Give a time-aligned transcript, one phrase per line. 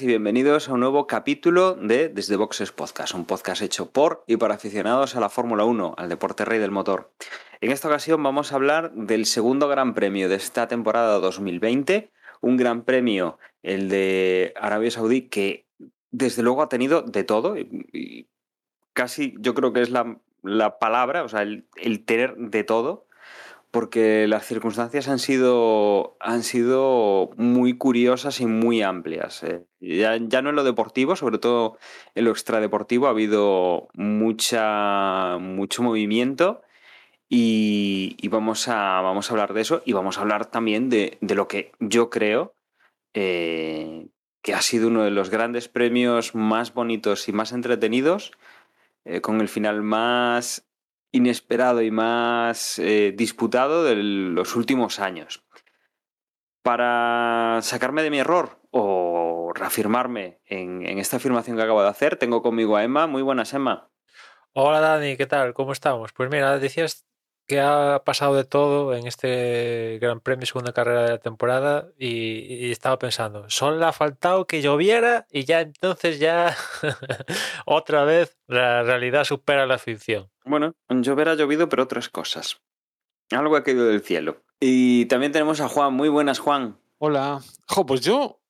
[0.00, 4.36] Y bienvenidos a un nuevo capítulo de Desde Boxes Podcast, un podcast hecho por y
[4.36, 7.12] para aficionados a la Fórmula 1, al deporte rey del motor.
[7.60, 12.10] En esta ocasión vamos a hablar del segundo gran premio de esta temporada 2020,
[12.40, 15.66] un gran premio, el de Arabia Saudí, que
[16.10, 17.54] desde luego ha tenido de todo,
[18.94, 23.06] casi yo creo que es la, la palabra, o sea, el tener de todo
[23.74, 29.42] porque las circunstancias han sido, han sido muy curiosas y muy amplias.
[29.42, 29.64] eh.
[29.80, 31.76] Ya, ya no en lo deportivo, sobre todo
[32.14, 36.62] en lo extradeportivo, ha habido mucha, mucho movimiento
[37.28, 41.34] y, vamos, a, vamos a hablar de eso y vamos a hablar también de, de
[41.34, 42.54] lo que yo creo
[43.12, 44.06] eh,
[44.40, 48.30] que ha sido uno de los grandes premios más bonitos y más entretenidos,
[49.04, 50.64] eh, con el final más
[51.14, 55.44] inesperado y más eh, disputado de los últimos años.
[56.62, 62.16] Para sacarme de mi error o reafirmarme en, en, esta afirmación que acabo de hacer,
[62.16, 63.06] tengo conmigo a Emma.
[63.06, 63.90] Muy buenas, Emma.
[64.54, 65.54] Hola, Dani, ¿qué tal?
[65.54, 66.12] ¿Cómo estamos?
[66.12, 67.06] Pues mira, decías
[67.46, 72.66] que ha pasado de todo en este Gran Premio, segunda carrera de la temporada, y,
[72.66, 76.56] y estaba pensando, solo le ha faltado que lloviera y ya entonces ya
[77.66, 80.30] otra vez la realidad supera la ficción.
[80.44, 82.60] Bueno, llover ha llovido, pero otras cosas.
[83.30, 84.42] Algo ha caído del cielo.
[84.60, 85.94] Y también tenemos a Juan.
[85.94, 86.78] Muy buenas, Juan.
[86.98, 87.40] Hola.
[87.68, 88.40] Jo, pues yo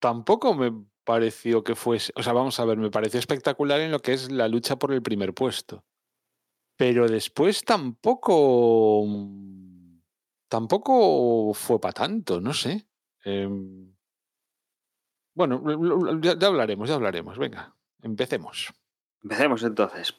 [0.00, 0.72] tampoco me
[1.04, 2.12] pareció que fuese.
[2.16, 4.92] O sea, vamos a ver, me pareció espectacular en lo que es la lucha por
[4.92, 5.84] el primer puesto.
[6.76, 9.06] Pero después tampoco.
[10.48, 12.86] Tampoco fue para tanto, no sé.
[13.24, 13.48] Eh,
[15.34, 17.38] bueno, ya, ya hablaremos, ya hablaremos.
[17.38, 18.72] Venga, empecemos.
[19.22, 20.14] Empecemos entonces.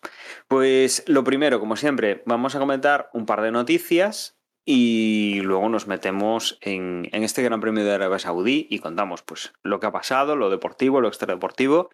[0.48, 5.88] Pues lo primero, como siempre, vamos a comentar un par de noticias y luego nos
[5.88, 9.92] metemos en, en, este Gran Premio de Arabia Saudí y contamos pues lo que ha
[9.94, 11.90] pasado, lo deportivo, lo extradeportivo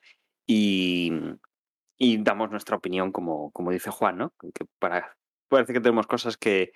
[0.48, 1.12] y,
[1.98, 4.34] y damos nuestra opinión como, como dice Juan, ¿no?
[4.40, 6.74] Que parece que tenemos cosas que,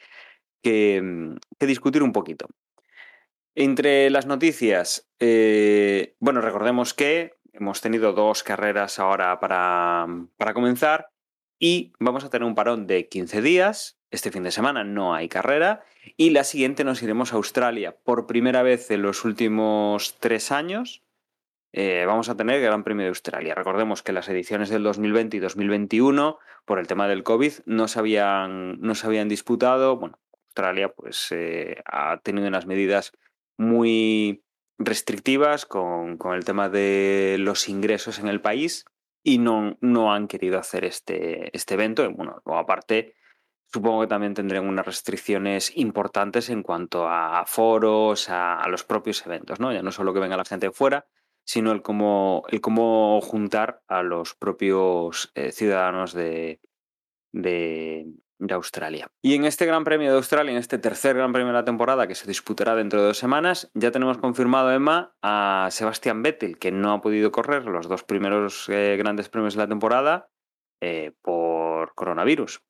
[0.61, 2.47] que, que discutir un poquito.
[3.55, 10.05] Entre las noticias, eh, bueno, recordemos que Hemos tenido dos carreras ahora para,
[10.37, 11.09] para, comenzar
[11.57, 13.97] y vamos a tener un parón de 15 días.
[14.11, 15.83] Este fin de semana no hay carrera
[16.17, 17.97] y la siguiente nos iremos a Australia.
[18.03, 21.01] Por primera vez en los últimos tres años
[21.79, 23.53] eh, vamos a tener el Gran Premio de Australia.
[23.53, 27.99] Recordemos que las ediciones del 2020 y 2021, por el tema del COVID, no se
[27.99, 29.95] habían, no se habían disputado.
[29.97, 30.17] Bueno,
[30.47, 33.11] Australia pues eh, ha tenido unas medidas
[33.57, 34.43] muy
[34.79, 38.85] restrictivas con, con, el tema de los ingresos en el país
[39.21, 42.11] y no, no han querido hacer este, este evento.
[42.11, 43.13] Bueno, aparte,
[43.71, 49.23] supongo que también tendrán unas restricciones importantes en cuanto a foros, a, a, los propios
[49.27, 49.71] eventos, ¿no?
[49.71, 51.05] Ya no solo que venga la gente de fuera,
[51.47, 56.59] sino el cómo, el cómo juntar a los propios eh, ciudadanos de,
[57.31, 58.05] de,
[58.51, 59.09] Australia.
[59.21, 62.05] Y en este Gran Premio de Australia, en este tercer Gran Premio de la temporada
[62.05, 66.71] que se disputará dentro de dos semanas, ya tenemos confirmado, Emma, a Sebastián Vettel, que
[66.71, 70.29] no ha podido correr los dos primeros eh, grandes premios de la temporada
[70.81, 72.61] eh, por coronavirus.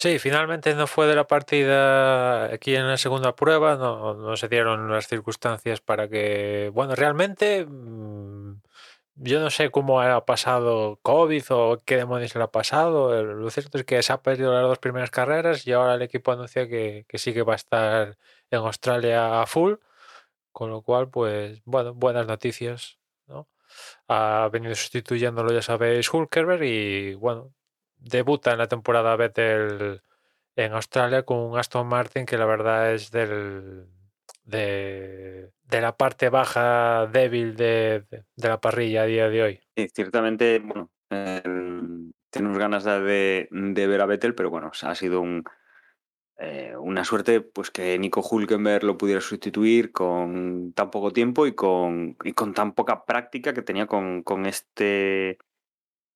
[0.00, 4.46] Sí, finalmente no fue de la partida aquí en la segunda prueba, no, no se
[4.48, 8.60] dieron las circunstancias para que, bueno, realmente mmm,
[9.16, 13.24] yo no sé cómo ha pasado COVID o qué demonios le ha pasado.
[13.24, 16.30] Lo cierto es que se ha perdido las dos primeras carreras y ahora el equipo
[16.32, 18.16] anuncia que, que sí que va a estar
[18.50, 19.74] en Australia a full.
[20.52, 22.98] Con lo cual, pues, bueno, buenas noticias,
[23.28, 23.48] ¿no?
[24.08, 27.52] Ha venido sustituyéndolo, ya sabéis, Hulkerberg y, bueno,
[27.98, 30.02] debuta en la temporada Vettel
[30.56, 33.86] en Australia con un Aston Martin que la verdad es del,
[34.44, 39.60] de, de, la parte baja débil de, de, la parrilla a día de hoy.
[39.76, 40.90] Sí, ciertamente, bueno,
[42.30, 45.44] tenemos ganas de, de, ver a Vettel, pero bueno, ha sido un,
[46.38, 51.54] eh, una suerte pues que Nico Hulkenberg lo pudiera sustituir con tan poco tiempo y
[51.54, 55.38] con, y con tan poca práctica que tenía con, con este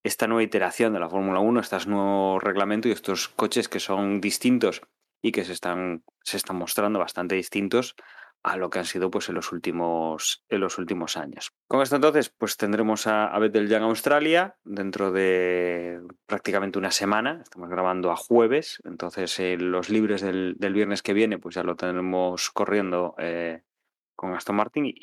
[0.03, 4.21] esta nueva iteración de la Fórmula 1, estos nuevos reglamentos y estos coches que son
[4.21, 4.83] distintos
[5.23, 7.95] y que se están, se están mostrando bastante distintos
[8.43, 11.53] a lo que han sido pues en los últimos en los últimos años.
[11.69, 17.41] Con esto entonces pues tendremos a, a Bethel Young Australia dentro de prácticamente una semana,
[17.43, 21.63] estamos grabando a jueves, entonces eh, los libres del, del, viernes que viene pues ya
[21.63, 23.63] lo tendremos corriendo eh,
[24.17, 24.95] con Aston Martin y,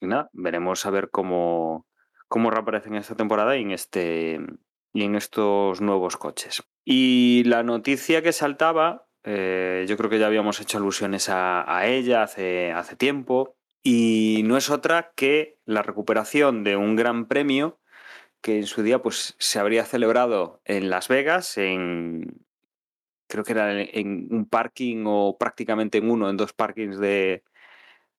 [0.00, 1.86] y, nada, veremos a ver cómo,
[2.28, 4.40] cómo reaparecen esta temporada y en este
[4.92, 6.62] y en estos nuevos coches.
[6.84, 11.86] Y la noticia que saltaba eh, yo creo que ya habíamos hecho alusiones a, a,
[11.86, 13.56] ella hace, hace tiempo.
[13.82, 17.80] Y no es otra que la recuperación de un gran premio
[18.40, 22.44] que en su día pues, se habría celebrado en Las Vegas, en,
[23.26, 27.42] creo que era en un parking o prácticamente en uno, en dos parkings de,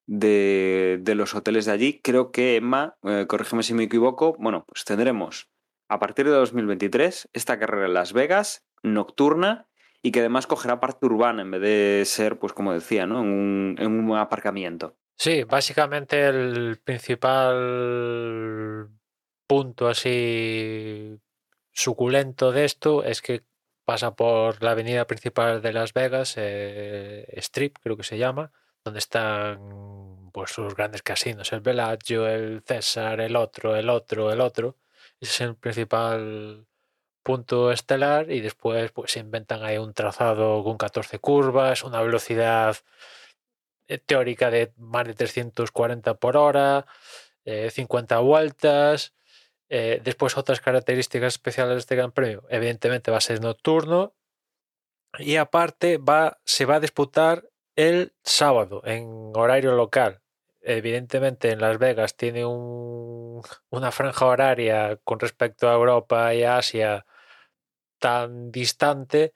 [0.07, 1.99] de, de los hoteles de allí.
[2.03, 5.49] Creo que, Emma, eh, corrígeme si me equivoco, bueno, pues tendremos
[5.87, 9.67] a partir de 2023 esta carrera en Las Vegas nocturna
[10.01, 13.21] y que además cogerá parte urbana en vez de ser, pues como decía, ¿no?
[13.21, 14.95] en, un, en un aparcamiento.
[15.17, 18.89] Sí, básicamente el principal
[19.47, 21.17] punto así
[21.71, 23.43] suculento de esto es que
[23.85, 28.51] pasa por la avenida principal de Las Vegas, eh, Strip creo que se llama,
[28.85, 34.41] donde están pues sus grandes casinos, el Bellagio, el César, el otro, el otro, el
[34.41, 34.77] otro.
[35.19, 36.67] Ese es el principal
[37.23, 42.77] punto estelar y después pues inventan ahí un trazado con 14 curvas, una velocidad
[43.87, 46.85] eh, teórica de más de 340 por hora,
[47.45, 49.13] eh, 50 vueltas.
[49.69, 52.43] Eh, después otras características especiales de este Gran Premio.
[52.49, 54.13] Evidentemente va a ser nocturno
[55.17, 60.21] y aparte va, se va a disputar el sábado en horario local.
[60.61, 66.57] Evidentemente en Las Vegas tiene un, una franja horaria con respecto a Europa y a
[66.57, 67.05] Asia
[67.99, 69.33] tan distante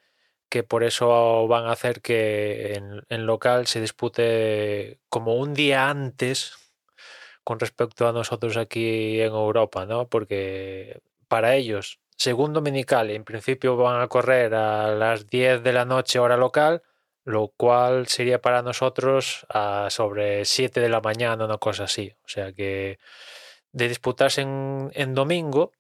[0.50, 5.90] que por eso van a hacer que en, en, local se dispute como un día
[5.90, 6.56] antes
[7.44, 10.08] con respecto a nosotros aquí en Europa, ¿no?
[10.10, 15.86] Porque para ellos, según Dominical, en principio van a correr a las 10 de la
[15.86, 16.84] noche hora local,
[17.30, 22.14] lo cual sería para nosotros a sobre 7 de la mañana, una cosa así.
[22.26, 23.00] O sea que
[23.72, 25.72] de disputarse en, en domingo,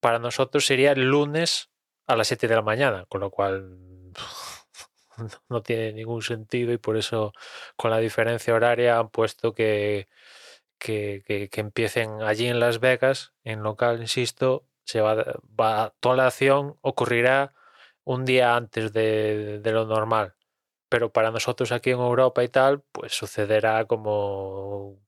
[0.00, 1.70] para nosotros sería el lunes
[2.06, 3.78] a las 7 de la mañana, con lo cual
[5.48, 7.32] no tiene ningún sentido y por eso
[7.76, 10.08] con la diferencia horaria han puesto que,
[10.78, 15.16] que, que, que empiecen allí en Las Vegas, en local, insisto, se va,
[15.58, 17.54] va, toda la acción ocurrirá
[18.04, 20.35] un día antes de, de, lo normal.
[20.88, 25.00] Pero para nosotros aquí en Europa y tal, pues sucederá como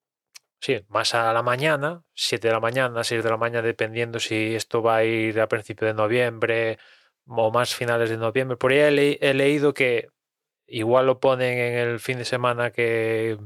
[0.60, 4.54] sí, más a la mañana, 7 de la mañana, 6 de la mañana, dependiendo si
[4.54, 6.78] esto va a ir a principio de noviembre
[7.26, 8.56] o más finales de noviembre.
[8.56, 10.08] Por ahí he, he leído que
[10.66, 13.38] igual lo ponen en el fin de semana que,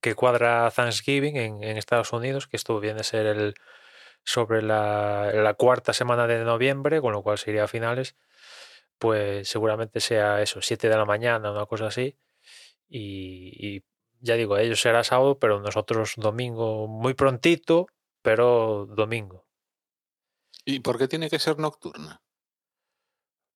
[0.00, 3.54] que cuadra Thanksgiving en, en, Estados Unidos, que esto viene a ser el
[4.24, 8.16] sobre la, la, cuarta semana de noviembre, con lo cual sería a finales,
[8.98, 12.16] pues seguramente sea eso, 7 de la mañana, una cosa así.
[12.88, 13.84] Y, y
[14.20, 17.86] ya digo, ellos será sábado, pero nosotros domingo muy prontito,
[18.22, 19.46] pero domingo.
[20.64, 22.22] ¿Y por qué tiene que ser nocturna?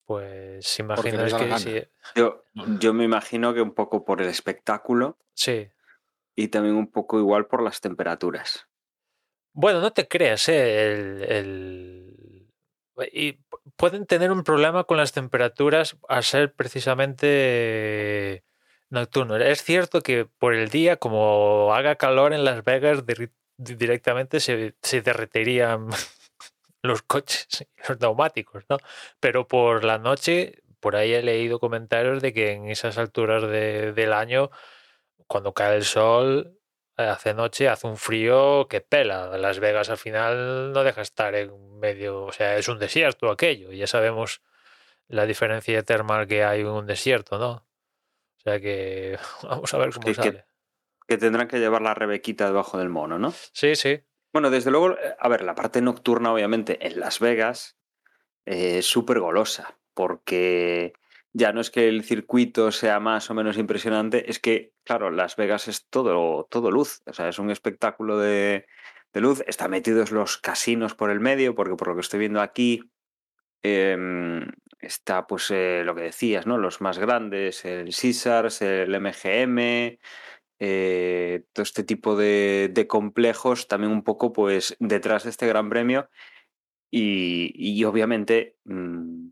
[0.04, 1.82] Pues imaginas que sí.
[2.16, 2.44] yo,
[2.80, 5.18] yo me imagino que un poco por el espectáculo.
[5.34, 5.68] Sí.
[6.34, 8.66] Y también un poco igual por las temperaturas.
[9.52, 10.92] Bueno, no te creas, ¿eh?
[10.92, 12.19] el, el...
[13.12, 13.40] Y
[13.76, 18.44] pueden tener un problema con las temperaturas a ser precisamente
[18.90, 19.36] nocturno.
[19.36, 23.04] Es cierto que por el día, como haga calor en Las Vegas,
[23.56, 25.88] directamente se, se derreterían
[26.82, 28.78] los coches, los neumáticos, ¿no?
[29.20, 33.92] Pero por la noche, por ahí he leído comentarios de que en esas alturas de,
[33.92, 34.50] del año,
[35.26, 36.59] cuando cae el sol,
[37.08, 39.38] hace noche, hace un frío que pela.
[39.38, 43.72] Las Vegas al final no deja estar en medio, o sea, es un desierto aquello.
[43.72, 44.42] Ya sabemos
[45.08, 47.50] la diferencia termal que hay en un desierto, ¿no?
[47.52, 50.32] O sea que vamos a ver cómo que, sale.
[50.32, 50.44] Que,
[51.08, 53.32] que, tendrán que llevar la rebequita debajo del mono, ¿no?
[53.52, 54.00] Sí, sí.
[54.32, 57.76] Bueno, desde luego, a ver, la parte nocturna, obviamente, en Las Vegas
[58.46, 60.92] eh, es súper golosa, porque
[61.32, 65.36] ya no es que el circuito sea más o menos impresionante, es que, claro, Las
[65.36, 68.66] Vegas es todo, todo luz, o sea, es un espectáculo de,
[69.12, 72.40] de luz, está metidos los casinos por el medio, porque por lo que estoy viendo
[72.40, 72.90] aquí,
[73.62, 73.96] eh,
[74.80, 76.58] está pues eh, lo que decías, ¿no?
[76.58, 79.98] Los más grandes, el Caesars, el MGM,
[80.58, 85.70] eh, todo este tipo de, de, complejos también un poco pues detrás de este gran
[85.70, 86.10] premio
[86.90, 89.29] y, y obviamente mmm,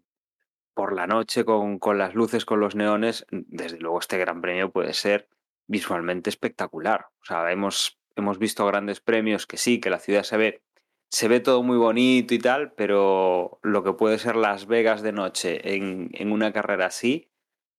[0.78, 4.70] por la noche con, con, las luces, con los neones, desde luego este gran premio
[4.70, 5.28] puede ser
[5.66, 7.06] visualmente espectacular.
[7.20, 7.98] O sea, hemos,
[8.38, 10.62] visto grandes premios que sí, que la ciudad se ve,
[11.10, 15.10] se ve todo muy bonito y tal, pero lo que puede ser Las Vegas de
[15.10, 17.28] noche en, en una carrera así,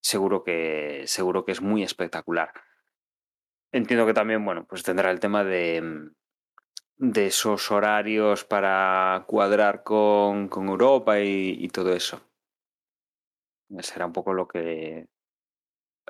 [0.01, 2.51] seguro que, seguro que es muy espectacular.
[3.71, 6.09] Entiendo que también, bueno, pues tendrá el tema de,
[6.97, 12.28] de esos horarios para cuadrar con, con Europa y todo eso.
[13.79, 15.07] Será un poco lo que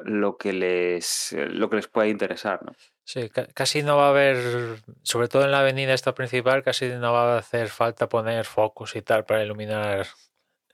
[0.04, 2.74] lo que les lo que les pueda interesar, ¿no?
[3.04, 4.38] Sí, ca- casi no va a haber,
[5.04, 8.96] sobre todo en la avenida esta principal, casi no va a hacer falta poner focos
[8.96, 10.08] y tal para iluminar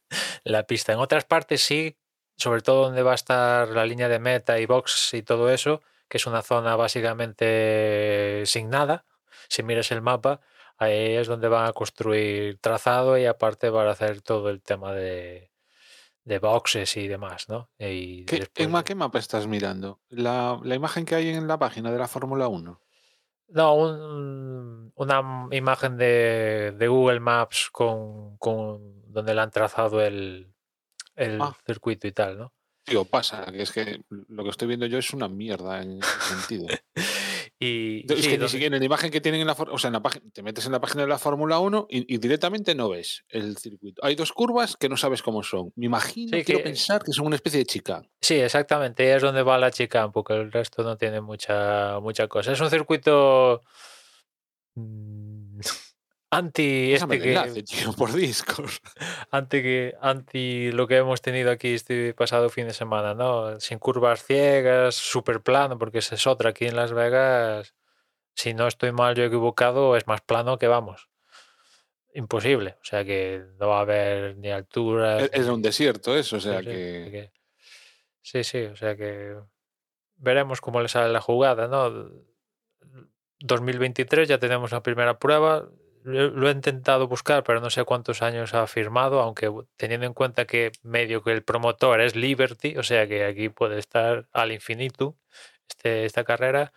[0.43, 0.93] la pista.
[0.93, 1.97] En otras partes sí,
[2.37, 5.81] sobre todo donde va a estar la línea de meta y box y todo eso,
[6.09, 9.05] que es una zona básicamente sin nada.
[9.49, 10.41] Si miras el mapa,
[10.77, 14.93] ahí es donde van a construir trazado y aparte van a hacer todo el tema
[14.93, 15.51] de,
[16.25, 17.69] de boxes y demás, ¿no?
[17.79, 20.01] Y ¿Qué, después- en ma- qué mapa estás mirando?
[20.09, 22.81] La, la imagen que hay en la página de la Fórmula 1.
[23.49, 30.51] No, un- una imagen de, de Google Maps con, con donde le han trazado el,
[31.15, 31.55] el Ah.
[31.65, 32.53] circuito y tal, ¿no?
[32.83, 36.19] Tío, pasa, que es que lo que estoy viendo yo es una mierda en ese
[36.35, 36.67] sentido.
[37.57, 39.87] Y Es sí, que ni siquiera en la imagen que tienen en la o sea,
[39.87, 42.75] en la página, te metes en la página de la Fórmula 1 y, y directamente
[42.75, 44.03] no ves el circuito.
[44.03, 45.71] Hay dos curvas que no sabes cómo son.
[45.77, 48.01] Me imagino, Sí, quiero que- pensar que son una especie de chica.
[48.21, 52.27] sí, exactamente, ahí es donde va la chica, porque el resto no tiene mucha, mucha
[52.27, 52.51] cosa.
[52.51, 53.61] Es un circuito
[54.75, 55.59] mm,
[56.29, 58.69] anti este el que, tío, por Discord.
[59.31, 63.59] anti que anti lo que hemos tenido aquí este pasado fin de semana, ¿no?
[63.59, 67.75] Sin curvas ciegas, súper plano, porque esa es otra aquí en Las Vegas.
[68.33, 71.09] Si no estoy mal yo equivocado, es más plano que vamos.
[72.13, 72.77] Imposible.
[72.81, 75.29] O sea que no va a haber ni alturas.
[75.31, 77.31] Es, un desierto eso, o sea sí, que-
[78.21, 79.35] Sí, sí, o sea que
[80.17, 82.09] veremos cómo le sale la jugada, ¿no?
[83.39, 85.69] 2023 ya tenemos la primera prueba.
[86.07, 90.45] Lo he intentado buscar, pero no sé cuántos años ha firmado, aunque teniendo en cuenta
[90.45, 95.17] que medio que el promotor es Liberty, o sea que aquí puede estar al infinito
[95.67, 96.73] este, esta carrera.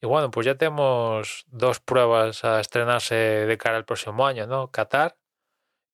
[0.00, 4.70] Y bueno, pues ya tenemos dos pruebas a estrenarse de cara al próximo año, ¿no?
[4.70, 5.16] Qatar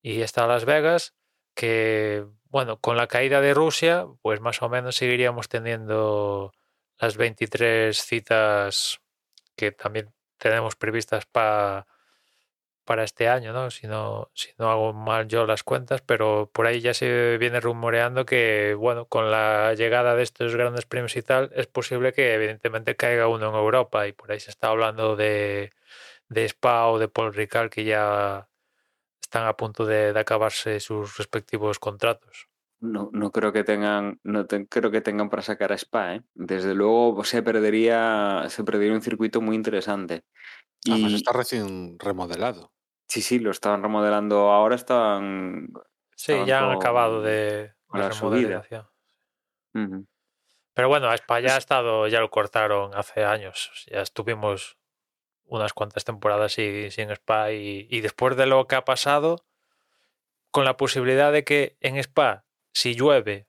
[0.01, 1.15] y está Las Vegas,
[1.55, 6.53] que bueno, con la caída de Rusia, pues más o menos seguiríamos teniendo
[6.99, 8.99] las 23 citas
[9.55, 11.85] que también tenemos previstas pa-
[12.89, 13.69] para este año, ¿no?
[13.71, 17.59] Si no, si no hago mal yo las cuentas, pero por ahí ya se viene
[17.61, 22.33] rumoreando que, bueno, con la llegada de estos grandes premios y tal, es posible que
[22.33, 25.71] evidentemente caiga uno en Europa y por ahí se está hablando de,
[26.29, 28.49] de Spa o de Paul Ricard que ya
[29.21, 32.49] están a punto de, de acabarse sus respectivos contratos.
[32.81, 36.23] No, no creo que tengan, no te- creo que tengan para sacar a Spa, ¿eh?
[36.33, 40.23] Desde luego se perdería, se perdería un circuito muy interesante.
[40.89, 42.73] Además Y está recién remodelado.
[43.09, 45.67] Sí, sí, lo estaban remodelando ahora, estaban.
[46.15, 48.87] Sí, estaban ya han con- acabado de con la remodelación.
[50.73, 53.85] Pero bueno, a Spa ya ha estado, ya lo cortaron hace años.
[53.91, 54.77] Ya estuvimos
[55.45, 59.45] unas cuantas temporadas y- sin Spa y, y después de lo que ha pasado,
[60.51, 63.47] con la posibilidad de que en Spa, si llueve,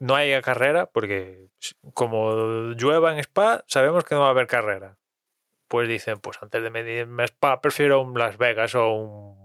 [0.00, 1.48] no haya carrera, porque
[1.94, 2.32] como
[2.76, 4.98] llueva en Spa, sabemos que no va a haber carrera.
[5.68, 9.44] Pues dicen, pues antes de medirme Spa, prefiero un Las Vegas o un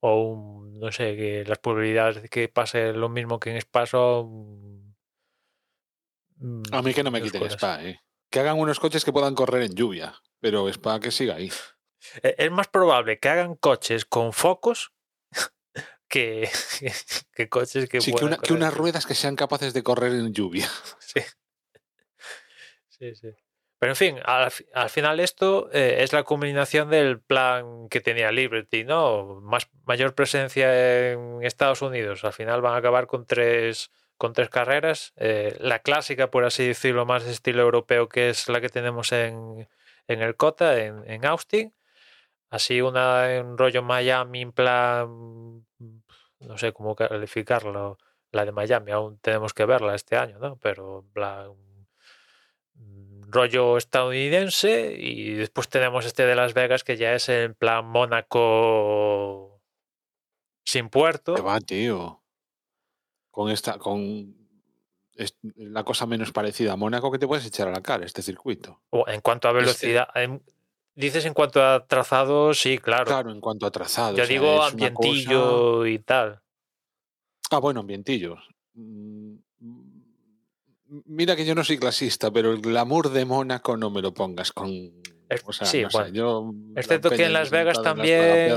[0.00, 3.86] o un, no sé, que las probabilidades de que pase lo mismo que en Spa
[3.86, 4.94] son
[6.72, 7.42] A mí que no me quiten.
[7.50, 8.00] Spa, ¿eh?
[8.30, 11.50] Que hagan unos coches que puedan correr en lluvia, pero Spa que siga ahí.
[12.22, 14.92] E- Es más probable que hagan coches con focos
[16.08, 16.50] que,
[17.32, 20.32] que coches que Sí, que, una- que unas ruedas que sean capaces de correr en
[20.34, 20.68] lluvia.
[21.00, 21.20] Sí.
[22.88, 23.28] Sí, sí.
[23.78, 28.32] Pero en fin, al, al final esto eh, es la combinación del plan que tenía
[28.32, 29.40] Liberty, ¿no?
[29.42, 32.24] Más, mayor presencia en Estados Unidos.
[32.24, 35.12] Al final van a acabar con tres, con tres carreras.
[35.16, 39.12] Eh, la clásica, por así decirlo, más de estilo europeo, que es la que tenemos
[39.12, 39.68] en,
[40.08, 41.74] en el COTA, en, en Austin.
[42.48, 45.66] Así una en rollo Miami, en plan,
[46.38, 47.98] no sé cómo calificarlo,
[48.32, 50.56] la de Miami, aún tenemos que verla este año, ¿no?
[50.56, 51.52] Pero en plan,
[53.28, 59.60] rollo estadounidense y después tenemos este de Las Vegas que ya es en plan Mónaco
[60.64, 61.34] sin puerto.
[61.34, 62.22] Que va, tío.
[63.30, 64.34] Con esta, con
[65.14, 68.22] es- la cosa menos parecida a Mónaco que te puedes echar a la cara, este
[68.22, 68.80] circuito.
[68.90, 70.42] O en cuanto a Este- velocidad, en-
[70.94, 73.04] dices en cuanto a trazado, sí, claro.
[73.06, 74.16] Claro, en cuanto a trazado.
[74.16, 76.40] Yo o sea, digo cosa- ambientillo y tal.
[77.50, 78.40] Ah, bueno, ambientillos.
[78.74, 79.35] Mm,
[81.06, 84.52] mira que yo no soy clasista, pero el glamour de Mónaco no me lo pongas
[84.52, 84.68] con.
[85.28, 86.14] Es- O sea, sí, no sé, bueno.
[86.14, 88.56] yo, la Excepto que en Las Vegas en las también.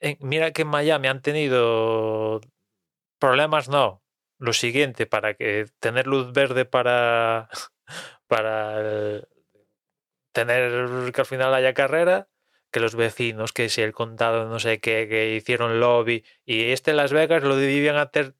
[0.00, 2.40] en- mira que en Miami han tenido
[3.18, 4.02] problemas, no.
[4.38, 7.48] Lo siguiente, para que tener luz verde para,
[8.26, 9.28] para el-
[10.32, 12.28] tener que al final haya carrera,
[12.70, 16.24] que los vecinos, que si el condado no sé qué, que hicieron lobby.
[16.44, 18.34] Y este Las Vegas lo debían haber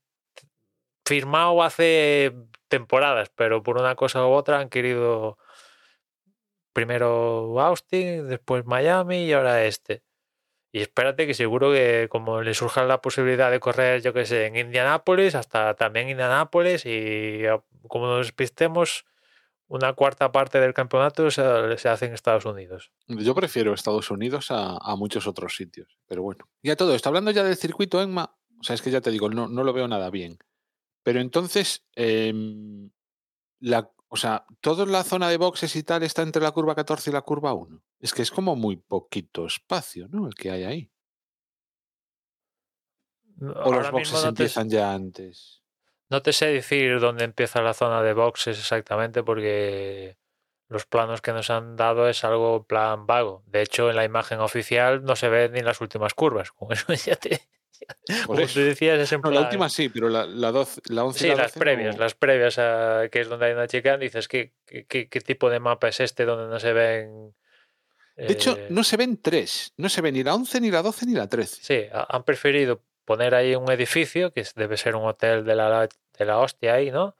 [1.06, 2.34] firmado hace
[2.68, 5.38] temporadas, pero por una cosa u otra han querido
[6.72, 10.02] primero Austin, después Miami y ahora este.
[10.72, 14.46] Y espérate que seguro que como le surja la posibilidad de correr, yo que sé,
[14.46, 19.06] en Indianápolis, hasta también Indianápolis y a- como nos despistemos,
[19.68, 22.92] una cuarta parte del campeonato se, hace en Estados Unidos.
[23.08, 26.46] Yo prefiero Estados Unidos a, a muchos otros sitios, pero bueno.
[26.62, 29.10] Y a todo esto, hablando ya del circuito Enma, o sea, es que ya te
[29.10, 30.38] digo, no, no lo veo nada bien.
[31.06, 32.90] Pero entonces, em,
[33.60, 37.10] la, o sea, toda la zona de boxes y tal está entre la curva 14
[37.10, 37.80] y la curva 1.
[38.00, 40.26] Es que es como muy poquito espacio, ¿no?
[40.26, 40.90] El que hay ahí.
[43.40, 45.62] O los Ahora boxes no te- empiezan ya antes.
[46.10, 50.18] No te sé decir dónde empieza la zona de boxes exactamente porque
[50.68, 53.44] los planos que nos han dado es algo plan vago.
[53.46, 56.50] De hecho, en la imagen oficial no se ven ni las últimas curvas.
[56.50, 57.42] Con eso ya te...
[58.26, 59.34] Como tú decías, es en No, plan...
[59.34, 61.96] la última sí, pero la, la, 12, la 11 y Sí, la las 12 previas,
[61.96, 65.20] no- las previas a que es donde hay una chica, dices, ¿qué, qué, qué- qué
[65.20, 67.34] tipo de mapa es este donde no se ven...
[68.16, 69.74] De hecho, eh, no se ven tres.
[69.76, 71.62] No se ve ni la 11, ni la 12, ni la 13.
[71.62, 75.86] Sí, ha- han preferido poner ahí un edificio, que debe ser un hotel de la,
[76.18, 77.14] de la hostia ahí, ¿no?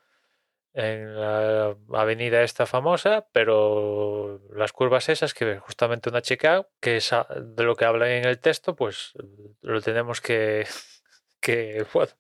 [0.79, 7.11] En la avenida esta famosa, pero las curvas esas, que justamente una chica, que es
[7.41, 9.15] de lo que habla en el texto, pues
[9.63, 10.67] lo tenemos que,
[11.41, 12.13] que, bueno,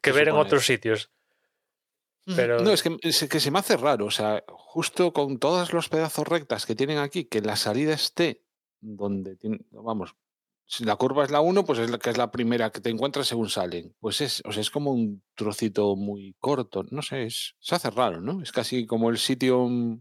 [0.00, 1.10] que Se ver en otros sitios.
[2.36, 4.06] Pero- No, es que, es que se me hace raro.
[4.06, 8.42] O sea, justo con todos los pedazos rectas que tienen aquí, que la salida esté
[8.80, 10.16] donde tiene, vamos,
[10.70, 12.90] si la curva es la 1, pues es la que es la primera que te
[12.90, 13.94] encuentras según salen.
[14.00, 16.84] Pues es, o sea, es como un trocito muy corto.
[16.90, 18.42] No sé, es, se hace raro, ¿no?
[18.42, 20.00] Es casi como el sitio, mm,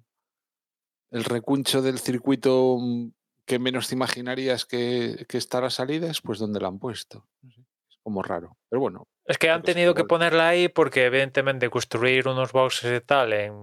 [1.12, 3.12] el recuncho del circuito mm,
[3.46, 6.80] que menos te imaginarías que, que está a la salida, es pues donde la han
[6.80, 7.26] puesto.
[7.48, 8.58] Es como raro.
[8.70, 13.06] Pero bueno, Es que han tenido que ponerla ahí porque evidentemente construir unos boxes y
[13.06, 13.54] tal en,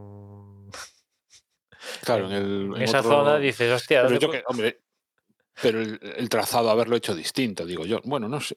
[2.03, 4.81] claro, en, el, en esa otro- zona dices, hostia, Pero ¿dónde yo pu- que, hombre,
[5.63, 8.01] pero el, el trazado haberlo hecho distinto, digo yo.
[8.05, 8.57] Bueno, no sé.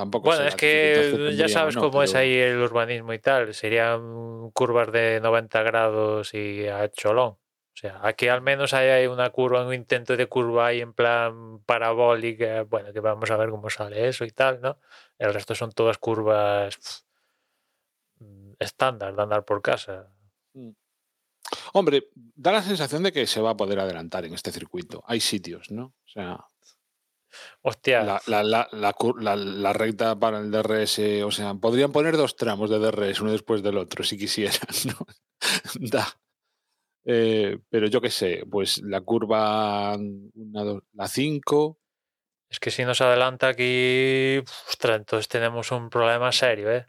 [0.00, 3.52] Tampoco Bueno, es que ya sabes no, cómo es ahí el urbanismo y tal.
[3.52, 7.32] Serían curvas de 90 grados y a cholón.
[7.32, 7.38] O
[7.74, 12.62] sea, aquí al menos hay, una curva, un intento de curva ahí en plan parabólica.
[12.62, 14.78] Bueno, que vamos a ver cómo sale eso y tal, ¿no?
[15.18, 17.06] El resto son todas curvas
[18.20, 20.08] mm, estándar de andar por casa.
[21.72, 25.02] Hombre, da la sensación de que se va a poder adelantar en este circuito.
[25.06, 25.94] Hay sitios, ¿no?
[26.04, 26.44] O sea,
[27.62, 33.32] Hostia, la, recta para el DRS, o sea, podrían poner dos tramos de DRS uno
[33.32, 35.06] después del otro, si quisieran, ¿no?
[35.90, 36.08] da.
[37.04, 41.78] Eh, pero yo qué sé, pues la curva, una, dos- la 5,
[42.48, 46.88] es que si nos adelanta aquí, ostras, entonces tenemos un problema serio, ¿eh?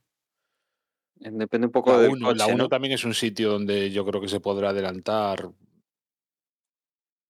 [1.23, 2.67] Depende un poco La del 1 coche, la ¿no?
[2.67, 5.49] también es un sitio donde yo creo que se podrá adelantar.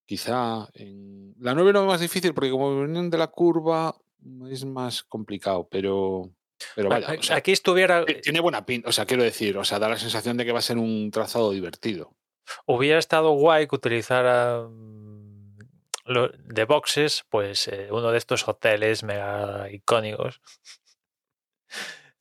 [0.05, 1.33] Quizá en.
[1.39, 3.95] La 9 no es más difícil porque como vienen de la curva
[4.49, 6.29] es más complicado, pero.
[6.75, 8.87] Pero vaya, o sea, aquí estuviera, ti- tiene buena pinta.
[8.87, 11.09] O sea, quiero decir, o sea, da la sensación de que va a ser un
[11.11, 12.15] trazado divertido.
[12.67, 15.57] Hubiera estado guay que utilizara mm,
[16.53, 20.39] de boxes, pues eh, uno de estos hoteles mega icónicos.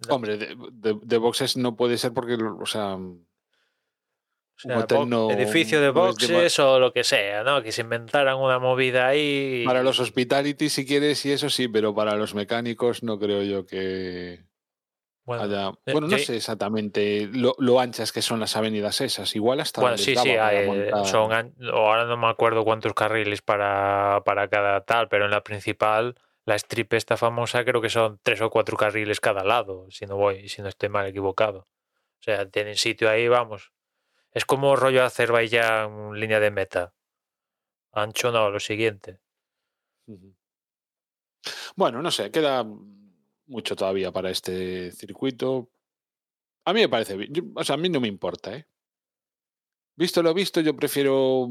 [0.08, 3.18] Hombre, de, de- de boxes no puede ser porque, o sea, O
[4.56, 7.62] sea, hotel bo- no- edificio de no boxes o lo que sea, ¿no?
[7.62, 9.62] Que se inventaran una movida ahí.
[9.66, 13.64] para los hospitality si quieres y eso sí, pero para los mecánicos no creo yo
[13.66, 14.44] que,
[15.24, 19.00] bueno, haya- eh, Bueno, no yo- sé exactamente lo, lo anchas que son las avenidas
[19.00, 19.34] esas.
[19.36, 21.32] Igual hasta bueno, sí, sí, hay, son
[21.72, 26.56] ahora no me acuerdo cuántos carriles para, para cada tal, pero en la principal, la
[26.56, 30.48] strip esta famosa, creo que son tres o cuatro carriles cada lado, si no voy,
[30.48, 31.68] si no estoy mal equivocado.
[32.20, 33.72] O sea, tienen sitio ahí, vamos.
[34.32, 36.94] Es como rollo Azerbaiyán línea de meta.
[37.92, 39.20] Ancho no, lo siguiente.
[41.76, 42.64] Bueno, no sé, queda
[43.46, 45.70] mucho todavía para este circuito.
[46.64, 47.52] A mí me parece bien.
[47.56, 48.66] O sea, a mí no me importa, ¿eh?
[49.96, 51.46] Visto lo visto, yo prefiero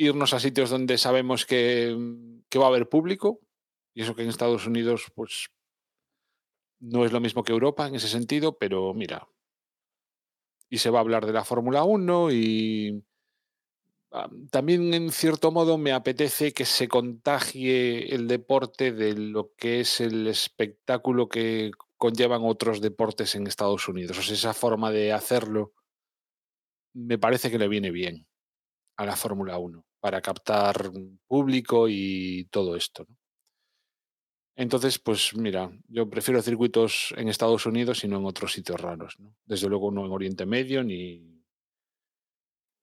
[0.00, 1.94] irnos a sitios donde sabemos que,
[2.56, 3.40] va a haber público.
[3.94, 5.50] Y eso que en Estados Unidos, pues,
[6.80, 9.28] No es lo mismo que Europa en ese sentido, pero mira.
[10.70, 13.04] Y se va a hablar de la Fórmula 1 y
[14.50, 20.00] también en cierto modo me apetece que se contagie el deporte de lo que es
[20.00, 24.18] el espectáculo que conllevan otros deportes en Estados Unidos.
[24.18, 25.74] O sea, esa forma de hacerlo
[26.94, 28.26] me parece que le viene bien
[28.96, 30.90] a la Fórmula 1 para captar
[31.26, 33.06] público y todo esto.
[33.08, 33.16] ¿no?
[34.56, 39.18] Entonces, pues mira, yo prefiero circuitos en Estados Unidos y no en otros sitios raros.
[39.18, 39.34] ¿no?
[39.44, 41.42] Desde luego no en Oriente Medio ni,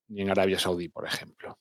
[0.08, 1.60] ni en Arabia Saudí, por ejemplo.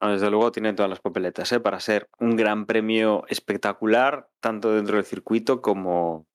[0.00, 1.60] Desde luego tiene todas las papeletas ¿eh?
[1.60, 6.26] para ser un gran premio espectacular, tanto dentro del circuito como,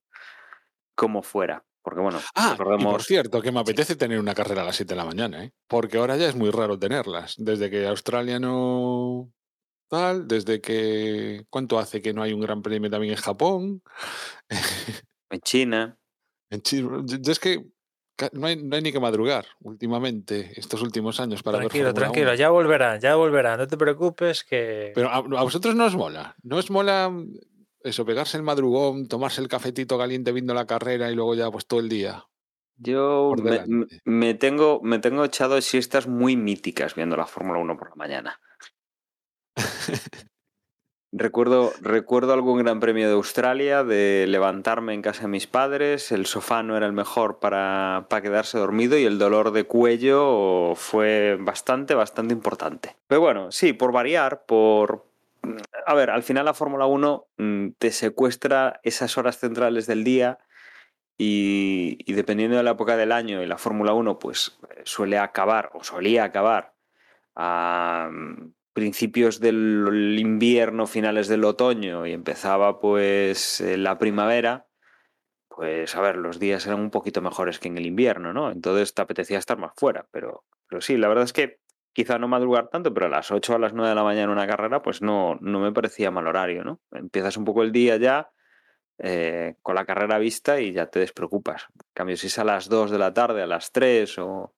[0.96, 1.64] como fuera.
[1.82, 4.94] Porque bueno, Ah, y por cierto, que me apetece tener una carrera a las 7
[4.94, 5.52] de la mañana, ¿eh?
[5.68, 7.36] Porque ahora ya es muy raro tenerlas.
[7.38, 9.32] Desde que Australia no
[9.90, 11.46] tal, desde que...
[11.50, 13.82] ¿Cuánto hace que no hay un gran premio también en Japón?
[15.32, 15.98] En China,
[16.50, 17.64] En Chi- yo- yo es que
[18.34, 22.26] no hay, no hay ni que madrugar últimamente, estos últimos años, para Tranquilo, ver tranquilo,
[22.32, 22.36] 1.
[22.36, 24.92] ya volverán, ya volverán, no te preocupes que...
[24.96, 26.36] Pero a, a vosotros no os mola.
[26.44, 27.14] ¿No os mola
[27.82, 31.66] eso, pegarse el madrugón, tomarse el cafetito caliente viendo la carrera y luego ya pues
[31.66, 32.26] todo el día?
[32.80, 33.34] yo
[34.06, 38.40] me tengo, me tengo echado siestas muy míticas viendo la Fórmula 1 por la mañana.
[41.12, 46.28] Recuerdo, recuerdo algún gran premio de Australia de levantarme en casa de mis padres, el
[46.28, 51.36] sofá no era el mejor para, para quedarse dormido y el dolor de cuello fue
[51.40, 52.96] bastante, bastante importante.
[53.08, 55.09] Pero bueno, sí, por variar, por...
[55.86, 60.40] A ver, al final la Fórmula 1 mm, te secuestra esas horas centrales del día
[61.18, 65.84] y, dependiendo de la época del año y la Fórmula 1 pues suele acabar o
[65.84, 66.74] solía acabar
[67.36, 74.68] a mm, principios del invierno, finales del otoño y empezaba pues eh, la primavera,
[75.50, 78.52] pues a ver, los días eran un poquito mejores que en el invierno, ¿no?
[78.52, 81.60] Entonces te apetecía estar más fuera, pero, pero sí, la verdad es que
[82.00, 84.32] quizá no madrugar tanto, pero a las 8 o a las 9 de la mañana
[84.32, 86.80] una carrera, pues no, no me parecía mal horario, ¿no?
[86.94, 88.32] Empiezas un poco el día ya
[89.00, 91.66] eh, con la carrera vista y ya te despreocupas.
[91.74, 94.54] En cambio, si es a las 2 de la tarde, a las 3 o,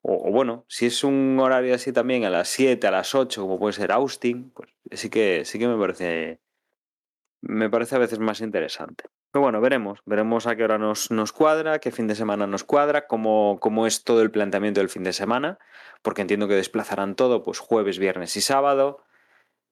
[0.00, 3.42] o, o bueno, si es un horario así también a las 7, a las 8,
[3.42, 6.40] como puede ser Austin, pues sí que, sí que me parece
[7.42, 9.04] me parece a veces más interesante.
[9.34, 12.62] Pero bueno, veremos, veremos a qué hora nos, nos cuadra, qué fin de semana nos
[12.62, 15.58] cuadra, cómo, cómo es todo el planteamiento del fin de semana,
[16.02, 19.02] porque entiendo que desplazarán todo, pues jueves, viernes y sábado,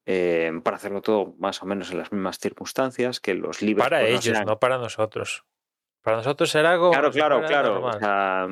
[0.05, 3.85] eh, para hacerlo todo más o menos en las mismas circunstancias, que los libres...
[3.85, 5.44] Para pues, no ellos, sean- no para nosotros.
[6.03, 6.90] Para nosotros será algo...
[6.90, 7.87] Claro, claro, claro.
[7.87, 8.48] o sea,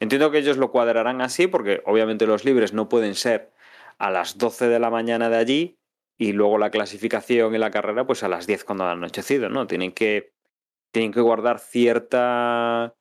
[0.00, 3.52] entiendo que ellos lo cuadrarán así porque obviamente los libres no pueden ser
[3.98, 5.78] a las 12 de la mañana de allí
[6.18, 9.66] y luego la clasificación y la carrera pues a las 10 cuando ha anochecido, ¿no?
[9.66, 10.32] Tienen que,
[10.90, 12.94] tienen que guardar cierta,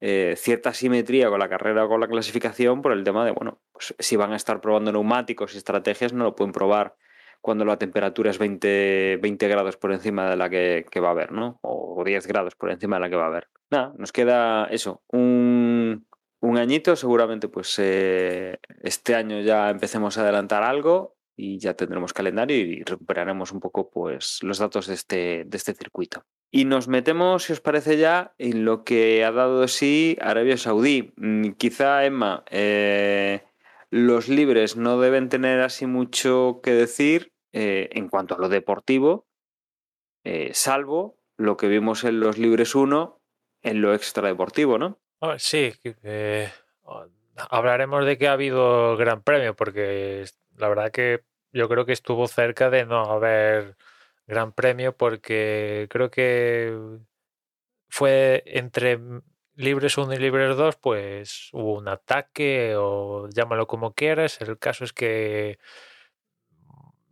[0.00, 3.60] eh, cierta simetría con la carrera o con la clasificación por el tema de, bueno,
[3.72, 6.96] pues si van a estar probando neumáticos y estrategias no lo pueden probar
[7.40, 11.32] cuando la temperatura es 20, 20 grados por encima de la que, va a haber,
[11.32, 11.58] ¿no?
[11.62, 13.48] O 10 grados por encima de la que va a haber.
[13.70, 16.06] Nada, nos queda eso, un,
[16.40, 22.12] un añito, seguramente pues eh, este año ya empecemos a adelantar algo y ya tendremos
[22.12, 26.24] calendario y recuperaremos un poco pues los datos de este, de este circuito.
[26.52, 31.12] Y nos metemos, si os parece ya, en lo que ha dado sí Arabia Saudí.
[31.16, 33.42] Mm, Quizá, Emma, eh,
[33.90, 39.26] los libres no deben tener así mucho que decir eh, en cuanto a lo deportivo,
[40.22, 43.20] eh, salvo lo que vimos en los libres 1
[43.62, 45.00] en lo extradeportivo, ¿no?
[45.20, 45.72] Ah, Sí,
[47.50, 50.24] hablaremos de que ha habido gran premio, porque
[50.56, 53.76] la verdad que yo creo que estuvo cerca de no haber
[54.26, 56.76] gran premio, porque creo que
[57.88, 58.98] fue entre
[59.54, 64.40] libres 1 y libres 2, pues hubo un ataque o llámalo como quieras.
[64.40, 65.58] El caso es que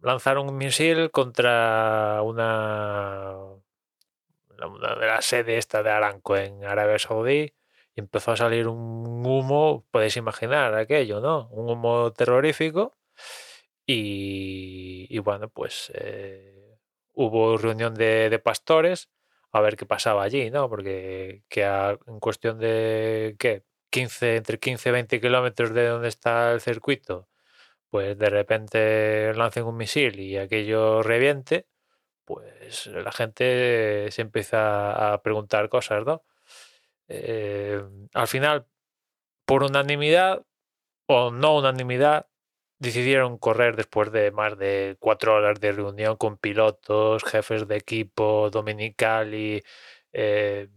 [0.02, 3.36] lanzaron un misil contra una,
[4.58, 7.54] una de la sede esta de Aramco en Arabia Saudí
[7.94, 11.48] y empezó a salir un humo, podéis imaginar aquello, ¿no?
[11.50, 12.96] Un humo terrorífico
[13.92, 16.78] y, bueno, pues eh,
[17.14, 19.10] hubo reunión de, de pastores
[19.52, 20.68] a ver qué pasaba allí, ¿no?
[20.68, 23.64] Porque que en cuestión de, ¿qué?
[23.90, 27.28] 15, entre 15 y 20 kilómetros de donde está el circuito,
[27.90, 31.66] pues de repente lancen un misil y aquello reviente,
[32.24, 36.24] pues la gente se empieza a preguntar cosas, ¿no?
[37.08, 37.82] Eh,
[38.14, 38.66] al final,
[39.46, 40.44] por unanimidad
[41.06, 42.28] o no unanimidad,
[42.80, 48.50] decidieron correr después de más de cuatro horas de reunión con pilotos, jefes de equipo,
[48.50, 49.62] Dominicali,
[50.12, 50.68] eh,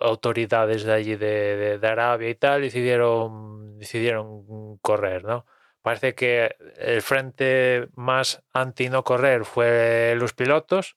[0.00, 5.44] autoridades de allí de, de, Arabia y tal, decidieron, decidieron correr, ¿no?
[5.82, 10.96] Parece que el frente más anti no correr fue los pilotos,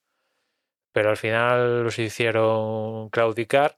[0.94, 3.78] pero al final los hicieron claudicar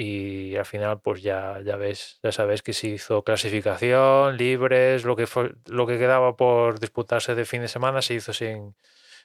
[0.00, 5.16] y al final pues ya, ya ves, ya sabes que se hizo clasificación, libres, lo
[5.16, 8.76] que fue, lo que quedaba por disputarse de fin de semana se hizo sin,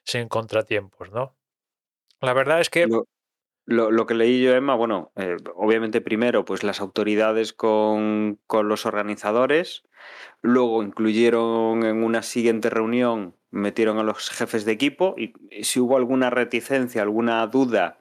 [0.04, 1.38] sin contratiempos, ¿no?
[2.22, 6.64] La verdad es que lo, lo, que leí yo, Emma, bueno, eh, obviamente primero pues
[6.64, 9.84] las autoridades con, con los organizadores,
[10.42, 15.34] luego incluyeron en una siguiente reunión, metieron a los jefes de equipo y
[15.64, 18.00] si hubo alguna reticencia, alguna duda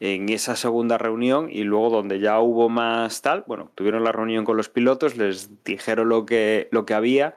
[0.00, 4.44] en esa segunda reunión y luego donde ya hubo más tal, bueno, tuvieron la reunión
[4.44, 7.36] con los pilotos, les dijeron lo que, lo que había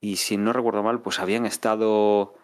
[0.00, 2.34] y si no recuerdo mal, pues habían estado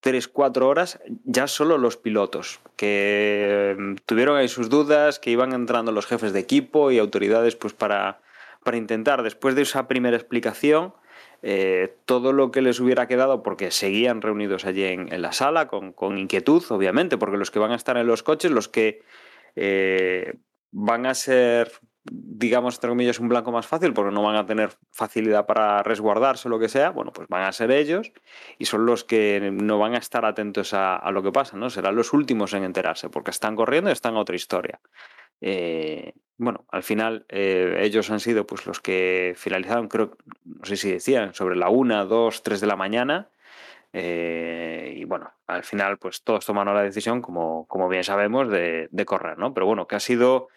[0.00, 5.52] tres, cuatro horas ya solo los pilotos, que mm, tuvieron ahí sus dudas, que iban
[5.52, 8.20] entrando los jefes de equipo y autoridades pues para,
[8.64, 10.94] para intentar, después de esa primera explicación,
[11.42, 16.18] eh, todo lo que les hubiera quedado, porque seguían reunidos allí en, la sala, con,
[16.18, 19.02] inquietud, obviamente, porque los que van a estar en los coches, los que
[19.56, 20.34] eh,
[20.70, 21.72] van a ser,
[22.04, 26.48] digamos, entre comillas, un blanco más fácil, porque no van a tener facilidad para resguardarse
[26.48, 28.12] o lo que sea, bueno, pues van a ser ellos
[28.58, 31.70] y son los que no van a estar atentos a, a lo que pasa, ¿no?
[31.70, 34.80] Serán los últimos en enterarse, porque están corriendo y están en otra historia.
[35.40, 40.76] Eh, bueno, al final eh, ellos han sido pues los que finalizaron, creo, no sé
[40.76, 43.28] si decían, sobre la 1, 2, 3 de la mañana.
[43.92, 48.88] Eh, y bueno, al final pues todos tomaron la decisión, como, como bien sabemos, de,
[49.04, 49.52] correr, ¿no?
[49.52, 50.48] Pero bueno, que ha sido,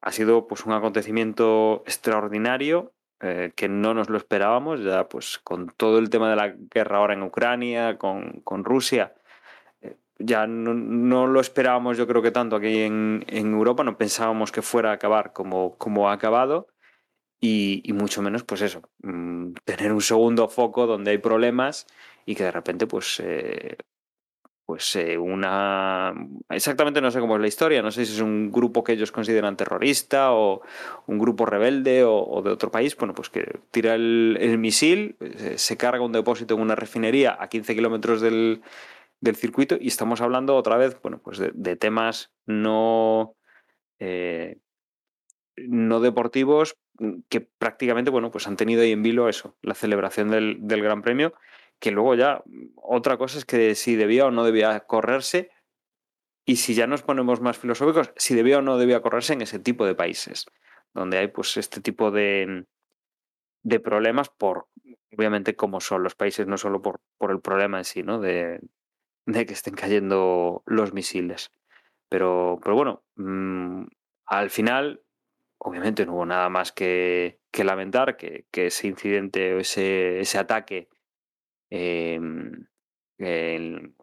[0.00, 5.72] ha sido pues un acontecimiento extraordinario eh, que no nos lo esperábamos, ya pues con
[5.76, 9.14] todo el tema de la guerra ahora en Ucrania, con, con Rusia,
[10.24, 14.52] ya no, no, lo esperábamos yo creo que tanto aquí en, en, Europa, no pensábamos
[14.52, 16.68] que fuera a acabar como, como ha acabado.
[17.40, 21.86] Y, y, mucho menos pues eso, mmm, tener un segundo foco donde hay problemas
[22.26, 23.20] y que de repente pues...
[23.20, 23.76] Eh,
[24.72, 26.14] pues eh, una...
[26.48, 29.12] Exactamente no sé cómo es la historia, no sé si es un grupo que ellos
[29.12, 30.62] consideran terrorista o
[31.06, 35.16] un grupo rebelde o, o de otro país, bueno, pues que tira el, el misil,
[35.20, 38.62] eh, se carga un depósito en una refinería a 15 kilómetros del,
[39.22, 43.36] del circuito y estamos hablando otra vez, bueno, pues de, temas no,
[44.00, 44.58] eh,
[45.56, 46.76] no deportivos
[47.28, 51.02] que prácticamente, bueno, pues han tenido ahí en vilo eso, la celebración del, del, Gran
[51.02, 51.34] Premio,
[51.78, 52.42] que luego ya
[52.74, 55.50] otra cosa es que si debía o no debía correrse
[56.44, 59.60] y si ya nos ponemos más filosóficos, si debía o no debía correrse en ese
[59.60, 60.46] tipo de países,
[60.94, 62.66] donde hay pues este tipo de,
[63.62, 64.66] de problemas por,
[65.16, 68.18] obviamente, como son los países, no solo por, por el problema en sí, ¿no?
[68.20, 68.60] De,
[69.26, 71.50] de que estén cayendo los misiles.
[72.08, 73.84] Pero, pero bueno, mmm,
[74.26, 75.02] al final,
[75.58, 80.88] obviamente no hubo nada más que, lamentar que, ese incidente o ese, ataque
[81.70, 82.20] eh,
[83.18, 83.94] el,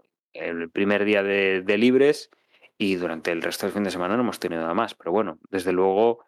[0.71, 2.29] primer día de, libres
[2.77, 4.95] y durante el resto del fin de semana no hemos tenido nada más.
[4.95, 6.25] Pero bueno, desde luego,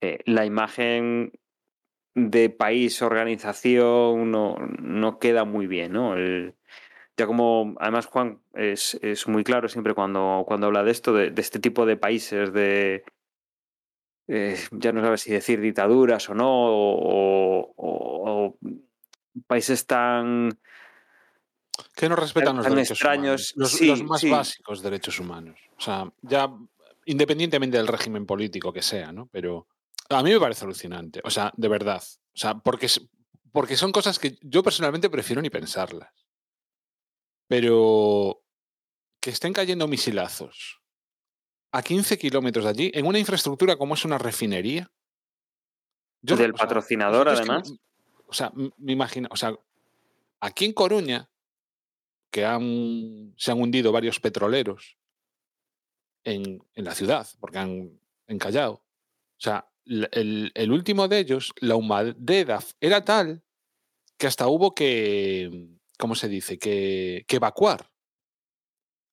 [0.00, 1.32] eh, la imagen
[2.14, 6.14] de país, organización, no, no queda muy bien, ¿no?
[7.16, 11.30] Ya como además Juan es, es muy claro siempre cuando, cuando habla de esto, de,
[11.30, 13.04] de este tipo de países, de
[14.28, 18.58] eh, ya no sabes si decir dictaduras o no, o, o, o
[19.46, 20.58] países tan
[21.94, 24.30] que no respetan los derechos extraños, humanos, los, sí, los más sí.
[24.30, 25.58] básicos derechos humanos.
[25.76, 26.50] O sea, ya
[27.06, 29.28] independientemente del régimen político que sea, ¿no?
[29.32, 29.66] Pero
[30.08, 32.02] a mí me parece alucinante, o sea, de verdad.
[32.02, 32.88] O sea, porque,
[33.50, 36.10] porque son cosas que yo personalmente prefiero ni pensarlas.
[37.52, 38.42] Pero
[39.20, 40.80] que estén cayendo misilazos
[41.70, 44.90] a 15 kilómetros de allí, en una infraestructura como es una refinería.
[46.22, 47.70] Yo, Del o sea, patrocinador, además.
[47.70, 47.76] Que,
[48.26, 49.54] o sea, me imagino, o sea,
[50.40, 51.28] aquí en Coruña,
[52.30, 54.96] que han, se han hundido varios petroleros
[56.24, 58.76] en, en la ciudad, porque han encallado.
[59.36, 62.16] O sea, el, el, último de ellos, la humedad
[62.80, 63.42] era tal
[64.16, 65.68] que hasta hubo que,
[66.02, 66.58] ¿cómo se dice?
[66.58, 67.88] Que, evacuar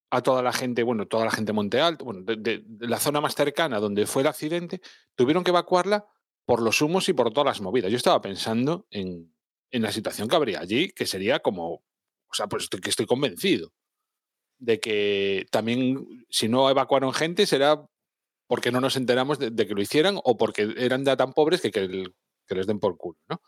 [0.09, 3.21] a toda la gente, bueno, toda la gente de Monte Alto, bueno, de, la zona
[3.21, 4.81] más cercana donde fue el accidente,
[5.13, 6.07] tuvieron que evacuarla
[6.45, 7.91] por los humos y por todas las movidas.
[7.91, 9.31] Yo estaba pensando en,
[9.71, 13.71] la situación que habría allí, que sería como, o sea, pues estoy, convencido
[14.57, 17.87] de que también, si no evacuaron gente, será
[18.47, 21.69] porque no nos enteramos de, que lo hicieran o porque eran ya tan pobres que,
[21.69, 22.05] que,
[22.47, 23.43] que les den por culo, ¿no?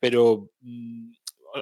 [0.00, 1.12] Pero mm,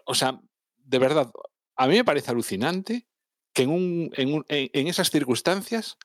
[0.04, 0.40] o sea,
[0.86, 1.30] de verdad,
[1.76, 3.06] a mí me parece alucinante
[3.52, 5.98] que en, un, en, un, en, esas circunstancias,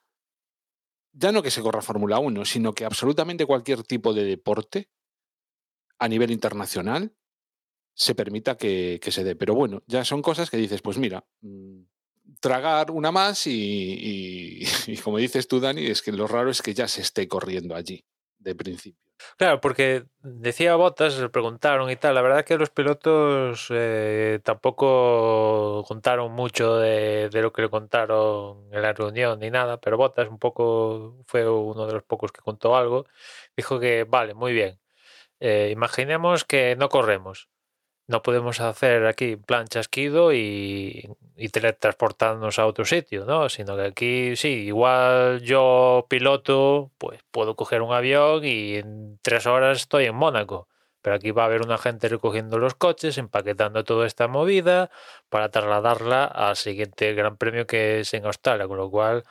[1.13, 4.89] ya no que se corra Fórmula 1, sino que absolutamente cualquier tipo de deporte
[5.99, 7.13] a nivel internacional
[7.93, 9.35] se permita que, se dé.
[9.35, 11.81] Pero bueno, ya son cosas que dices, pues mira, mm,
[12.39, 16.73] tragar una más y, y, como dices tú, Dani, es que lo raro es que
[16.73, 18.03] ya se esté corriendo allí
[18.39, 19.10] de principio.
[19.37, 25.83] Claro, porque decía Botas, le preguntaron y tal, la verdad que los pilotos eh, tampoco
[25.87, 30.27] contaron mucho de, de, lo que le contaron en la reunión ni nada, pero Botas
[30.29, 33.05] un poco fue uno de los pocos que contó algo,
[33.55, 34.79] dijo que vale, muy bien,
[35.41, 37.49] eh, imaginemos que no corremos,
[38.11, 43.49] no podemos hacer aquí plan chasquido y, y, teletransportarnos a otro sitio, ¿no?
[43.49, 49.47] Sino que aquí sí, igual yo piloto, pues puedo coger un avión y en tres
[49.47, 50.67] horas estoy en Mónaco.
[51.01, 54.91] Pero aquí va a haber una gente recogiendo los coches, empaquetando toda esta movida
[55.29, 59.23] para trasladarla al siguiente gran premio que es en Australia, con lo cual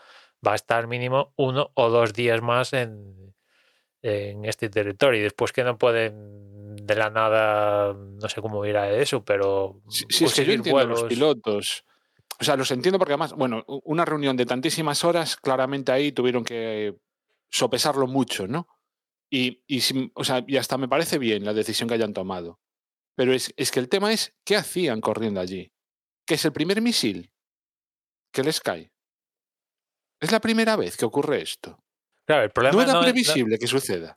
[0.47, 3.35] va a estar mínimo uno o dos días más en,
[4.03, 5.21] en este territorio.
[5.21, 9.83] Y después que no pueden de la nada, no sé cómo irá eso, pero.
[9.89, 11.01] Sí, sí es que yo entiendo vuelos...
[11.01, 11.85] los pilotos.
[12.41, 16.43] O sea, los entiendo porque además, bueno, una reunión de tantísimas horas, claramente ahí tuvieron
[16.43, 16.97] que
[17.51, 18.67] sopesarlo mucho, ¿no?
[19.31, 19.83] Y, y,
[20.15, 22.59] o sea, y hasta me parece bien la decisión que hayan tomado.
[23.15, 25.73] Pero es, es, que el tema es, ¿qué hacían corriendo allí?
[26.27, 27.31] ¿Que es el primer misil
[28.33, 28.91] que les cae?
[30.21, 31.83] Es la primera vez que ocurre esto.
[32.31, 34.17] Claro, el problema no era no previsible es, que suceda.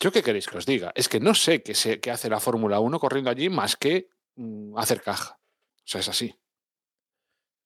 [0.00, 0.90] ¿Yo qué queréis que os diga?
[0.96, 4.08] Es que no sé qué, se, qué hace la Fórmula 1 corriendo allí más que
[4.34, 5.38] mmm, hacer caja.
[5.38, 6.34] O sea, es así.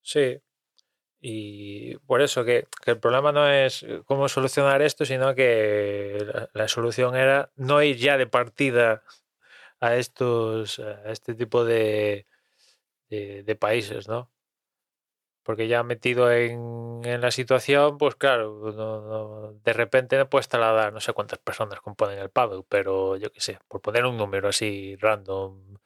[0.03, 0.43] Sí.
[1.23, 6.51] Y por eso que, que, el problema no es cómo solucionar esto, sino que la,
[6.53, 9.05] la, solución era no ir ya de partida
[9.81, 12.27] a estos a este tipo de,
[13.09, 14.31] de, de países, ¿no?
[15.47, 20.49] Porque ya metido en, en la situación, pues claro, no, no, de repente no puedes
[20.49, 24.17] trasladar no sé cuántas personas componen el paddock, pero yo qué sé, por poner un
[24.17, 25.77] número así random,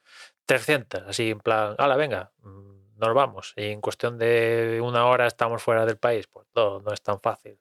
[0.47, 3.53] 300, así en plan, hala, venga, mm, nos vamos.
[3.55, 7.21] Y en cuestión de una hora estamos fuera del país, pues no, no es tan
[7.21, 7.59] fácil.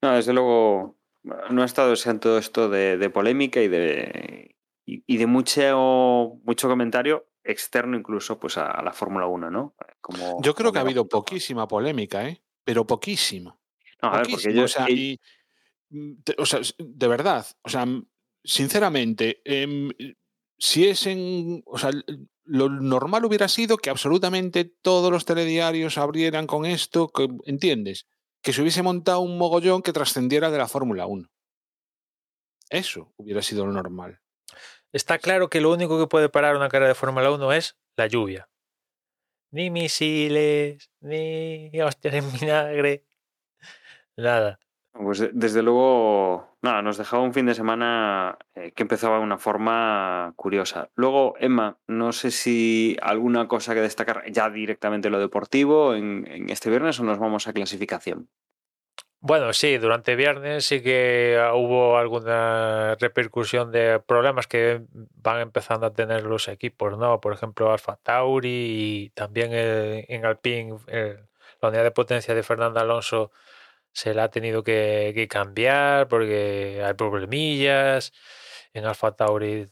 [0.00, 5.18] No, desde luego, no ha estado exento esto de, de polémica y de, y, y
[5.18, 9.74] de mucho, mucho comentario externo incluso pues a, a la Fórmula 1, ¿no?
[10.00, 12.42] Como, yo creo como que ha habido poquísima polémica, ¿eh?
[12.64, 13.58] Pero poquísima.
[14.02, 14.22] No, a.
[14.22, 15.20] Ver, yo, o, sea, y,
[16.38, 17.86] o, sea, de verdad, o sea,
[18.44, 20.16] sinceramente, eh,
[20.58, 21.90] si es en, o sea,
[22.44, 28.06] lo normal hubiera sido que absolutamente todos los telediarios abrieran con esto, que, ¿entiendes?
[28.42, 31.28] Que se hubiese montado un mogollón que trascendiera de la Fórmula 1.
[32.70, 34.20] Eso hubiera sido lo normal.
[34.92, 38.06] Está claro que lo único que puede parar una carrera de Fórmula 1 es la
[38.06, 38.48] lluvia.
[39.50, 43.04] Ni misiles, ni hostias en vinagre.
[44.16, 44.58] Nada.
[44.92, 49.38] Pues desde luego, nada, nos dejaba un fin de semana eh, que empezaba de una
[49.38, 50.90] forma curiosa.
[50.94, 56.50] Luego, Emma, no sé si alguna cosa que destacar ya directamente lo deportivo en, en
[56.50, 58.28] este viernes o nos vamos a clasificación.
[59.24, 65.92] Bueno, sí, durante viernes sí que hubo alguna repercusión de problemas que van empezando a
[65.94, 67.20] tener los equipos, ¿no?
[67.20, 68.48] Por ejemplo, Alfa Tauri
[69.06, 70.76] y también en Alpine
[71.60, 73.30] la unidad de potencia de Fernando Alonso
[73.92, 78.12] se la ha tenido que, cambiar porque hay problemillas.
[78.74, 79.68] En Alfa Tauri,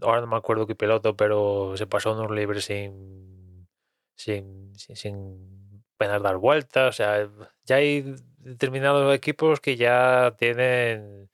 [0.00, 3.68] ahora no me acuerdo qué piloto, pero se pasó unos libres sin,
[4.16, 6.88] sin, sin, sin dar vueltas.
[6.88, 7.28] O sea,
[7.64, 11.30] ya hay determinados equipos que ya tienen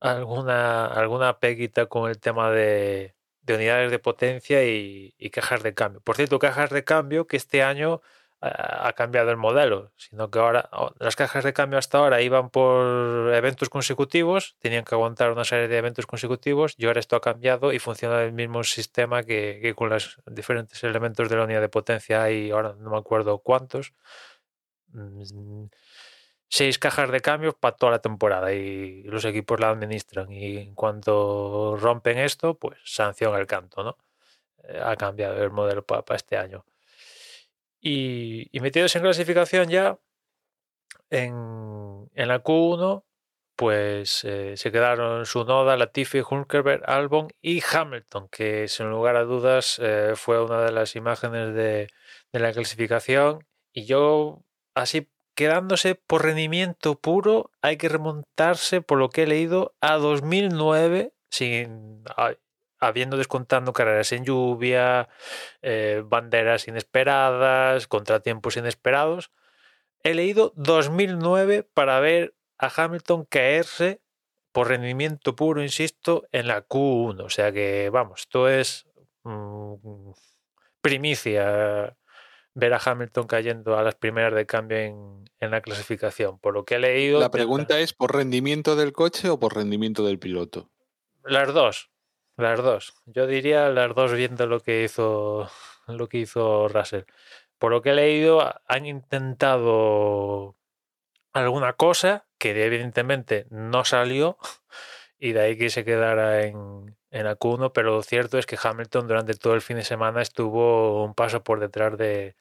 [0.00, 5.74] alguna, alguna peguita con el tema de, de unidades de potencia y, y, cajas de
[5.74, 6.00] cambio.
[6.00, 8.02] Por cierto, cajas de cambio que este año
[8.46, 10.68] ha cambiado el modelo, sino que ahora
[10.98, 15.66] las cajas de cambio hasta ahora iban por eventos consecutivos, tenían que aguantar una serie
[15.66, 19.88] de eventos consecutivos y ahora esto ha cambiado y funciona el mismo sistema que, con
[19.88, 23.94] los diferentes elementos de la unidad de potencia hay, ahora no me acuerdo cuántos,
[24.88, 25.64] mm,
[26.54, 30.74] seis cajas de cambios para toda la temporada y los equipos la administran y en
[30.76, 33.98] cuanto rompen esto, pues sanción el canto, ¿no?
[34.68, 36.64] Eh, ha cambiado el modelo para, este año.
[37.80, 39.98] Y, metidos en clasificación ya,
[41.10, 43.02] en, en la Q1,
[43.56, 49.80] pues eh, se quedaron Sunoda, Latifi, Hulkerberg, Albon y Hamilton, que sin lugar a dudas
[49.82, 51.88] eh, fue una de las imágenes de,
[52.32, 53.44] de la clasificación.
[53.72, 54.44] Y yo,
[54.74, 61.12] así quedándose por rendimiento puro, hay que remontarse, por lo que he leído, a 2009,
[61.30, 62.04] sin,
[62.78, 65.08] habiendo descontando carreras en lluvia,
[65.62, 69.30] eh, banderas inesperadas, contratiempos inesperados.
[70.02, 74.00] He leído 2009 para ver a Hamilton caerse
[74.52, 77.24] por rendimiento puro, insisto, en la Q1.
[77.24, 78.86] O sea que, vamos, esto es
[79.24, 80.12] mm,
[80.80, 81.96] primicia
[82.54, 86.38] ver a Hamilton cayendo a las primeras de cambio en, en la clasificación.
[86.38, 87.20] Por lo que he leído...
[87.20, 90.70] La pregunta es, ¿por rendimiento del coche o por rendimiento del piloto?
[91.24, 91.90] Las dos,
[92.36, 92.94] las dos.
[93.06, 95.48] Yo diría las dos viendo lo que hizo
[95.86, 97.04] lo que hizo Russell.
[97.58, 100.56] Por lo que he leído, han intentado
[101.32, 104.38] alguna cosa que evidentemente no salió
[105.18, 109.08] y de ahí que se quedara en, en Q1, pero lo cierto es que Hamilton
[109.08, 112.36] durante todo el fin de semana estuvo un paso por detrás de,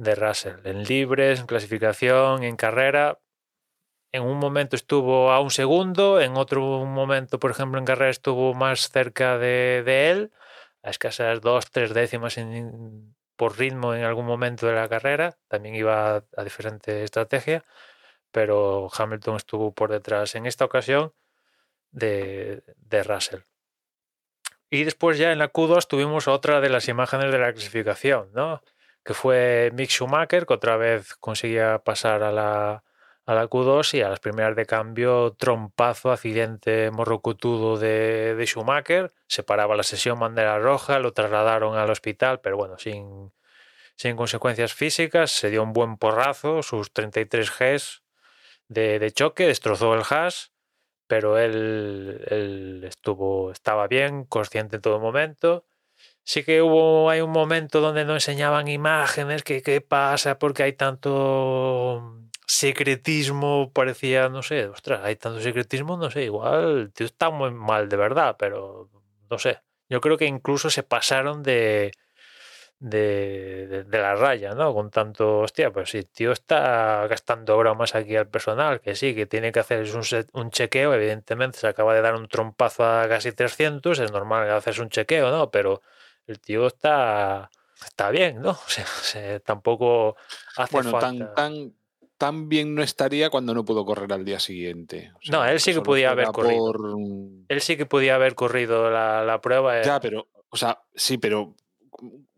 [0.00, 0.56] de Russell.
[0.64, 3.20] En libres, en clasificación, en carrera.
[4.12, 8.54] En un momento estuvo a un segundo, en otro momento, por ejemplo, en carrera estuvo
[8.54, 10.32] más cerca de, de él,
[10.82, 12.36] a escasas dos, tres décimas
[13.36, 15.38] por ritmo en algún momento de la carrera.
[15.48, 17.64] También iba a, a diferente estrategia,
[18.32, 21.12] pero Hamilton estuvo por detrás en esta ocasión
[21.92, 23.40] de, de Russell.
[24.70, 28.62] Y después ya en la Q2 tuvimos otra de las imágenes de la clasificación, ¿no?
[29.04, 32.84] Que fue Mick Schumacher, que otra vez conseguía pasar a la,
[33.26, 39.12] a la Q2 y a las primeras de cambio, trompazo, accidente morrocotudo de, de Schumacher,
[39.26, 43.32] se paraba la sesión bandera roja, lo trasladaron al hospital, pero bueno, sin,
[43.96, 48.02] sin consecuencias físicas, se dio un buen porrazo, sus 33 Gs
[48.68, 50.46] de, de choque, destrozó el hash,
[51.06, 55.64] pero él, él estuvo, estaba bien, consciente en todo momento
[56.24, 60.72] sí que hubo hay un momento donde no enseñaban imágenes, que qué pasa, porque hay
[60.74, 67.52] tanto secretismo, parecía, no sé, ostras, hay tanto secretismo, no sé, igual tío está muy
[67.52, 68.90] mal de verdad, pero
[69.30, 69.60] no sé.
[69.88, 71.92] Yo creo que incluso se pasaron de,
[72.80, 74.72] de, de, la raya, ¿no?
[74.74, 79.26] Con tanto, hostia, pues si tío está gastando bromas aquí al personal, que sí, que
[79.26, 80.02] tiene que hacer un,
[80.32, 84.82] un chequeo, evidentemente se acaba de dar un trompazo a casi 300, es normal hacerse
[84.82, 85.50] un chequeo, ¿no?
[85.50, 85.82] Pero
[86.30, 87.50] el tío está,
[87.84, 88.50] está bien, ¿no?
[88.66, 90.16] O sea, se- tampoco
[90.56, 91.06] hace Bueno, falta...
[91.08, 91.74] tan, tan,
[92.16, 95.12] tan bien no estaría cuando no pudo correr al día siguiente.
[95.14, 96.72] O No, él sí que podía haber corrido.
[96.72, 96.96] por,
[97.48, 99.78] Él sí que podía haber corrido la, la prueba.
[99.80, 101.54] eh, Ya, pero, o sea, sí, pero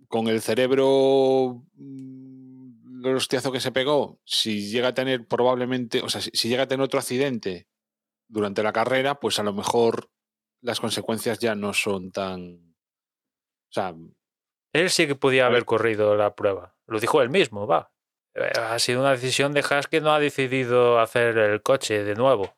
[0.09, 6.09] con el cerebro mm, el hostiazo que se pegó, si llega a tener probablemente, o
[6.09, 7.67] sea, si, si llega a tener otro accidente
[8.29, 10.09] durante la carrera, pues a lo mejor
[10.61, 12.72] las consecuencias ya no son tan.
[13.73, 13.95] O sea,
[14.75, 16.77] Él sí que podía haber corrido la prueba.
[16.87, 17.91] Lo dijo él mismo, va.
[18.35, 22.15] Eh, Ha sido una decisión de Haas que no ha decidido hacer el coche de
[22.15, 22.55] nuevo.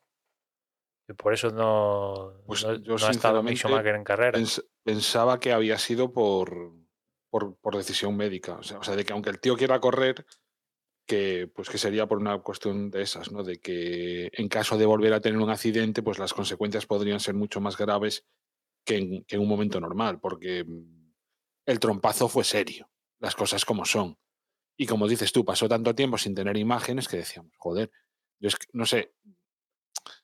[1.07, 4.37] Y por eso no, Pues no, yo no ha estado Mick Schumacher en carrera.
[4.39, 6.73] pens- pensaba que había sido por,
[7.29, 8.55] por, por decisión médica.
[8.55, 10.25] O sea, o sea, de que aunque el tío quiera correr,
[11.07, 13.43] que pues que sería por una cuestión de esas, ¿no?
[13.43, 17.35] De que en caso de volver a tener un accidente, pues las consecuencias podrían ser
[17.35, 18.25] mucho más graves
[18.83, 20.65] que en, que en un momento normal, porque
[21.65, 22.89] el trompazo fue serio,
[23.19, 24.17] las cosas como son.
[24.77, 27.91] Y como dices tú, pasó tanto tiempo sin tener imágenes que decíamos, joder,
[28.39, 29.13] yo es que, no sé,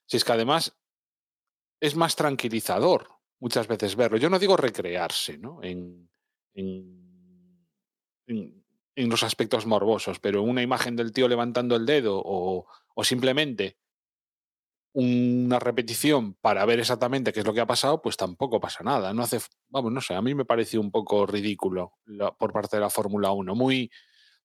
[0.06, 0.78] si es que además
[1.80, 3.08] es más tranquilizador
[3.40, 4.18] muchas veces verlo.
[4.18, 5.64] Yo no digo recrearse, ¿no?
[5.64, 6.10] En,
[6.54, 7.66] en,
[8.28, 8.62] en-
[9.10, 13.78] los aspectos morbosos, pero una imagen del tío levantando el dedo o, o simplemente
[14.94, 19.14] una repetición para ver exactamente qué es lo que ha pasado, pues tampoco pasa nada.
[19.14, 19.40] No hace,
[19.70, 21.94] vamos, no sé, a mí me pareció un poco ridículo
[22.38, 23.90] por parte de la Fórmula 1, muy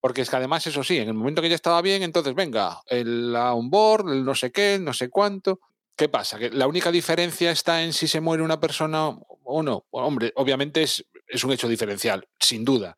[0.01, 2.81] porque es que además eso sí, en el momento que ya estaba bien, entonces venga,
[2.87, 5.59] el onboard, no sé qué, no sé cuánto.
[5.97, 6.39] ¿Qué pasa?
[6.39, 9.87] Que la única diferencia está en si se muere una persona o no.
[9.91, 12.97] Hombre, obviamente es, es un hecho diferencial, sin duda.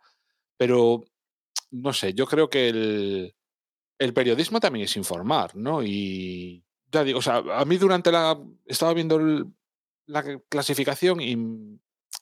[0.59, 1.05] Pero,
[1.71, 3.37] no sé, yo creo que el,
[3.99, 5.83] el periodismo también es informar, ¿no?
[5.83, 8.39] Y ya digo, o sea, a mí durante la...
[8.67, 9.47] Estaba viendo el-
[10.07, 11.37] la clasificación y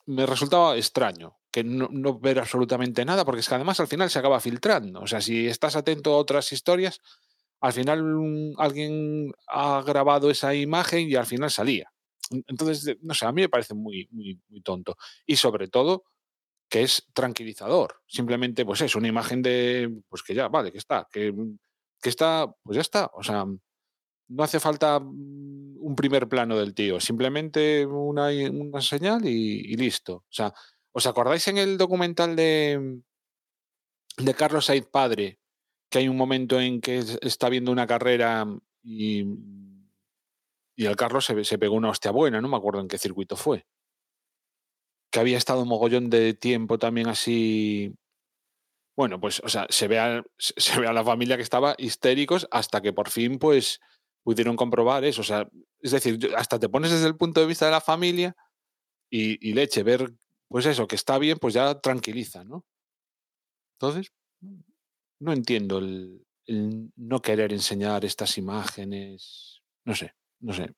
[0.06, 4.10] me resultaba extraño que no, no ver absolutamente nada, porque es que además al final
[4.10, 5.00] se acaba filtrando.
[5.00, 7.00] O sea, si estás atento a otras historias,
[7.60, 11.90] al final un- alguien ha grabado esa imagen y al final salía.
[12.30, 14.96] En- Entonces, de- no sé, a mí me parece muy, muy, muy tonto.
[15.26, 16.04] Y sobre todo,
[16.68, 18.02] que es tranquilizador.
[18.06, 21.32] Simplemente, pues es una imagen de, pues que ya, vale, que está, que,
[22.02, 23.10] que está, pues ya está.
[23.14, 23.46] O sea,
[24.28, 30.16] no hace falta mm, un primer plano del tío, simplemente una, una señal y, listo.
[30.16, 30.52] O sea,
[30.92, 33.00] ¿os acordáis en el documental de,
[34.18, 35.38] de Carlos Said Padre,
[35.90, 38.46] que hay un momento en que es- está viendo una carrera
[38.82, 39.24] y,
[40.74, 43.36] y el Carlos se, se pegó una hostia buena, no me acuerdo en qué circuito
[43.36, 43.66] fue.
[45.10, 47.94] que había estado un mogollón de tiempo también así.
[48.96, 49.88] Bueno, pues, o sea, se
[50.38, 53.80] se ve a la familia que estaba histéricos hasta que por fin, pues,
[54.26, 55.20] pudieron comprobar eso.
[55.20, 55.48] O sea,
[55.80, 58.34] es decir, hasta te pones desde el punto de vista de la familia
[59.08, 60.12] y, y leche, ver,
[60.48, 62.64] pues eso, que está bien, pues ya tranquiliza, ¿no?
[63.78, 64.12] Entonces,
[65.20, 69.62] no entiendo el, el no querer enseñar estas imágenes.
[69.84, 70.74] No sé, no sé.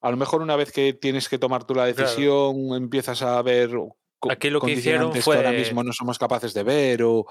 [0.00, 2.06] A lo mejor una vez que tienes que tomar tú la Claro.
[2.06, 3.76] decisión, empiezas a ver
[4.30, 7.26] Aquí lo que hicieron que ahora fue- mismo no somos capaces de ver o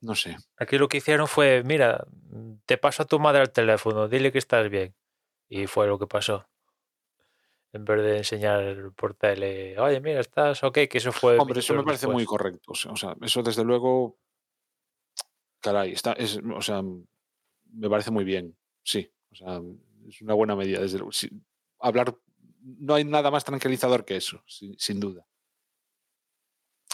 [0.00, 0.36] no sé.
[0.56, 2.06] Aquí lo que hicieron fue, mira,
[2.66, 4.94] te paso a tu madre al teléfono, dile que estás bien.
[5.48, 6.46] Y fue lo que pasó.
[7.72, 11.38] En vez de enseñar por tele, oye, mira, estás ok, que eso fue.
[11.38, 12.72] Hombre, eso me parece muy correcto.
[12.88, 14.16] O sea, eso desde luego,
[15.60, 18.56] caray, está, es, o sea, me parece muy bien.
[18.82, 19.60] Sí, o sea,
[20.08, 20.80] es una buena medida.
[20.80, 21.10] Desde luego.
[21.80, 22.14] Hablar,
[22.62, 25.26] no hay nada más tranquilizador que eso, sin, sin duda.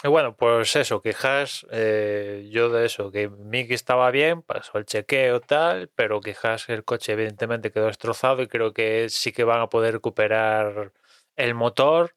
[0.03, 4.85] Y bueno, pues eso, Haas, eh, yo de eso, que Mickey estaba bien, pasó el
[4.85, 9.43] chequeo tal, pero que Haas, el coche evidentemente quedó destrozado y creo que sí que
[9.43, 10.91] van a poder recuperar
[11.35, 12.15] el motor,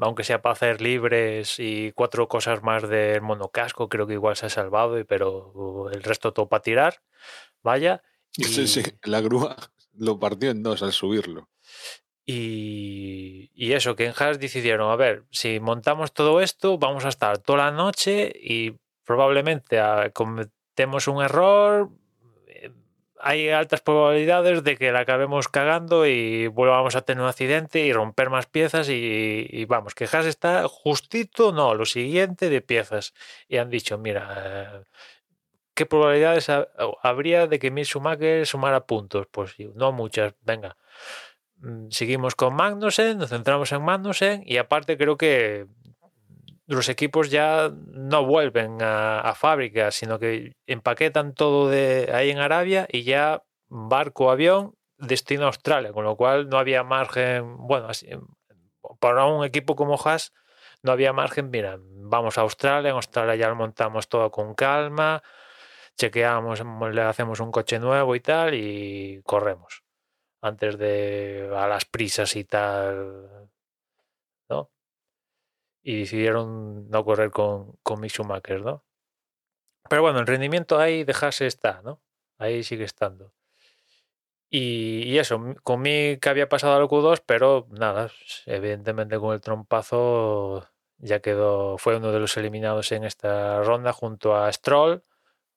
[0.00, 4.46] aunque sea para hacer libres y cuatro cosas más del monocasco, creo que igual se
[4.46, 7.00] ha salvado, y- pero el resto todo para tirar,
[7.62, 8.02] vaya.
[8.32, 9.54] Sí, sí, la grúa
[9.92, 11.48] lo partió en dos al subirlo.
[12.26, 17.10] Y, y eso, que en Haas decidieron, a ver, si montamos todo esto, vamos a
[17.10, 21.90] estar toda la noche y probablemente ah, cometemos un error.
[22.48, 22.70] eh,
[23.20, 27.92] Hay altas probabilidades de que la acabemos cagando y volvamos a tener un accidente y
[27.92, 33.12] romper más piezas y, y vamos, que Haas está justito, no, lo siguiente de piezas.
[33.48, 34.84] Y han dicho, mira, eh,
[35.74, 36.68] ¿qué probabilidades ha-
[37.02, 39.26] habría de que Mick Schumacher sumara puntos?
[39.30, 40.76] Pues no muchas, venga
[41.90, 45.66] seguimos con Magnussen, nos centramos en Magnussen y aparte creo que
[46.66, 52.38] los equipos ya no vuelven a, a fábrica, sino que empaquetan todo de ahí en
[52.38, 57.88] Arabia y ya barco, avión, destino a Australia, con lo cual no había margen, bueno,
[59.00, 60.32] para un equipo como Haas
[60.82, 65.22] no había margen, mira, vamos a Australia, en Australia ya lo montamos todo con calma,
[65.96, 66.62] chequeamos,
[66.92, 69.83] le hacemos un coche nuevo y tal y corremos
[70.44, 73.50] antes de a las prisas y tal,
[74.50, 74.70] ¿no?
[75.82, 78.84] Y decidieron no correr con, con Mick Schumacher, ¿no?
[79.88, 82.02] Pero bueno, el rendimiento ahí dejarse está, ¿no?
[82.38, 83.32] Ahí sigue estando.
[84.50, 88.10] Y, y eso, con Mick había pasado al Q2, pero nada,
[88.44, 90.68] evidentemente con el trompazo
[90.98, 95.04] ya quedó, fue uno de los eliminados en esta ronda junto a Stroll,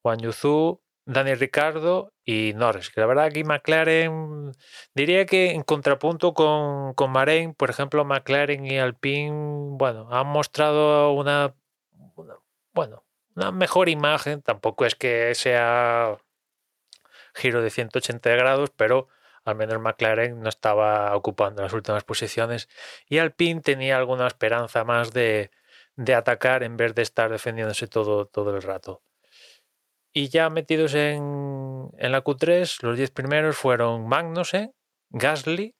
[0.01, 2.89] Juan Yuzu, Dani Ricardo y Norris.
[2.89, 4.51] Que la verdad aquí McLaren,
[4.93, 7.13] diría que en contrapunto con, con
[7.57, 9.31] por ejemplo, McLaren y Alpine,
[9.77, 11.55] bueno, han mostrado una,
[12.15, 12.35] una-
[12.73, 13.05] bueno,
[13.35, 14.41] una mejor imagen.
[14.41, 16.17] Tampoco es que sea
[17.33, 19.07] giro de 180 grados, pero
[19.45, 22.67] al menos McLaren no estaba ocupando las últimas posiciones
[23.07, 25.51] y Alpine tenía alguna esperanza más de,
[25.95, 29.01] de atacar en vez de estar defendiéndose todo, todo el rato.
[30.17, 34.73] Y ya metidos en, en la Q3, los 10 primeros fueron Magnussen,
[35.11, 35.75] Gasly,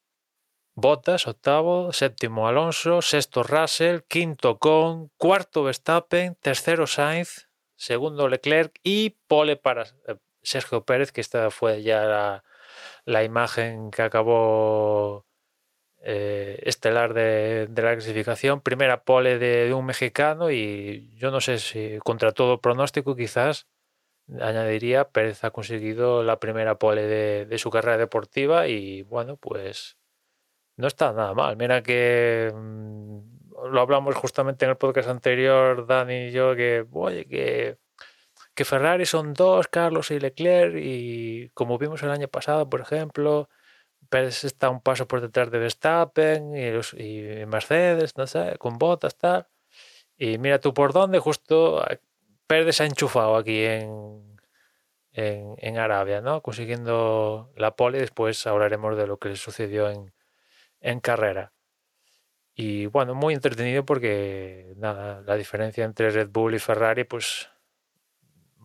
[0.75, 9.17] Bottas, octavo, séptimo Alonso, sexto Russell, quinto Con, cuarto Verstappen, tercero Sainz, segundo Leclerc y
[9.25, 12.43] pole para eh, Sergio Pérez, que esta fue ya la,
[13.05, 15.25] la imagen que acabó
[16.03, 18.61] eh, estelar de, de la clasificación.
[18.61, 23.65] Primera pole de, de un mexicano y yo no sé si contra todo pronóstico quizás
[24.39, 29.97] añadiría, Pérez ha conseguido la primera pole de, su carrera deportiva y bueno, pues
[30.77, 31.57] no está nada mal.
[31.57, 33.19] Mira que mm,
[33.71, 37.77] lo hablamos justamente en el podcast anterior, Dani y yo, que oye, que,
[38.53, 43.49] que Ferrari son dos, Carlos y Leclerc, y como vimos el año pasado, por ejemplo,
[44.09, 48.77] Pérez está un paso por detrás de Verstappen y, los, y Mercedes, no sé, con
[48.77, 49.47] botas, tal.
[50.17, 51.83] Y mira tú por dónde, justo
[52.47, 54.39] Pérez se ha enchufado aquí en,
[55.11, 56.41] en, Arabia, ¿no?
[56.41, 57.99] Consiguiendo la pole.
[57.99, 60.13] Después hablaremos de lo que le sucedió en,
[60.79, 61.53] en carrera.
[62.55, 67.49] Y bueno, muy entretenido porque nada, la diferencia entre Red Bull y Ferrari, pues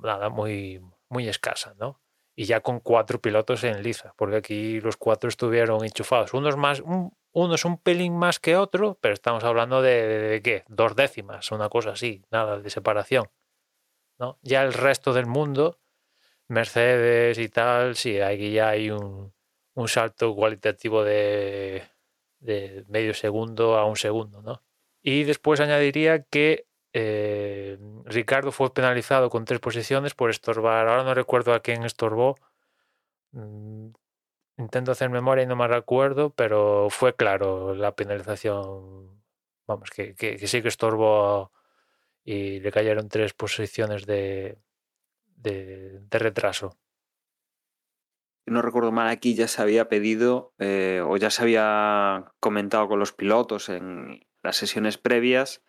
[0.03, 2.01] nada, muy, muy escasa, ¿no?
[2.35, 6.33] Y ya con cuatro pilotos en liza, porque aquí los cuatro estuvieron enchufados.
[6.33, 10.19] Unos más, un, uno es un pelín más que otro, pero estamos hablando de, de,
[10.21, 13.27] de qué, dos décimas, una cosa así, nada de separación.
[14.19, 14.39] ¿No?
[14.43, 15.79] Ya el resto del mundo,
[16.49, 19.33] Mercedes y tal, sí, aquí ya hay un,
[19.75, 21.89] un salto cualitativo de,
[22.89, 24.63] medio segundo a un segundo, ¿no?
[25.03, 30.89] Y después añadiría que eh, Ricardo fue penalizado con tres posiciones por estorbar.
[30.89, 32.37] Ahora no recuerdo a quién estorbó.
[33.33, 33.89] Mm,
[34.59, 39.23] intento hacer memoria y no me recuerdo, pero fue claro la penalización.
[39.67, 41.53] Vamos, que, que, que sí que estorbó
[42.25, 44.59] y le cayeron tres posiciones de,
[45.37, 46.79] de, retraso.
[48.47, 52.99] no recuerdo mal, aquí ya se había pedido eh, o ya se había comentado con
[52.99, 55.63] los pilotos en las sesiones previas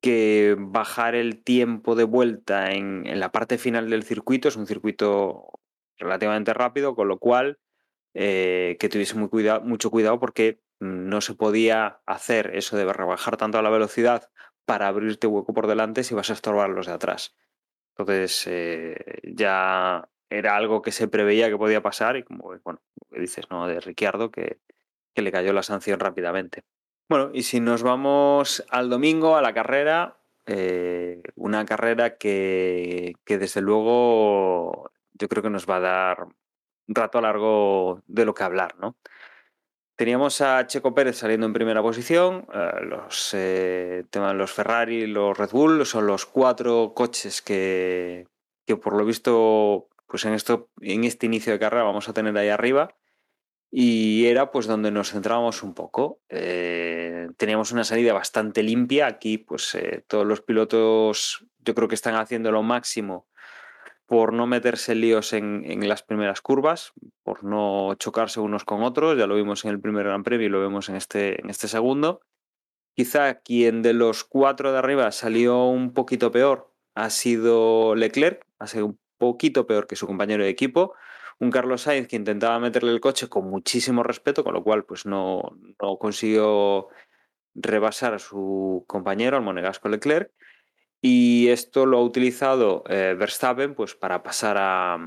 [0.00, 5.60] que bajar el tiempo de vuelta en, la parte final del circuito es un circuito
[5.98, 7.58] relativamente rápido, con lo cual
[8.14, 13.70] eh, que tuviese mucho cuidado porque no se podía hacer eso de rebajar tanto la
[13.70, 14.30] velocidad
[14.66, 17.34] para abrirte hueco por delante si vas a estorbar los de atrás.
[17.96, 23.48] Entonces eh, ya era algo que se preveía que podía pasar y como bueno, dices,
[23.50, 23.66] ¿no?
[23.66, 24.58] De Ricciardo que,
[25.14, 26.64] que le cayó la sanción rápidamente.
[27.08, 33.38] Bueno, y si nos vamos al domingo, a la carrera, eh, una carrera que, que,
[33.38, 38.42] desde luego yo creo que nos va a dar un rato largo de lo que
[38.42, 38.96] hablar, ¿no?
[39.96, 45.50] Teníamos a Checo Pérez saliendo en primera posición, eh, los, eh, los Ferrari, los Red
[45.50, 48.26] Bull, son los cuatro coches que,
[48.66, 52.36] que por lo visto pues en, esto, en este inicio de carrera vamos a tener
[52.36, 52.94] ahí arriba
[53.70, 56.20] y era pues donde nos centrábamos un poco.
[56.28, 59.06] Eh, teníamos una salida bastante limpia.
[59.06, 63.26] Aquí pues eh, todos los pilotos yo creo que están haciendo lo máximo
[64.06, 66.92] por no meterse líos en, en, las primeras curvas,
[67.22, 69.18] por no chocarse unos con otros.
[69.18, 71.68] Ya lo vimos en el primer Gran Premio y lo vemos en este, en este
[71.68, 72.20] segundo.
[72.94, 78.66] Quizá quien de los cuatro de arriba salió un poquito peor ha sido Leclerc, ha
[78.66, 80.94] sido un poquito peor que su compañero de equipo
[81.38, 85.06] un Carlos Sainz que intentaba meterle el coche con muchísimo respeto, con lo cual pues
[85.06, 86.88] no, no consiguió
[87.54, 90.30] rebasar a su compañero, al monegasco Leclerc,
[91.08, 94.98] y esto lo ha utilizado eh, Verstappen pues, para pasar a,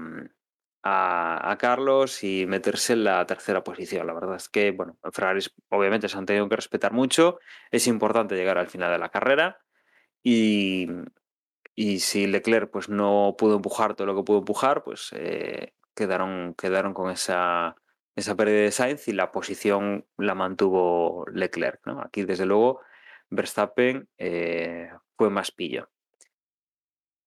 [0.82, 4.08] a, Carlos y meterse en la tercera posición.
[4.08, 7.40] La verdad es que, bueno, Ferrari obviamente se han tenido que respetar mucho,
[7.70, 9.60] es importante llegar al final de la carrera
[10.24, 10.88] y,
[11.76, 16.56] y si Leclerc pues, no pudo empujar todo lo que pudo empujar, pues eh, quedaron,
[16.58, 17.76] quedaron con esa,
[18.16, 21.82] esa pérdida de Sainz y la posición la mantuvo Leclerc.
[21.86, 22.00] ¿no?
[22.00, 22.80] Aquí, desde luego,
[23.30, 24.90] Verstappen eh,
[25.20, 25.90] fue más pillo.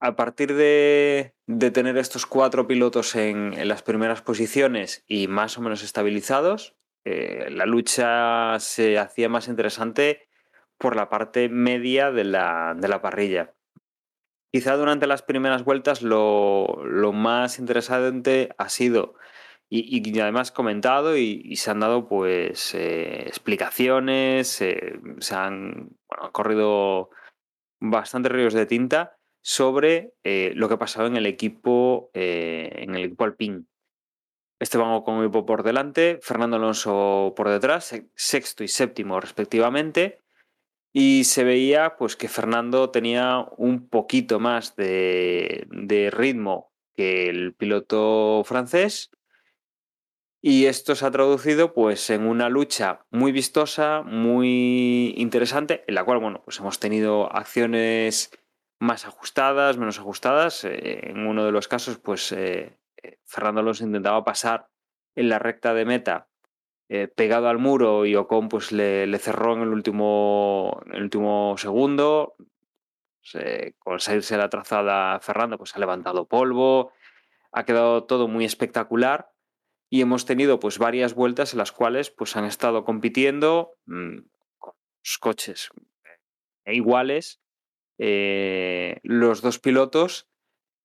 [0.01, 1.35] A partir de,
[1.75, 6.75] tener estos cuatro pilotos en, las primeras posiciones y más o menos estabilizados,
[7.05, 10.27] eh, la lucha se hacía más interesante
[10.79, 13.53] por la parte media de la, de la parrilla.
[14.51, 16.83] Quizá durante las primeras vueltas lo,
[17.13, 19.17] más interesante ha sido,
[19.69, 26.33] y, y además comentado, y, se han dado pues eh, explicaciones, se han, bueno, han,
[26.33, 27.11] corrido
[27.83, 32.95] bastantes ríos de tinta sobre eh, lo que ha pasado en el equipo, eh, en
[32.95, 33.65] el equipo Alpine.
[34.61, 40.21] Esteban Ocon por delante, Fernando Alonso por detrás, sexto y séptimo respectivamente.
[40.93, 48.43] Y se veía pues que Fernando tenía un poquito más de ritmo que el piloto
[48.45, 49.11] francés.
[50.45, 56.03] Y esto se ha traducido pues en una lucha muy vistosa, muy interesante, en la
[56.03, 58.33] cual bueno, pues hemos tenido acciones
[58.81, 60.65] más ajustadas, menos ajustadas.
[60.65, 62.77] Eh, en uno de los casos, pues eh,
[63.25, 64.69] Fernando Alonso intentaba pasar
[65.15, 66.29] en la recta de meta
[66.89, 71.03] eh, pegado al muro y Ocon pues le, le, cerró en el último, en el
[71.05, 72.35] último segundo.
[73.21, 76.91] Se, con salirse la trazada Fernando pues ha levantado polvo,
[77.53, 79.32] ha quedado todo muy espectacular
[79.93, 84.21] y hemos tenido pues varias vueltas en las cuales pues han estado compitiendo mmm,
[84.57, 84.73] con
[85.05, 85.69] los coches
[86.65, 87.43] eh, iguales
[87.99, 90.31] eh, los dos pilotos,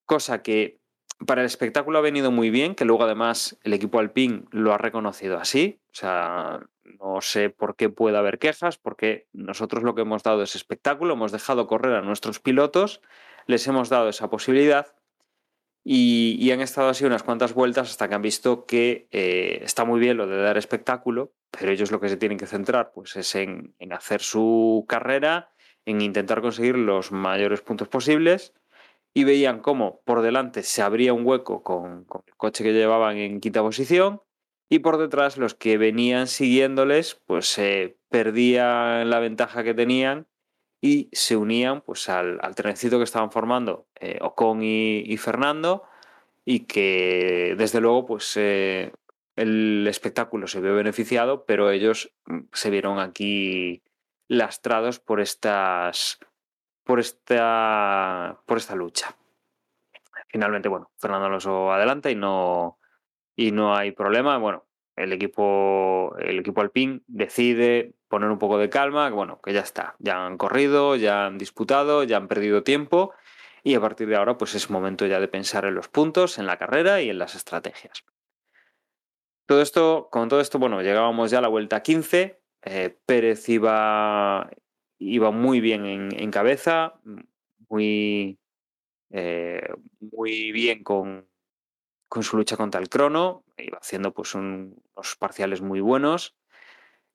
[0.06, 0.82] cosa que
[1.26, 4.78] para el espectáculo ha venido muy bien, que luego además el equipo Alpine lo ha
[4.78, 5.80] reconocido así.
[5.86, 10.44] O sea, no sé por qué puede haber quejas, porque nosotros lo que hemos dado
[10.44, 13.02] es espectáculo, hemos dejado correr a nuestros pilotos,
[13.46, 14.97] les hemos dado esa posibilidad
[15.90, 20.02] y, han estado así unas cuantas vueltas hasta que han visto que eh, está muy
[20.02, 23.34] bien lo de dar espectáculo, pero ellos lo que se tienen que centrar pues, es
[23.36, 25.50] en, hacer su carrera,
[25.86, 28.54] en intentar conseguir los mayores puntos posibles.
[29.14, 33.40] Y veían cómo por delante se abría un hueco con, el coche que llevaban en
[33.40, 34.22] quinta posición
[34.70, 40.28] y por detrás los que venían siguiéndoles pues eh, perdían la ventaja que tenían
[40.82, 45.84] y se unían pues al, al trenecito que estaban formando eh, Ocon y, Fernando
[46.46, 48.94] y que desde luego pues eh,
[49.36, 53.82] el espectáculo se vio beneficiado pero ellos mm, se vieron aquí
[54.28, 56.20] lastrados por estas
[56.84, 59.16] por esta por esta lucha.
[60.30, 62.80] Finalmente, bueno, Fernando Alonso adelanta y no
[63.36, 64.38] y no hay problema.
[64.38, 64.66] Bueno,
[64.96, 66.64] el equipo el equipo
[67.08, 71.38] decide poner un poco de calma, bueno, que ya está, ya han corrido, ya han
[71.38, 73.14] disputado, ya han perdido tiempo
[73.64, 76.46] y a partir de ahora pues es momento ya de pensar en los puntos, en
[76.46, 78.06] la carrera y en las estrategias.
[79.46, 84.50] Todo esto, con todo esto, bueno, llegábamos ya a la vuelta 15, eh, Pérez iba,
[85.00, 87.00] iba muy bien en, cabeza,
[87.70, 88.40] muy,
[89.10, 91.28] eh, muy bien con,
[92.10, 96.36] con, su lucha contra el crono, iba haciendo pues un, unos parciales muy buenos.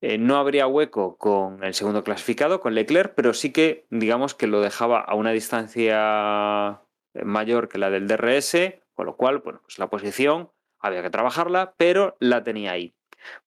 [0.02, 4.48] Eh, no habría hueco con el segundo clasificado, con Leclerc, pero sí que digamos que
[4.48, 6.82] lo dejaba a una distancia
[7.14, 10.50] mayor que la del DRS, con lo cual, bueno, pues la posición
[10.80, 12.94] había que trabajarla, pero la tenía ahí.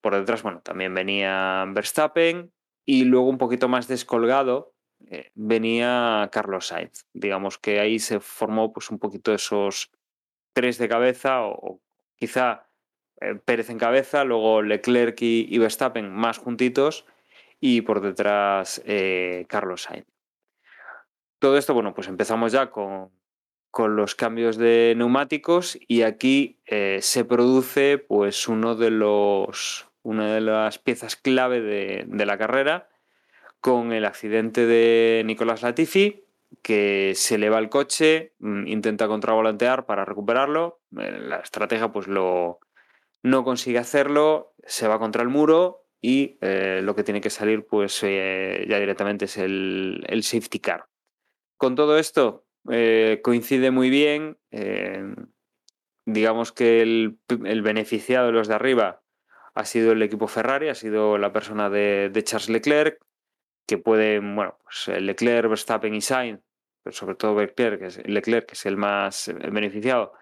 [0.01, 2.53] Por detrás, bueno, también venía Verstappen
[2.85, 4.73] y luego un poquito más descolgado
[5.07, 7.05] eh, venía Carlos Sainz.
[7.13, 9.91] Digamos que ahí se formó pues un poquito esos
[10.53, 11.81] tres de cabeza o,
[12.15, 12.74] quizá eh,
[13.45, 17.05] Pérez en cabeza, luego Leclerc y, Verstappen más juntitos
[17.59, 20.05] y por detrás eh, Carlos Sainz.
[21.39, 23.11] Todo esto, bueno, pues empezamos ya con,
[23.75, 30.33] con los cambios de neumáticos y aquí eh, se produce pues uno de los una
[30.33, 32.87] de las piezas clave de, de, la carrera
[33.59, 36.23] con el accidente de Nicolás Latifi
[36.61, 42.59] que se eleva el coche mm, intenta contravolantear para recuperarlo eh, la estrategia pues lo
[43.25, 47.65] no consigue hacerlo se va contra el muro y eh, lo que tiene que salir
[47.65, 50.85] pues eh, ya directamente es el, el safety car
[51.57, 54.37] con todo esto eh, coincide muy bien.
[54.51, 55.03] Eh,
[56.05, 59.03] digamos que el, el, beneficiado de los de arriba
[59.53, 62.99] ha sido el equipo Ferrari, ha sido la persona de, de Charles Leclerc,
[63.67, 66.41] que puede, bueno, pues Leclerc, Verstappen y Sainz,
[66.83, 70.13] pero sobre todo Leclerc, que es, Leclerc, que es el más beneficiado,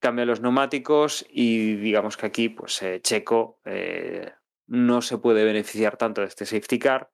[0.00, 4.32] cambia los neumáticos y digamos que aquí, pues eh, Checo eh,
[4.66, 7.10] no se puede beneficiar tanto de este safety car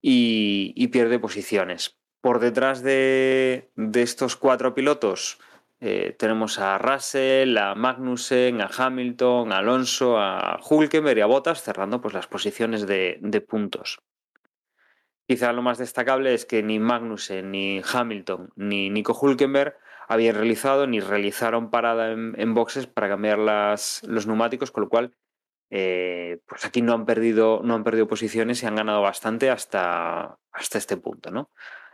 [0.00, 1.98] y, pierde posiciones.
[2.20, 5.38] Por detrás de, de estos cuatro pilotos
[5.84, 11.60] eh, tenemos a Russell, a Magnussen, a Hamilton, a Alonso, a Hulkenberg y a Bottas
[11.60, 14.00] cerrando pues, las posiciones de, de, puntos.
[15.26, 19.76] Quizá lo más destacable es que ni Magnussen, ni Hamilton, ni Nico Hulkenberg
[20.08, 25.14] habían realizado ni realizaron parada en, boxes para cambiar las, los neumáticos, con lo cual
[25.70, 30.38] eh, pues aquí no han, perdido, no han perdido posiciones y han ganado bastante hasta,
[30.52, 31.30] hasta este punto.
[31.30, 31.50] ¿no?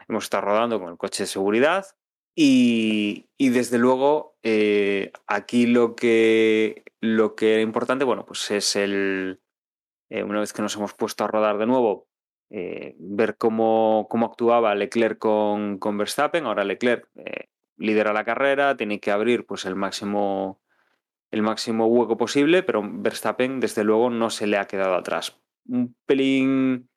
[0.08, 1.86] hemos estado rodando con el coche de seguridad
[2.34, 8.76] y, y desde luego eh, aquí lo que, lo que era importante, bueno, pues es
[8.76, 9.40] el,
[10.10, 12.08] eh, una vez que nos hemos puesto a rodar de nuevo,
[12.50, 16.46] eh, ver cómo, cómo, actuaba Leclerc con, con Verstappen.
[16.46, 17.08] Ahora Leclerc
[17.78, 20.60] lidera la carrera, tiene que abrir pues el máximo,
[21.30, 25.40] el máximo hueco posible, pero Verstappen desde luego no se le ha quedado atrás.
[25.66, 26.90] Un pelín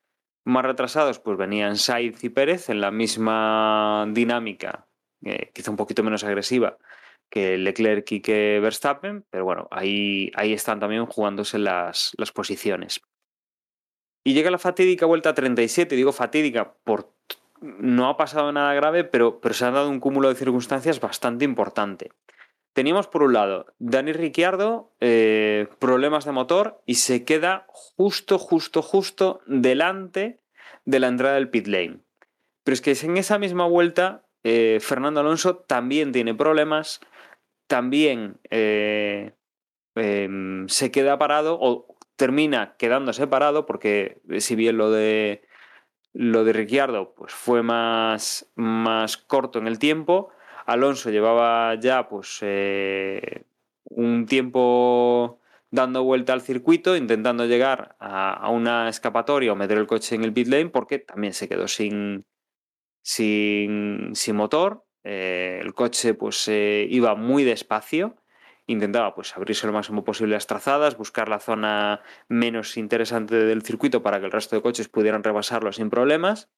[0.44, 4.88] más retrasados, pues venían Sainz y Pérez en la misma dinámica,
[5.24, 6.78] eh, quizá un poquito menos agresiva
[7.32, 13.02] que Leclerc y que Verstappen, pero bueno, ahí, ahí están también jugándose las, las posiciones.
[14.24, 17.16] Y llega la fatídica vuelta 37, digo fatídica, por,
[17.62, 21.46] no ha pasado nada grave, pero, pero se ha dado un cúmulo de circunstancias bastante
[21.46, 22.12] importante.
[22.74, 28.82] Teníamos por un lado Dani Ricciardo, eh, problemas de motor y se queda justo, justo,
[28.82, 30.40] justo delante
[30.86, 32.00] de la entrada del pit lane.
[32.64, 37.00] Pero es que en esa misma vuelta eh, Fernando Alonso también tiene problemas,
[37.68, 39.34] también eh,
[39.96, 40.30] eh,
[40.68, 45.44] se queda parado o termina quedándose parado porque si bien lo de
[46.14, 50.32] lo de Ricciardo pues fue más, más corto en el tiempo,
[50.66, 53.44] Alonso llevaba ya pues eh,
[53.86, 55.40] un tiempo
[55.70, 60.34] dando vuelta al circuito, intentando llegar a, una escapatoria o meter el coche en el
[60.34, 62.26] pit lane porque también se quedó sin,
[63.02, 64.86] sin, sin motor.
[65.04, 68.16] Eh, el coche pues eh, iba muy despacio,
[68.72, 74.02] intentaba pues abrirse lo máximo posible las trazadas, buscar la zona menos interesante del circuito
[74.02, 76.50] para que el resto de coches pudieran rebasarlo sin problemas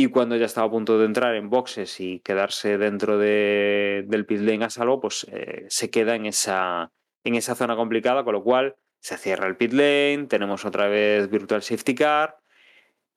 [0.00, 4.26] y cuando ya estaba a punto de entrar en boxes y quedarse dentro de, del
[4.26, 6.92] pit lane a salvo, pues eh, se queda en esa,
[7.24, 11.28] en esa zona complicada, con lo cual se cierra el pit lane, tenemos otra vez
[11.28, 12.38] Virtual Safety Car.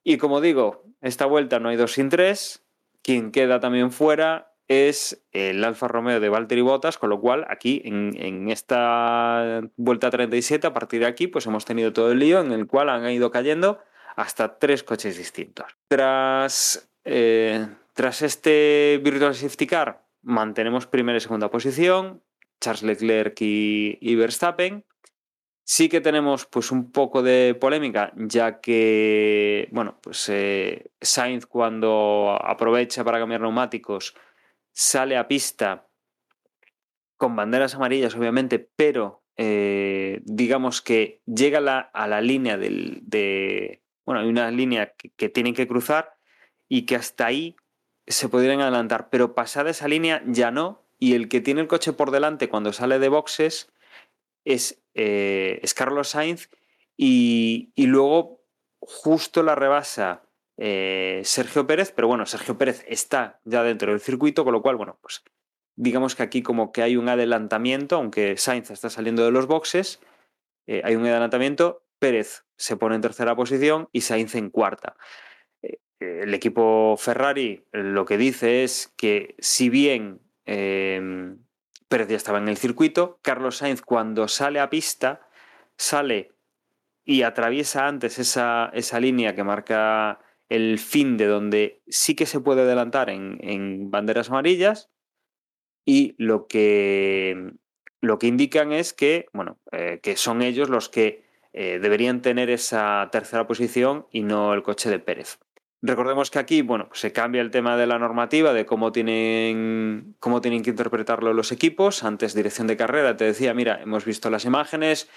[0.03, 2.65] Y como digo, esta vuelta no hay dos sin tres.
[3.03, 7.81] Quien queda también fuera es el Alfa Romeo de Valtteri Bottas, con lo cual aquí
[7.83, 12.53] en, esta vuelta 37, a partir de aquí, pues hemos tenido todo el lío en
[12.53, 13.79] el cual han ido cayendo
[14.15, 15.65] hasta tres coches distintos.
[15.89, 22.21] Tras, eh, tras este Virtual Safety Car, mantenemos primera y segunda posición,
[22.61, 24.85] Charles Leclerc y, y Verstappen.
[25.65, 32.37] Sí que tenemos pues un poco de polémica, ya que, bueno, pues eh, Sainz cuando
[32.41, 34.15] aprovecha para cambiar neumáticos
[34.73, 35.87] sale a pista
[37.17, 43.83] con banderas amarillas, obviamente, pero eh, digamos que llega la, a la línea del, de...
[44.05, 46.15] Bueno, hay una línea que, tienen que cruzar
[46.67, 47.55] y que hasta ahí
[48.07, 51.93] se podrían adelantar, pero pasada esa línea ya no, y el que tiene el coche
[51.93, 53.71] por delante cuando sale de boxes
[54.43, 56.49] es, eh, Carlos Sainz
[56.97, 58.43] y, luego
[58.79, 60.23] justo la rebasa
[60.63, 64.75] eh, Sergio Pérez, pero bueno, Sergio Pérez está ya dentro del circuito, con lo cual,
[64.75, 65.23] bueno, pues
[65.75, 70.01] digamos que aquí como que hay un adelantamiento, aunque Sainz está saliendo de los boxes,
[70.67, 74.97] eh, hay un adelantamiento, Pérez se pone en tercera posición y Sainz en cuarta.
[75.63, 81.35] Eh, el equipo Ferrari lo que dice es que si bien eh,
[81.87, 85.27] Pérez ya estaba en el circuito, Carlos Sainz cuando sale a pista,
[85.75, 86.33] sale
[87.03, 90.19] y atraviesa antes esa, esa línea que marca
[90.51, 94.89] el fin de donde sí que se puede adelantar en, banderas amarillas,
[95.85, 97.53] y lo que,
[98.01, 101.23] lo que indican es que, bueno, eh, que son ellos los que
[101.53, 105.39] eh, deberían tener esa tercera posición y no el coche de Pérez.
[105.81, 110.41] Recordemos que aquí, bueno, se cambia el tema de la normativa, de cómo tienen, cómo
[110.41, 112.03] tienen que interpretarlo los equipos.
[112.03, 115.09] Antes, dirección de carrera te decía, mira, hemos visto las imágenes,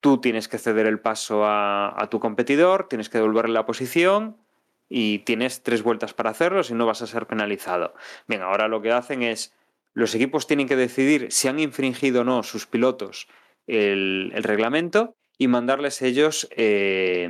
[0.00, 4.36] tú tienes que ceder el paso a, a tu competidor, tienes que devolverle la posición
[4.90, 7.94] y tienes tres vueltas para hacerlo, si no vas a ser penalizado.
[8.26, 9.54] Bien, ahora lo que hacen es
[9.94, 13.28] los equipos tienen que decidir si han infringido o no sus pilotos
[13.66, 17.28] el, reglamento y mandarles ellos eh,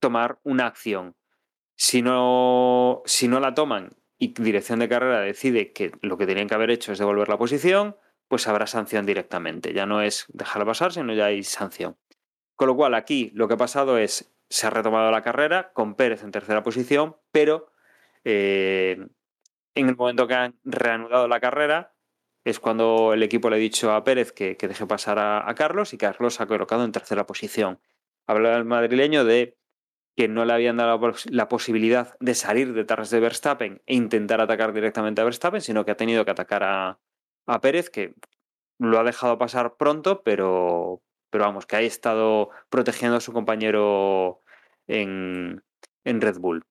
[0.00, 1.16] tomar una acción.
[1.76, 6.48] Si no, si no la toman y dirección de carrera decide que lo que tenían
[6.48, 7.96] que haber hecho es devolver la posición,
[8.28, 9.72] pues habrá sanción directamente.
[9.72, 11.96] Ya no es dejarla pasar, sino ya hay sanción.
[12.54, 15.96] Con lo cual, aquí lo que ha pasado es, se ha retomado la carrera con
[15.96, 17.72] Pérez en tercera posición, pero
[18.22, 19.04] eh,
[19.74, 21.92] en el momento que han reanudado la carrera,
[22.44, 25.92] es cuando el equipo le ha dicho a Pérez que, que deje pasar a, Carlos
[25.92, 27.80] y Carlos ha colocado en tercera posición.
[28.28, 29.58] Hablaba el madrileño de
[30.14, 31.00] que no le habían dado
[31.30, 35.90] la, posibilidad de salir detrás de Verstappen e intentar atacar directamente a Verstappen, sino que
[35.90, 37.00] ha tenido que atacar a,
[37.46, 38.14] a Pérez, que
[38.78, 44.43] lo ha dejado pasar pronto, pero, pero vamos, que ha estado protegiendo a su compañero
[44.86, 45.62] en,
[46.04, 46.64] en Red Bull.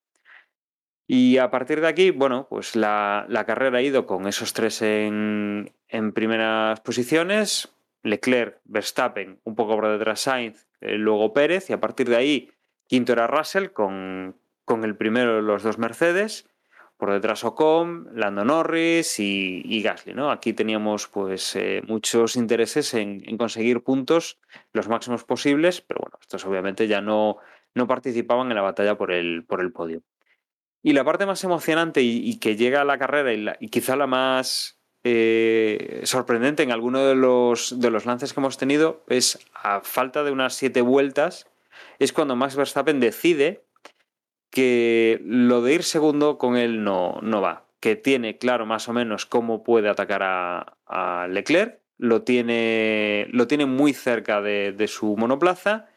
[1.05, 4.82] Y a partir de aquí, bueno, pues la, la carrera ha ido con esos tres
[4.82, 7.70] en, en, primeras posiciones.
[8.03, 12.51] Leclerc, Verstappen, un poco por detrás Sainz, eh, luego Pérez, y a partir de ahí,
[12.88, 14.36] quinto era Russell con,
[14.66, 16.49] con el primero de los dos Mercedes,
[16.97, 20.14] por detrás Ocon, Lando Norris y, y Gasly.
[20.14, 20.32] ¿no?
[20.32, 24.39] Aquí teníamos pues eh, muchos intereses en, en, conseguir puntos
[24.74, 27.38] los máximos posibles, pero bueno, estos obviamente ya no,
[27.76, 30.01] no participaban en la batalla por el, por el podio.
[30.82, 34.80] Y la parte más emocionante y, que llega a la carrera y, quizá la más
[35.03, 40.24] eh, sorprendente en alguno de los, de los lances que hemos tenido es a falta
[40.24, 41.47] de unas siete vueltas,
[41.99, 43.63] es cuando Max Verstappen decide
[44.49, 48.93] que lo de ir segundo con él no, no va, que tiene claro más o
[48.93, 55.88] menos cómo puede atacar a, Leclerc, lo tiene, lo tiene muy cerca de, su monoplaza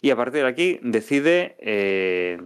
[0.00, 1.56] y a partir de aquí decide...
[1.60, 2.38] Eh,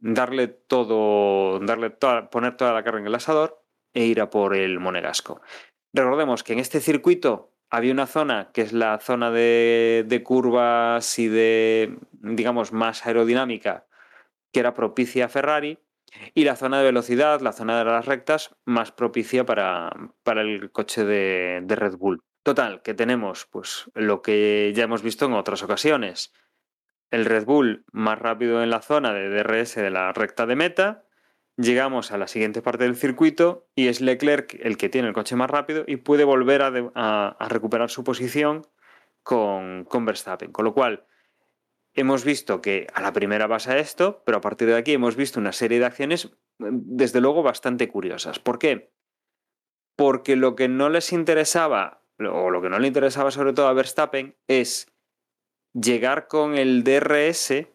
[0.00, 3.62] darle todo, darle toda, poner toda la carne en el asador
[3.94, 5.40] e ir a por el monegasco.
[5.92, 11.28] Recordemos que en este circuito había una zona que es la zona de, curvas y
[11.28, 13.86] de, digamos, más aerodinámica,
[14.52, 15.78] que era propicia a Ferrari,
[16.34, 19.90] y la zona de velocidad, la zona de las rectas, más propicia para,
[20.22, 22.22] para el coche de, de Red Bull.
[22.42, 26.32] Total, que tenemos pues lo que ya hemos visto en otras ocasiones
[27.10, 31.04] el Red Bull más rápido en la zona de DRS de la recta de meta.
[31.56, 35.34] Llegamos a la siguiente parte del circuito y es Leclerc el que tiene el coche
[35.34, 38.66] más rápido y puede volver a, recuperar su posición
[39.22, 40.52] con, con, Verstappen.
[40.52, 41.06] Con lo cual,
[41.94, 45.40] hemos visto que a la primera pasa esto, pero a partir de aquí hemos visto
[45.40, 48.38] una serie de acciones, desde luego, bastante curiosas.
[48.38, 48.92] ¿Por qué?
[49.96, 53.72] Porque lo que no les interesaba, o lo que no le interesaba sobre todo a
[53.72, 54.86] Verstappen, es
[55.80, 57.68] llegar con el DRS eh,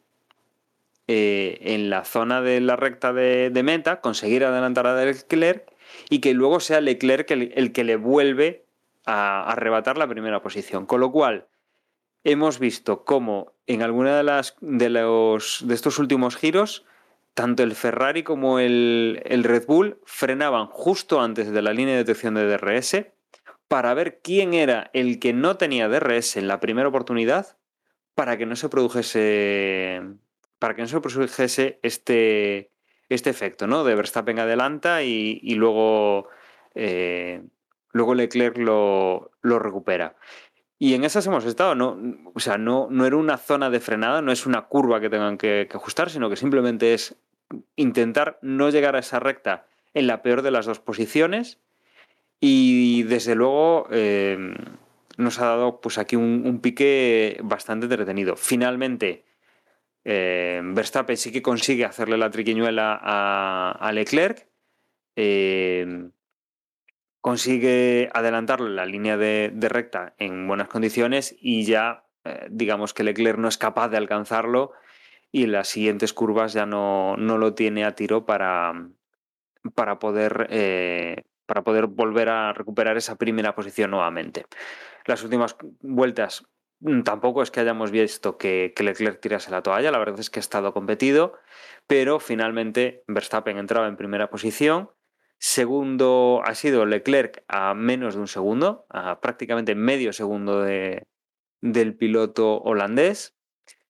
[1.07, 5.71] en la zona de la recta de, meta, conseguir adelantar a Leclerc
[6.09, 8.65] y que luego sea Leclerc el, que le vuelve
[9.05, 10.85] a, a, arrebatar la primera posición.
[10.85, 11.47] Con lo cual,
[12.23, 16.85] hemos visto cómo en alguna de las de los de estos últimos giros
[17.33, 22.03] tanto el Ferrari como el, el Red Bull frenaban justo antes de la línea de
[22.03, 23.07] detección de DRS
[23.67, 27.57] para ver quién era el que no tenía DRS en la primera oportunidad
[28.15, 30.01] para que no se produjese
[30.63, 32.71] para que no se produjese este,
[33.09, 33.83] este efecto, ¿no?
[33.83, 36.29] De Verstappen adelanta y, luego,
[36.73, 37.41] eh,
[37.91, 40.15] luego Leclerc lo, lo, recupera.
[40.79, 41.99] Y en esas hemos estado, ¿no?
[42.33, 45.37] O sea, no, no era una zona de frenada, no es una curva que tengan
[45.37, 47.17] que, que ajustar, sino que simplemente es
[47.75, 51.59] intentar no llegar a esa recta en la peor de las dos posiciones.
[52.39, 54.37] Y desde luego eh,
[55.17, 58.35] nos ha dado pues aquí un, pique bastante entretenido.
[58.35, 59.25] Finalmente,
[60.03, 64.47] eh, Verstappen sí que consigue hacerle la triquiñuela a, Leclerc.
[65.15, 66.09] Eh,
[67.21, 72.93] consigue adelantarlo en la línea de, de, recta en buenas condiciones y ya eh, digamos
[72.93, 74.71] que Leclerc no es capaz de alcanzarlo
[75.31, 78.87] y en las siguientes curvas ya no, no lo tiene a tiro para,
[79.75, 84.45] para, poder, eh, para poder volver a recuperar esa primera posición nuevamente.
[85.05, 86.45] Las últimas vueltas
[87.03, 90.41] tampoco es que hayamos visto que, Leclerc tirase la toalla, la verdad es que ha
[90.41, 91.33] estado competido,
[91.87, 94.89] pero finalmente Verstappen entraba en primera posición.
[95.37, 101.07] Segundo ha sido Leclerc a menos de un segundo, a prácticamente medio segundo de,
[101.61, 103.35] del piloto holandés.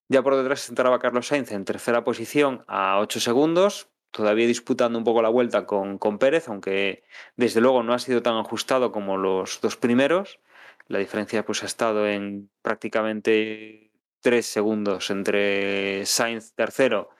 [0.08, 5.04] Ya por detrás entraba Carlos Sainz en tercera posición a 8 segundos, todavía disputando un
[5.04, 7.04] poco la vuelta con, con Pérez, aunque
[7.36, 10.40] desde luego no ha sido tan ajustado como los dos primeros.
[10.86, 17.10] La diferencia pues ha estado en prácticamente tres segundos entre Sainz tercero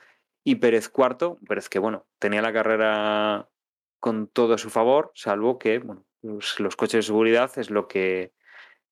[0.44, 1.38] y Pérez cuarto.
[1.46, 3.48] Pérez que bueno, tenía la carrera
[4.00, 7.88] con todo a su favor, salvo que bueno, pues los coches de seguridad es lo
[7.88, 8.32] que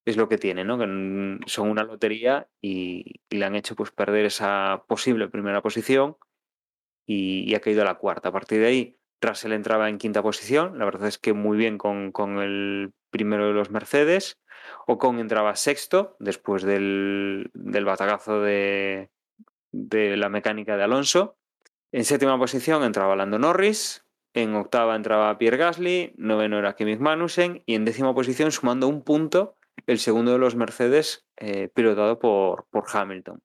[0.04, 0.78] es lo que tiene, ¿no?
[0.78, 6.16] Que son una lotería y, le han hecho pues perder esa posible primera posición
[7.06, 8.30] y, y, ha caído a la cuarta.
[8.30, 10.78] A partir de ahí, Russell entraba en quinta posición.
[10.78, 14.40] La verdad es que muy bien con, con el primero de los Mercedes.
[14.88, 19.10] Ocon entraba sexto después del, del batagazo de,
[19.70, 21.36] de, la mecánica de Alonso.
[21.92, 24.04] En séptima posición entraba Lando Norris.
[24.34, 26.14] En octava entraba Pierre Gasly.
[26.16, 27.62] Noveno era Kimi Magnussen.
[27.66, 29.56] Y en décima posición, sumando un punto,
[29.86, 33.42] el segundo de los Mercedes, eh, pilotado por, por, Hamilton.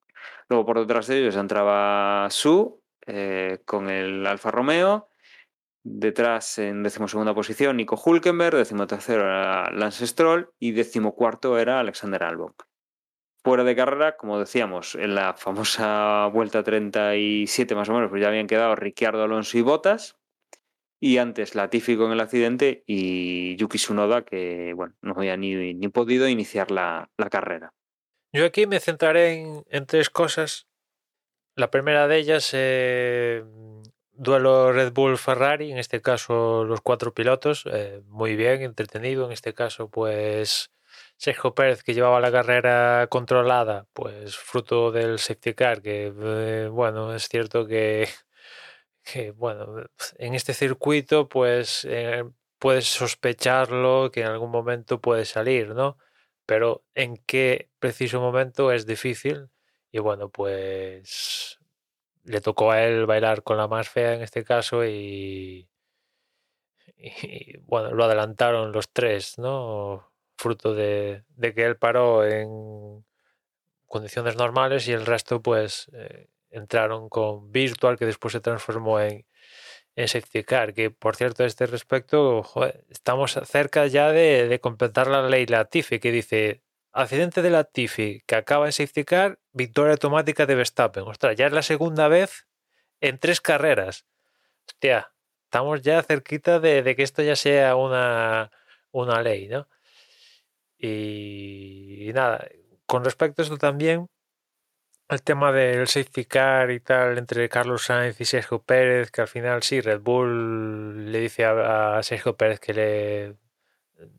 [0.49, 5.09] Luego por detrás de ellos entraba Su eh, con el Alfa Romeo.
[5.83, 12.53] Detrás, en decimosegunda posición, Nico Hulkenberg, decimotercero era Lance Stroll y decimocuarto era Alexander Albon.
[13.43, 18.27] Fuera de carrera, como decíamos, en la famosa vuelta 37 más o menos, pues ya
[18.27, 20.17] habían quedado Ricciardo, Alonso y Botas.
[20.99, 25.87] Y antes Latifi con el accidente y Yuki Tsunoda, que bueno, no había ni, ni
[25.89, 27.73] podido iniciar la, la, carrera.
[28.33, 30.67] Yo aquí me centraré en, tres cosas.
[31.55, 33.43] La primera de ellas, eh,
[34.17, 39.53] duelo Red Bull-Ferrari, en este caso los cuatro pilotos, eh, muy bien, entretenido, en este
[39.53, 40.71] caso pues
[41.17, 47.13] Sergio Pérez que llevaba la carrera controlada, pues fruto del safety car, que eh, bueno,
[47.15, 48.09] es cierto que,
[49.03, 49.83] que, bueno,
[50.17, 52.23] en este circuito pues eh,
[52.59, 55.97] puedes sospecharlo que en algún momento puede salir, ¿no?
[56.45, 59.49] Pero en qué preciso momento es difícil
[59.91, 61.56] y bueno, pues
[62.27, 65.69] le tocó a él bailar con la más fea en este caso y,
[67.63, 70.11] bueno, lo adelantaron los tres, ¿no?
[70.37, 73.05] Fruto de, de, que él paró en
[73.87, 79.25] condiciones normales y el resto pues eh, entraron con Virtual que después se transformó en,
[79.95, 84.59] en Safety Car, que por cierto a este respecto joder, estamos cerca ya de, de
[84.59, 86.61] completar la ley Latifi que dice
[86.97, 91.03] accidente de Latifi que acaba en safety car, victoria automática de Verstappen.
[91.03, 92.47] Ostras, ya es la segunda vez
[93.01, 94.05] en tres carreras.
[94.67, 95.13] Hostia,
[95.45, 98.51] estamos ya cerquita de, que esto ya sea una,
[98.91, 99.67] una ley, ¿no?
[100.79, 102.47] Y, nada,
[102.85, 104.07] con respecto a esto también,
[105.09, 109.27] el tema del safety car y tal entre Carlos Sainz y Sergio Pérez, que al
[109.27, 113.46] final sí, Red Bull le dice a Sergio Pérez que le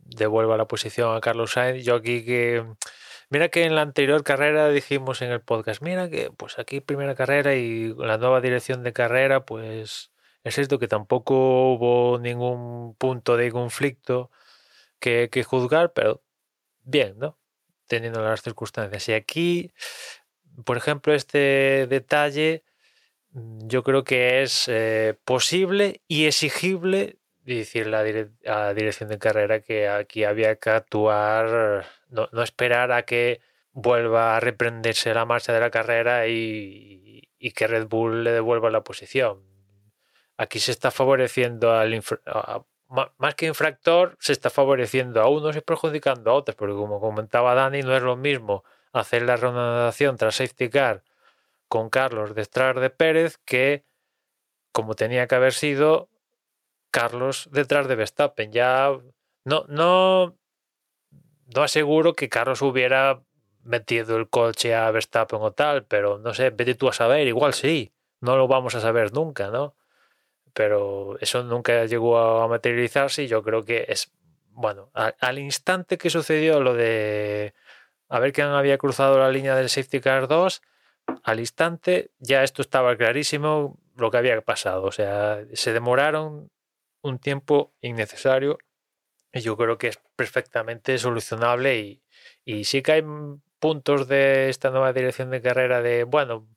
[0.05, 1.85] devuelva la posición a Carlos Sainz.
[1.85, 2.65] Yo aquí que.
[3.31, 7.15] Mira que en la anterior carrera dijimos en el podcast, mira que pues aquí primera
[7.15, 10.13] carrera y la nueva dirección de carrera, pues
[10.45, 14.31] es cierto que tampoco hubo ningún punto de conflicto
[14.99, 16.23] que, que juzgar, pero
[16.85, 17.39] bien, ¿no?
[17.87, 19.09] Teniendo las circunstancias.
[19.11, 19.73] Y aquí,
[20.65, 22.65] por ejemplo, este detalle
[23.33, 27.19] yo creo que es eh, posible y exigible
[27.57, 28.05] decir la,
[28.43, 33.41] la dirección de carrera que aquí había que actuar, no, no, esperar a que,
[33.73, 38.71] vuelva a reprenderse la marcha de la carrera y, y que Red Bull le devuelva
[38.71, 39.43] la posición.
[40.37, 41.95] Aquí se está favoreciendo al
[42.27, 42.65] a-
[43.19, 47.55] más que infractor, se está favoreciendo a unos y perjudicando a otros, porque como comentaba
[47.55, 51.03] Dani, no es lo mismo hacer la renovación tras safety car
[51.69, 53.85] con Carlos detrás de Pérez que
[54.73, 56.09] como tenía que haber sido
[56.91, 58.53] Carlos detrás de Verstappen.
[58.53, 58.91] Ya
[59.45, 60.37] no, no,
[61.55, 63.21] no aseguro que Carlos hubiera
[63.63, 67.55] metido el coche a Verstappen o tal, pero no sé, vete tú a saber, igual
[67.55, 69.75] sí, no lo vamos a saber nunca, ¿no?
[70.55, 74.13] Pero eso nunca llegó a materializarse y yo creo que es,
[74.51, 77.55] bueno, a- al instante que sucedió lo de
[78.09, 80.63] a ver quién había cruzado la línea del Safety Car 2,
[81.25, 86.51] al instante ya esto estaba clarísimo lo que había pasado, o sea, se demoraron
[87.03, 88.59] un tiempo innecesario
[89.33, 92.03] y yo creo que es perfectamente solucionable y,
[92.45, 93.05] y sí que hay
[93.59, 96.49] puntos de esta nueva dirección de carrera de, bueno,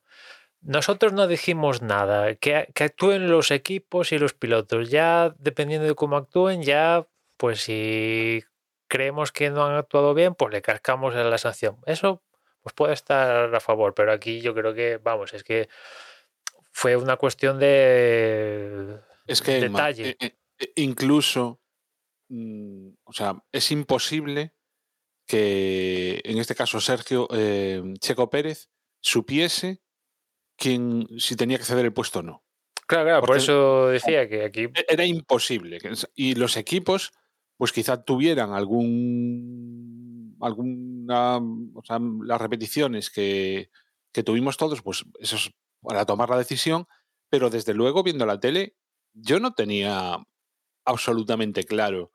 [0.62, 5.96] nosotros no dijimos nada, que, que actúen los equipos y los pilotos, ya dependiendo de
[5.96, 8.44] cómo actúen, ya pues si
[8.88, 11.78] creemos que no han actuado bien, pues le cascamos en la sanción.
[11.86, 12.22] Eso
[12.62, 15.68] pues puede estar a favor, pero aquí yo creo que, vamos, es que
[16.72, 20.10] fue una cuestión de Es que detalle.
[20.10, 21.62] eh, eh, eh, incluso,
[22.30, 24.54] mm, o sea, es imposible
[25.28, 28.70] que en este caso Sergio eh, Checo Pérez
[29.02, 29.82] supiese
[30.58, 32.44] quién, si tenía que ceder el puesto o no.
[32.88, 35.80] Claro, claro, por eso decía que aquí E- Era imposible.
[36.16, 37.12] Y los equipos,
[37.58, 40.36] pues quizá tuvieran algún.
[40.42, 41.38] alguna.
[41.38, 43.70] O sea, las repeticiones que,
[44.12, 45.52] que tuvimos todos, pues eso es
[45.82, 46.86] para tomar la decisión.
[47.30, 48.76] Pero desde luego, viendo la tele,
[49.14, 50.18] yo no tenía
[50.86, 52.12] absolutamente claro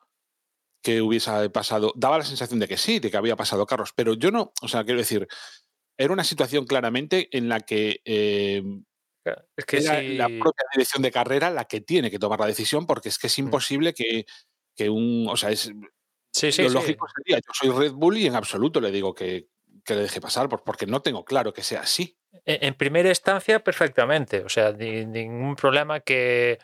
[0.83, 1.93] que hubiese pasado.
[1.97, 4.53] Daba la sensación de que sí, de que había pasado Carlos, pero yo no.
[4.63, 5.27] O sea, quiero decir,
[5.97, 8.01] era una situación claramente en la que.
[8.05, 8.63] eh,
[9.57, 12.47] es que era si- la propia dirección de carrera la que tiene que tomar la
[12.47, 14.25] decisión porque es que es imposible que,
[14.77, 15.27] que un.
[15.29, 15.73] O sea, es,
[16.33, 16.75] sí, sí, lo sí.
[16.75, 19.49] lógico sería, yo soy Red Bull y en absoluto le digo que,
[19.85, 22.17] que le deje pasar por- porque no tengo claro que sea así.
[22.45, 24.45] En en primera instancia, perfectamente.
[24.45, 26.59] O sea, ni- ningún problema que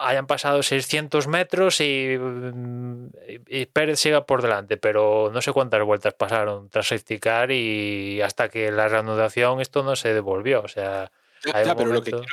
[0.00, 3.08] hayan pasado 600 metros y, mm,
[3.48, 8.20] y Pérez siga por delante, pero no sé cuántas vueltas pasaron tras safety car y
[8.22, 10.62] hasta que la reanudación esto no se devolvió.
[10.62, 11.10] O sea,
[11.44, 12.26] Ya, ya, pero lo que quiero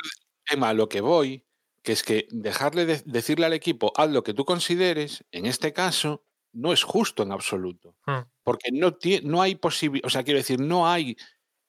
[0.50, 1.44] Emma, a lo que voy,
[1.82, 5.72] que es que dejarle de- decirle al equipo, haz lo que tú consideres, en este
[5.72, 7.94] caso, no es justo en absoluto.
[8.06, 8.22] Hmm.
[8.42, 11.16] Porque no, no hay posibilidad, o sea, quiero decir, no hay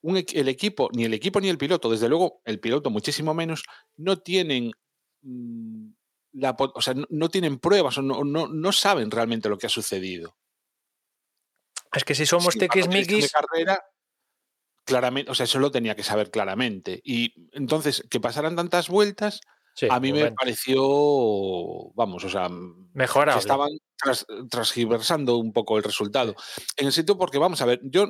[0.02, 3.64] un, el equipo, ni el equipo ni el piloto, desde luego el piloto muchísimo menos,
[3.98, 4.72] no tienen
[5.22, 5.89] mm,
[6.32, 9.68] la, o sea, no, no tienen pruebas o no, no, no saben realmente lo que
[9.68, 10.38] ha sucedido.
[11.94, 13.80] es que si somos Sí, tiquismiquis, carrera,
[14.86, 17.02] claramente, o sea, eso lo tenía que saber claramente.
[17.04, 19.40] Y entonces, que pasaran tantas vueltas,
[19.76, 20.82] sí, a mí me pareció,
[21.96, 22.54] vamos, o sea, que
[22.94, 23.40] mejorable.
[23.40, 26.36] estaban tras- transgiversando un poco el resultado.
[26.78, 28.06] En el sitio porque, vamos a ver, yo,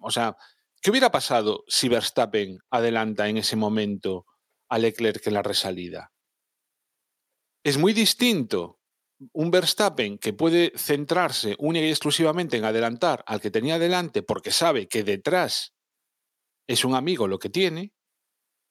[0.00, 0.36] o sea,
[0.82, 4.26] ¿qué hubiera pasado si Verstappen adelanta en ese momento
[4.68, 6.12] a Leclerc en la resalida?
[7.62, 8.80] Es muy distinto
[9.32, 14.50] un Verstappen que puede centrarse única y exclusivamente en adelantar al que tenía delante porque
[14.50, 15.74] sabe que detrás
[16.66, 17.92] es un amigo lo que tiene,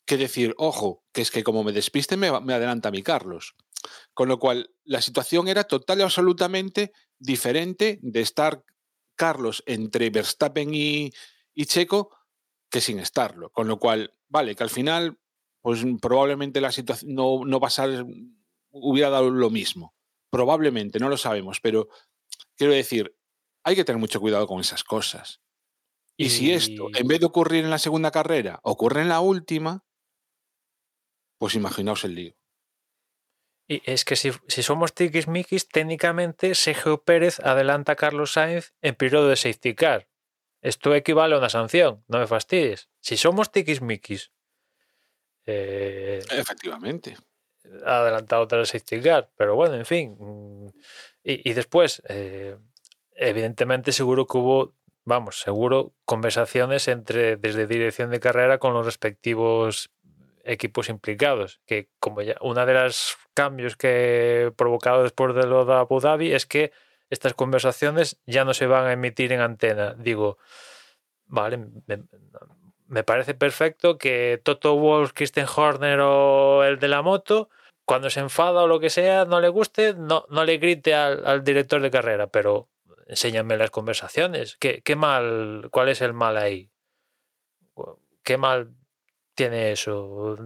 [0.08, 3.56] que decir, ojo, que es que como me despiste me, me adelanta mi Carlos.
[4.14, 8.64] Con lo cual, la situación era total y absolutamente diferente de estar
[9.16, 11.12] Carlos entre Verstappen y,
[11.54, 12.10] y Checo
[12.72, 13.52] que sin estarlo.
[13.52, 15.20] Con lo cual, vale, que al final,
[15.62, 18.06] pues probablemente la situación no, no va a ser,
[18.72, 19.96] hubiera dado lo mismo.
[20.30, 21.90] Probablemente, no lo sabemos, pero
[22.56, 23.16] quiero decir,
[23.64, 25.42] hay que tener mucho cuidado con esas cosas.
[26.18, 29.86] Y, si esto, en vez de ocurrir en la segunda carrera, ocurre en la última,
[31.38, 32.36] pues imaginaos el lío.
[33.68, 38.96] Y es que si, si somos tiquismiquis, técnicamente Sergio Pérez adelanta a Carlos Sainz en
[38.96, 40.10] periodo de safety car.
[40.62, 42.90] Esto equivale a una sanción, no me fastidies.
[43.00, 44.32] Si somos tiquismiquis,
[45.52, 47.18] eh, Efectivamente.
[47.86, 50.16] Ha adelantado tras safety car, pero bueno, en fin.
[50.20, 50.68] mm,
[51.24, 52.58] Y, después, eh,
[53.16, 54.74] evidentemente, seguro que hubo,
[55.06, 59.92] vamos, seguro conversaciones entre desde dirección de carrera con los respectivos
[60.44, 61.62] equipos implicados.
[61.66, 66.34] Que como ya una de los cambios que provocado después de lo de Abu Dhabi
[66.34, 66.72] es que
[67.10, 69.96] estas conversaciones ya no se van a emitir en antena.
[69.98, 70.38] Digo,
[71.26, 71.60] vale,
[72.88, 77.50] me, parece perfecto que Toto Wolff, Christian Horner o el de la moto,
[77.90, 81.26] cuando se enfada o lo que sea, no le guste, no, no le grite al,
[81.26, 82.70] al director de carrera, pero
[83.08, 84.58] enséñame las conversaciones.
[84.60, 86.70] ¿Qué, qué mal, cuál es el mal ahí?
[88.24, 88.76] ¿Qué mal
[89.34, 90.38] tiene eso?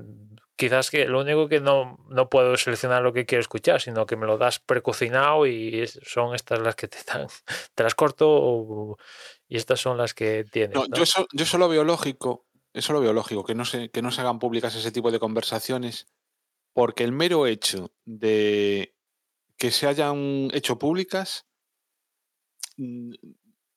[0.56, 4.15] Quizás que lo único que no, no puedo seleccionar lo que quiero escuchar, sino que
[4.15, 7.28] me lo das precocinado y son estas las que te dan,
[7.76, 8.98] te las corto o-
[9.49, 10.76] y estas son las que tienes.
[10.78, 10.95] No, ¿no?
[10.95, 14.02] yo, eso, yo eso lo veo lógico, eso lo veo lógico, que no, se, que
[14.02, 16.07] no se hagan públicas ese tipo de conversaciones,
[16.74, 18.95] porque el mero hecho de
[19.58, 21.48] que se hayan hecho públicas
[22.78, 23.14] mm,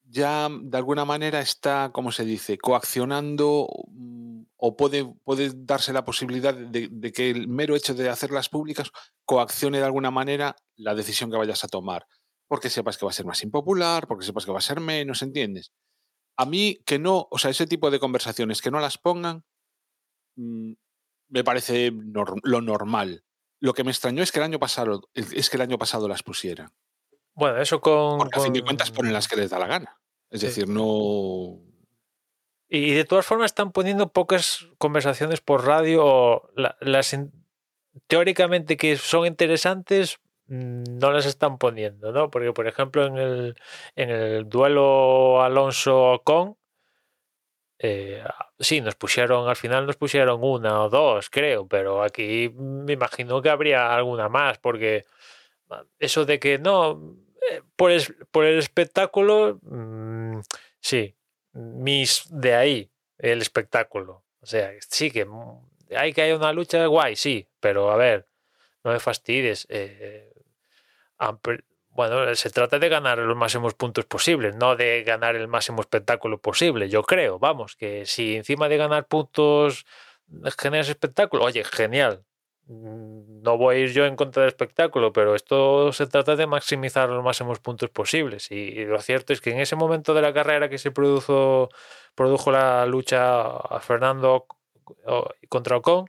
[0.09, 6.05] ya de alguna manera está, como se dice, coaccionando mm, o puede, puede darse la
[6.05, 8.91] posibilidad de, de que el mero hecho de hacerlas públicas
[9.25, 12.07] coaccione de alguna manera la decisión que vayas a tomar,
[12.49, 15.23] porque sepas que va a ser más impopular, porque sepas que va a ser menos,
[15.23, 15.73] ¿entiendes?
[16.37, 19.45] a mí que no, o sea, ese tipo de conversaciones que no las pongan,
[20.37, 20.73] mm,
[21.29, 21.93] me parece
[22.43, 23.25] lo normal.
[23.61, 26.23] Lo que me extrañó es que el año pasado, es que el año pasado las
[26.23, 26.71] pusieran.
[27.35, 28.19] Bueno, eso con.
[28.19, 29.99] Porque a fin de con- cuentas ponen las que les da la gana.
[30.31, 30.47] Es Sí.
[30.47, 31.59] decir, no.
[32.69, 36.51] Y de todas formas están poniendo pocas conversaciones por radio.
[36.81, 37.17] las
[38.09, 42.31] teóricamente que son interesantes mm, no las están poniendo, ¿no?
[42.31, 43.57] Porque, por ejemplo, en el,
[43.97, 46.57] en el duelo Alonso-Con,
[47.79, 48.25] eh,
[48.59, 53.43] sí, nos pusieron, al final nos pusieron una o dos, creo, pero aquí me imagino
[53.43, 55.05] que habría alguna más, porque
[55.99, 57.17] eso de que no,
[57.51, 60.41] eh, por, el espectáculo, mm,
[60.81, 61.15] sí,
[61.53, 64.25] mis de ahí, el espectáculo.
[64.41, 65.61] O sea, sí que mm,
[65.97, 68.27] hay que haya una lucha guay, sí, pero a ver,
[68.85, 69.67] no me fastidies.
[69.71, 70.33] eh,
[71.43, 71.65] per-
[71.97, 76.39] bueno, se trata de ganar los máximos puntos posibles, no de ganar el máximo espectáculo
[76.39, 79.87] posible, yo creo, vamos, que si encima de ganar puntos
[80.59, 82.25] generas espectáculo, oye, genial.
[82.67, 86.47] Mm, No voy a ir yo en contra del espectáculo, pero esto se trata de
[86.47, 88.51] maximizar los máximos puntos posibles.
[88.51, 91.69] Y, lo cierto es que en ese momento de la carrera que se produjo,
[92.15, 94.47] produjo la lucha a Fernando
[95.49, 96.07] contra Ocon,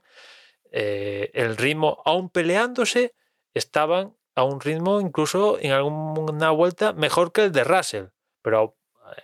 [0.72, 3.14] eh, el ritmo, aún peleándose,
[3.54, 8.06] estaban a un ritmo incluso en alguna vuelta mejor que el de Russell.
[8.42, 8.76] Pero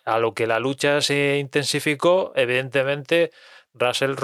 [0.05, 3.31] a lo que la lucha se intensificó, evidentemente
[3.74, 4.15] Russell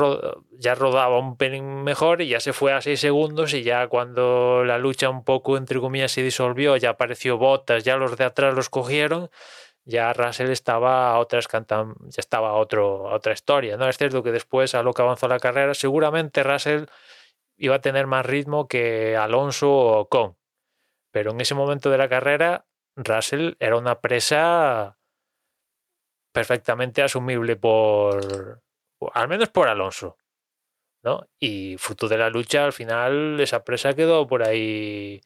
[0.53, 4.65] ya rodaba un pelín mejor y ya se fue a 6 segundos y ya cuando
[4.65, 8.55] la lucha un poco entre comillas se disolvió, ya apareció Botas, ya los de atrás
[8.55, 9.31] los cogieron,
[9.85, 13.89] ya Russell estaba a otras cantam- ya estaba otro, otra historia, ¿no?
[13.89, 16.85] Es cierto que después a lo que avanzó la carrera, seguramente Russell
[17.59, 20.40] iba a tener más ritmo que Alonso o Con.
[21.11, 22.67] Pero en ese momento de la carrera,
[22.97, 24.99] Russell era una presa
[26.33, 28.63] perfectamente asumible por,
[29.13, 30.17] al menos por Alonso.
[31.03, 31.27] ¿no?
[31.39, 35.21] Y fruto de la lucha, al final, esa presa quedó por ahí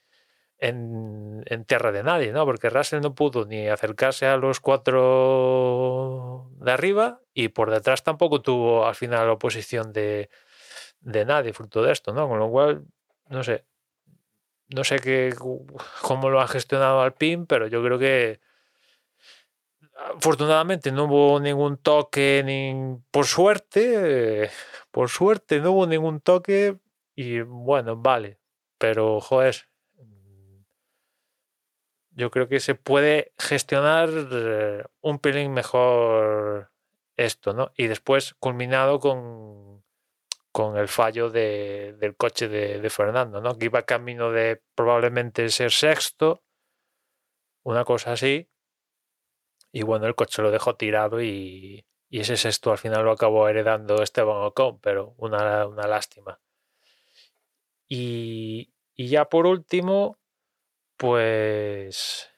[0.59, 2.45] en, en tierra de nadie, ¿no?
[2.45, 8.41] Porque Russell no pudo ni acercarse a los cuatro de arriba y por detrás tampoco
[8.43, 10.31] tuvo al final oposición de,
[11.01, 12.29] de nadie fruto de esto, ¿no?
[12.29, 12.85] Con lo cual,
[13.29, 13.65] no sé.
[14.69, 15.35] No sé qué,
[16.03, 18.41] cómo lo ha gestionado Alpine, pero yo creo que
[20.17, 24.51] afortunadamente no hubo ningún toque, ni por suerte,
[24.91, 26.79] por suerte no hubo ningún toque
[27.15, 28.39] y bueno, vale,
[28.79, 30.63] pero joder, mm,
[32.13, 36.71] yo creo que se puede gestionar eh, un pelín mejor
[37.17, 37.73] esto, ¿no?
[37.77, 39.74] Y después culminado con,
[40.57, 43.59] con el fallo de- del coche de, Fernando, ¿no?
[43.59, 46.45] Que iba camino de probablemente ser sexto,
[47.65, 48.49] una cosa así.
[49.73, 53.49] Y bueno, el coche lo dejó tirado y, y ese sexto al final lo acabó
[53.49, 56.41] heredando Esteban Ocon, pero una, una lástima.
[57.89, 60.19] Y, y ya por último,
[60.97, 62.31] pues,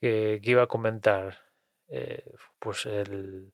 [0.00, 1.38] que, que iba a comentar,
[1.92, 2.24] Eh,
[2.60, 3.52] pues el,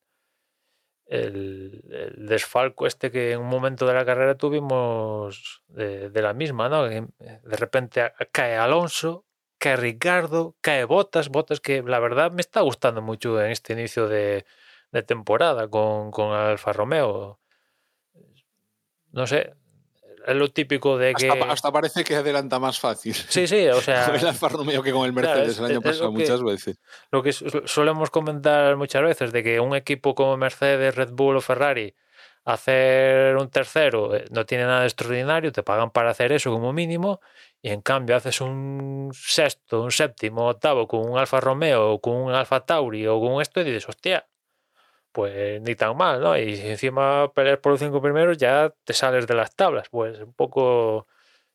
[1.07, 1.83] el,
[2.17, 6.87] desfalco este que en un momento de la carrera tuvimos de, la misma, ¿no?
[6.89, 9.25] Eh, De repente cae Alonso,
[9.59, 14.09] cae Ricardo, cae Botas, Botas que la verdad me está gustando mucho en este inicio
[14.09, 14.45] de,
[14.93, 17.41] de temporada con, con Alfa Romeo.
[19.13, 19.55] No sé,
[20.27, 21.29] es lo típico de que...
[21.31, 23.15] Hasta, hasta parece que adelanta más fácil.
[23.15, 24.05] Sí, sí, o sea...
[24.11, 26.19] Con el Alfa Romeo que con el Claro, Mercedes es- el año pasado lo que-
[26.23, 26.79] muchas veces.
[27.11, 31.41] lo que solemos comentar muchas veces, de que un equipo como Mercedes, Red Bull o
[31.41, 31.95] Ferrari,
[32.45, 36.73] hacer un tercero eh, no tiene nada de extraordinario, te pagan para hacer eso como
[36.73, 37.21] mínimo,
[37.61, 42.15] y en cambio haces un sexto, un séptimo, octavo con un Alfa Romeo, o con
[42.15, 44.27] un Alfa Tauri o con esto, y dices, hostia,
[45.17, 46.37] pues ni tan mal, ¿no?
[46.37, 50.35] Y encima peleas por los cinco primeros, ya te sales de las tablas, pues un
[50.35, 51.07] poco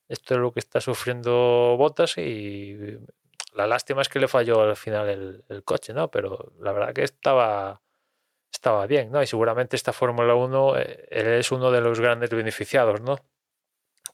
[0.09, 2.97] esto es lo que está sufriendo Botas y
[3.53, 6.09] la lástima es que le falló al final el, el coche, ¿no?
[6.09, 7.83] Pero la verdad que estaba,
[8.51, 9.21] estaba bien, ¿no?
[9.21, 13.17] Y seguramente esta Fórmula 1 eh, es uno de los grandes beneficiados, ¿no?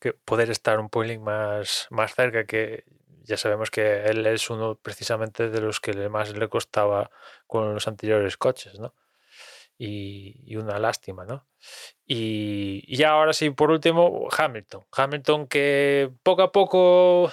[0.01, 2.83] Que poder estar un pelín más, más cerca, que
[3.23, 7.11] ya sabemos que él es uno precisamente de los que más le costaba
[7.47, 8.93] con los anteriores coches, ¿no?
[9.79, 11.45] Y, una lástima, ¿no?
[12.05, 14.85] Y, y ahora sí, por último, Hamilton.
[14.91, 17.31] Hamilton que poco a poco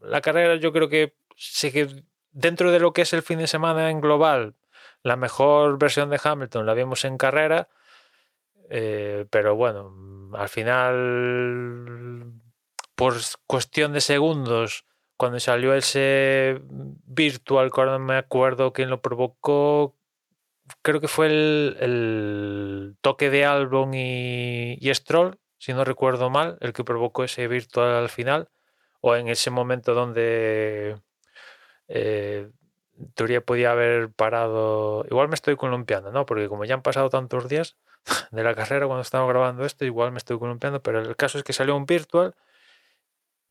[0.00, 3.46] la carrera yo creo que sí que dentro de lo que es el fin de
[3.46, 4.54] semana en global,
[5.02, 7.68] la mejor versión de Hamilton la vimos en carrera,
[8.70, 12.32] eh, pero bueno, al final,
[12.94, 13.14] por
[13.46, 14.86] cuestión de segundos,
[15.16, 19.94] cuando salió ese virtual, ahora no me acuerdo quién lo provocó,
[20.82, 26.84] creo que fue el, toque de Albon y, Stroll, si no recuerdo mal, el que
[26.84, 28.48] provocó ese virtual al final,
[29.00, 30.96] o en ese momento donde
[31.88, 32.50] eh,
[33.14, 35.04] teoría podía haber parado.
[35.10, 36.26] Igual me estoy columpiando, ¿no?
[36.26, 37.76] Porque como ya han pasado tantos días
[38.32, 41.44] de la carrera cuando estamos grabando esto, igual me estoy columpiando, pero el caso es
[41.44, 42.34] que salió un virtual.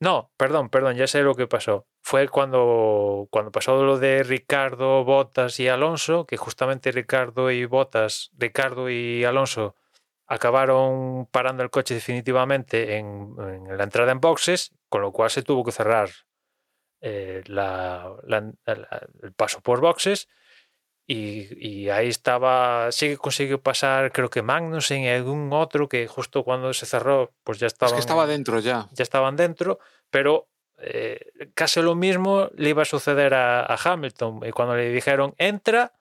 [0.02, 1.86] No, perdón, perdón, ya sé lo que pasó.
[2.02, 8.32] Fue cuando, cuando pasó lo de Ricardo, Botas y Alonso, que justamente Ricardo y Botas,
[8.36, 9.76] Ricardo y Alonso
[10.26, 13.36] acabaron parando el coche definitivamente en,
[13.78, 16.10] la entrada en boxes, con lo cual se tuvo que cerrar
[17.00, 20.28] eh, la, el paso por boxes
[21.08, 26.08] y, y, ahí estaba, sí que consiguió pasar, creo que Magnussen y algún otro que
[26.08, 27.94] justo cuando se cerró, pues ya estaban.
[27.94, 28.88] Es que estaba dentro ya.
[28.94, 29.80] Ya estaban dentro,
[30.10, 30.48] pero
[30.78, 34.42] eh, casi lo mismo le iba a suceder a, a, Hamilton.
[34.48, 35.94] Y cuando le dijeron entra,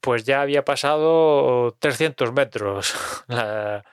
[0.00, 2.94] pues ya había pasado 300 metros
[3.26, 3.84] la,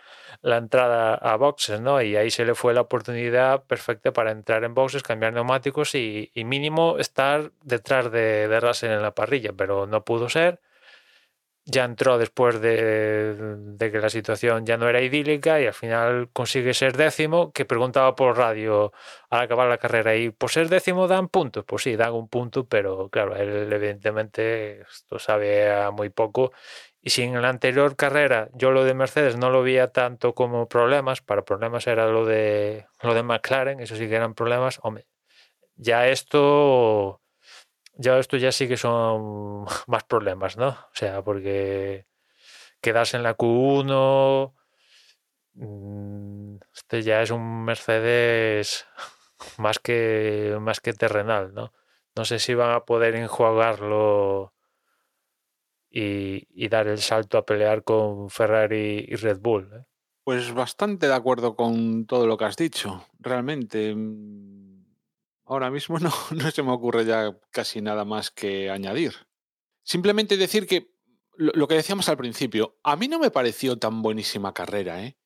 [0.42, 2.02] la entrada a boxes, ¿no?
[2.02, 6.32] Y ahí se le fue la oportunidad perfecta para entrar en boxes, cambiar neumáticos y,
[6.34, 10.60] y mínimo estar detrás de, de, Russell en la parrilla, pero no pudo ser.
[11.66, 16.30] Ya entró después de, de, que la situación ya no era idílica y al final
[16.34, 18.92] consigue ser décimo, que preguntaba por radio
[19.30, 21.64] al acabar la carrera y por ser décimo dan puntos.
[21.64, 26.52] Pues sí, dan un punto, pero claro, él evidentemente esto sabe a muy poco
[27.02, 30.68] y si en la anterior carrera yo lo de Mercedes no lo veía tanto como
[30.68, 35.08] problemas, para problemas era lo de lo de McLaren, eso sí que eran problemas, hombre,
[35.76, 37.22] ya esto
[37.96, 40.70] ya esto ya sí que son más problemas, ¿no?
[40.70, 42.06] O sea, porque
[42.82, 44.54] quedarse en la Q1
[45.54, 48.88] mm, este ya es un Mercedes
[49.58, 51.74] más que más que terrenal, ¿no?
[52.16, 54.54] No sé si van a poder enjuagarlo
[55.92, 59.70] y, dar el salto a pelear con Ferrari y Red Bull.
[59.74, 59.84] ¿eh?
[60.24, 63.94] Pues bastante de acuerdo con todo lo que has dicho, realmente.
[63.94, 64.86] Mm,
[65.46, 69.14] ahora mismo no, no se me ocurre ya casi nada más que añadir.
[69.84, 70.92] Simplemente decir que
[71.36, 75.18] lo, que decíamos al principio, a mí no me pareció tan buenísima carrera, ¿eh?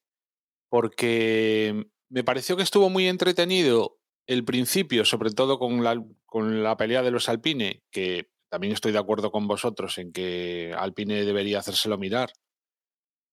[0.70, 6.78] porque me pareció que estuvo muy entretenido el principio, sobre todo con la, con la
[6.78, 11.60] pelea de los Alpine, que también estoy de acuerdo con vosotros en que Alpine debería
[11.60, 12.32] hacérselo mirar,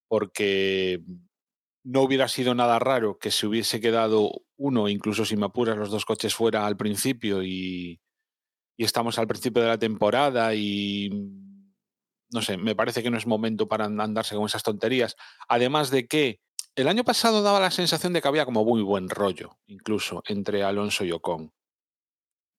[0.09, 1.01] porque
[1.85, 5.91] no hubiera sido nada raro que se hubiese quedado uno, incluso si me apuras, los
[5.91, 8.01] dos coches fuera al principio y,
[8.77, 11.09] estamos al principio de la temporada y
[12.33, 15.15] no sé, me parece que no es momento para andarse con esas tonterías.
[15.47, 16.41] Además de que
[16.75, 20.63] el año pasado daba la sensación de que había como muy buen rollo, incluso entre
[20.63, 21.53] Alonso y Ocon.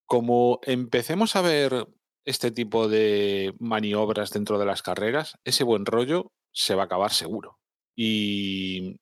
[0.06, 1.86] Como empecemos a ver
[2.24, 7.12] este tipo de maniobras dentro de las carreras, ese buen rollo se va a acabar
[7.12, 7.59] seguro.
[7.96, 8.96] Y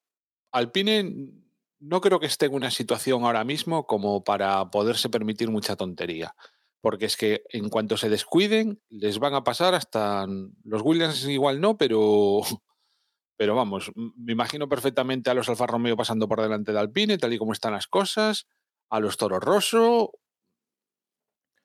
[0.52, 1.32] Alpine
[1.80, 6.34] no creo que esté en una situación ahora mismo como para poderse permitir mucha tontería.
[6.80, 10.26] Porque es que en cuanto se descuiden, les van a pasar hasta
[10.64, 12.40] los Williams igual no, pero
[13.36, 17.32] pero vamos, me imagino perfectamente a los Alfa Romeo pasando por delante de Alpine, tal
[17.32, 18.46] y como están las cosas,
[18.88, 20.12] a los Toro Rosso,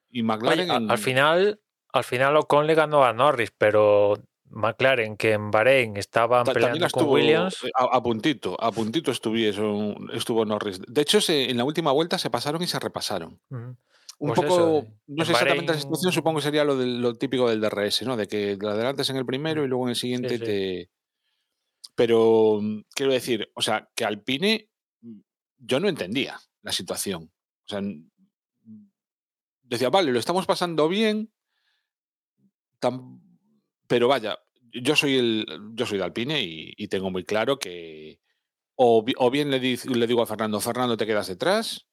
[0.09, 0.69] y McLaren.
[0.69, 0.91] Oye, en...
[0.91, 1.59] Al final,
[1.93, 4.15] al final Ocon le ganó a Norris, pero
[4.49, 7.57] McLaren, que en Bahrein estaban Ta peleando estuvo, con Williams.
[7.75, 9.35] A, a, puntito, a puntito estuvo,
[10.13, 10.81] estuvo Norris.
[10.87, 13.39] De hecho, se, en la última vuelta se pasaron y se repasaron.
[13.49, 13.77] Uh -huh.
[14.19, 15.57] Un pues poco, eso, no sé Bahrein...
[15.59, 18.17] exactamente la situación, supongo que sería lo, de, lo típico del DRS, ¿no?
[18.17, 20.43] De que lo adelantes en el primero y luego en el siguiente sí, sí.
[20.43, 20.89] te.
[21.93, 22.59] Pero
[22.95, 24.69] quiero decir, o sea, que Alpine
[25.57, 27.31] yo no entendía la situación.
[27.65, 27.81] O sea,
[29.67, 31.31] decía, vale, lo estamos pasando bien,
[32.79, 33.21] tan...
[33.87, 34.39] pero vaya,
[34.71, 38.19] yo soy el yo soy de Alpine y, y tengo muy claro que
[38.75, 41.87] o, o bien le, di, le, digo a Fernando, Fernando, te quedas detrás,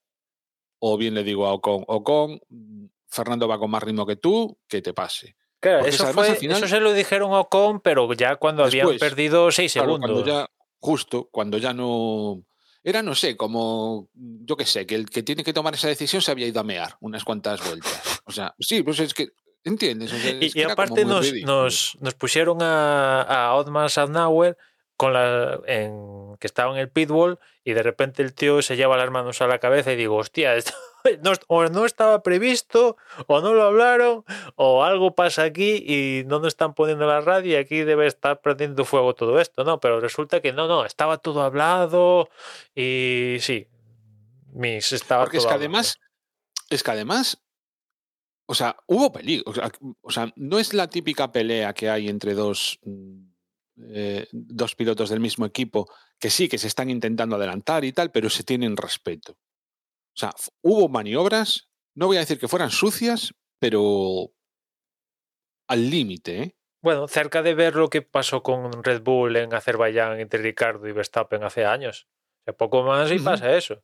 [0.80, 2.40] o bien le digo a Ocon, Ocon,
[3.08, 5.36] Fernando va con más ritmo que tú, que te pase.
[5.60, 8.64] Claro, Porque eso, además, fue, final- eso se lo dijeron a Ocon, pero ya cuando
[8.64, 10.10] habían Después, perdido seis Claro, segundos.
[10.10, 10.46] cuando ya,
[10.78, 12.44] justo, cuando ya no.
[12.86, 14.10] Era, no sé, como.
[14.14, 16.64] Yo qué sé, que el que tiene que tomar esa decisión se había ido a
[16.64, 18.20] mear unas cuantas vueltas.
[18.26, 19.30] O sea, sí, pues es que.
[19.64, 20.12] ¿Entiendes?
[20.12, 24.58] O sea, Y, aparte nos, nos, nos pusieron a, a Otman Sadnauer
[25.04, 28.96] con la, en, que estaba en el pitbull y de repente el tío se lleva
[28.96, 30.72] las manos a la cabeza y digo, hostia, esto
[31.22, 34.24] no, o no estaba previsto, o no lo hablaron,
[34.56, 38.40] o algo pasa aquí y no nos están poniendo la radio y aquí debe estar
[38.40, 39.78] prendiendo fuego todo esto, ¿no?
[39.78, 42.30] Pero resulta que no, no, estaba todo hablado
[42.74, 43.68] y sí,
[44.54, 45.64] mis estaba Porque es que hablado.
[45.64, 46.00] además.
[46.70, 47.42] Es que además.
[48.46, 49.50] O sea, hubo peligro.
[49.50, 49.70] O sea,
[50.00, 52.80] o sea, no es la típica pelea que hay entre dos.
[53.76, 58.10] Eh, dos pilotos del mismo equipo que sí que se están intentando adelantar y tal,
[58.10, 59.32] pero se tienen respeto.
[59.32, 60.32] O sea,
[60.62, 64.32] hubo maniobras, no voy a decir que fueran sucias, pero
[65.66, 66.56] al límite, ¿eh?
[66.82, 70.92] Bueno, cerca de ver lo que pasó con Red Bull en Azerbaiyán entre Ricardo y
[70.92, 72.06] Verstappen hace años.
[72.40, 73.82] O sea, poco más y pasa eso.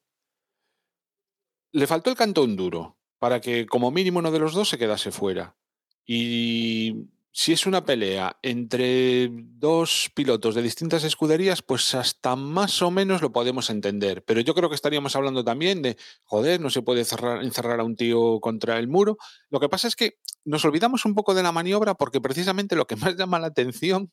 [1.73, 5.13] Le faltó el cantón duro para que como mínimo uno de los dos se quedase
[5.13, 5.57] fuera.
[6.05, 12.91] Y si es una pelea entre dos pilotos de distintas escuderías, pues hasta más o
[12.91, 14.25] menos lo podemos entender.
[14.25, 17.85] Pero yo creo que estaríamos hablando también de, joder, no se puede cerrar- encerrar a
[17.85, 19.17] un tío contra el muro.
[19.49, 22.87] Lo que pasa es que nos olvidamos un poco de la maniobra porque precisamente lo
[22.87, 24.11] que más llama la atención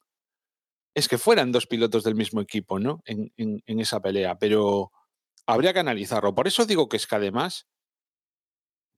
[0.96, 3.02] es que fueran dos pilotos del mismo equipo, ¿no?
[3.06, 4.38] En, en- en esa pelea.
[4.38, 4.92] Pero
[5.48, 6.36] habría que analizarlo.
[6.36, 7.68] Por eso digo que es que además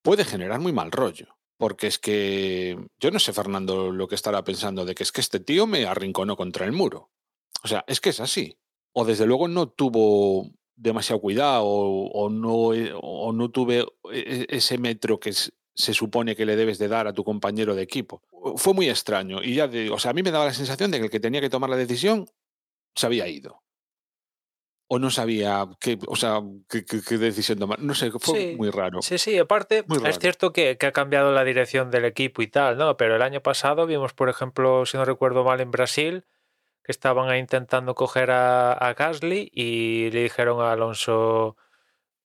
[0.01, 1.38] puede generar muy mal rollo.
[1.59, 5.19] Porque es que yo no sé, Fernando, lo que estará pensando de que es que
[5.19, 7.11] este tío me arrinconó contra el muro.
[7.61, 8.57] O sea, es que es así.
[8.93, 14.47] O desde luego no tuvo demasiado cuidado o, no, eh, o no tuve e- e-
[14.49, 18.21] ese metro que se supone que le debes de dar a tu compañero de equipo.
[18.55, 19.43] Fue muy extraño.
[19.43, 21.19] Y ya digo, o sea, a mí me daba la sensación de que el que
[21.19, 22.25] tenía que tomar la decisión
[22.95, 23.61] se había ido.
[24.91, 27.79] O no sabía qué, o sea, qué, qué- qué decisión tomar.
[27.79, 29.03] No sé, fue Sí, muy raro.
[29.03, 32.77] Sí, sí, aparte es cierto que, que ha cambiado la dirección del equipo y tal,
[32.77, 32.97] ¿no?
[32.97, 36.25] Pero el año pasado vimos, por ejemplo, si no recuerdo mal, en Brasil,
[36.83, 41.55] que estaban ahí intentando coger a, a Gasly y le dijeron a Alonso,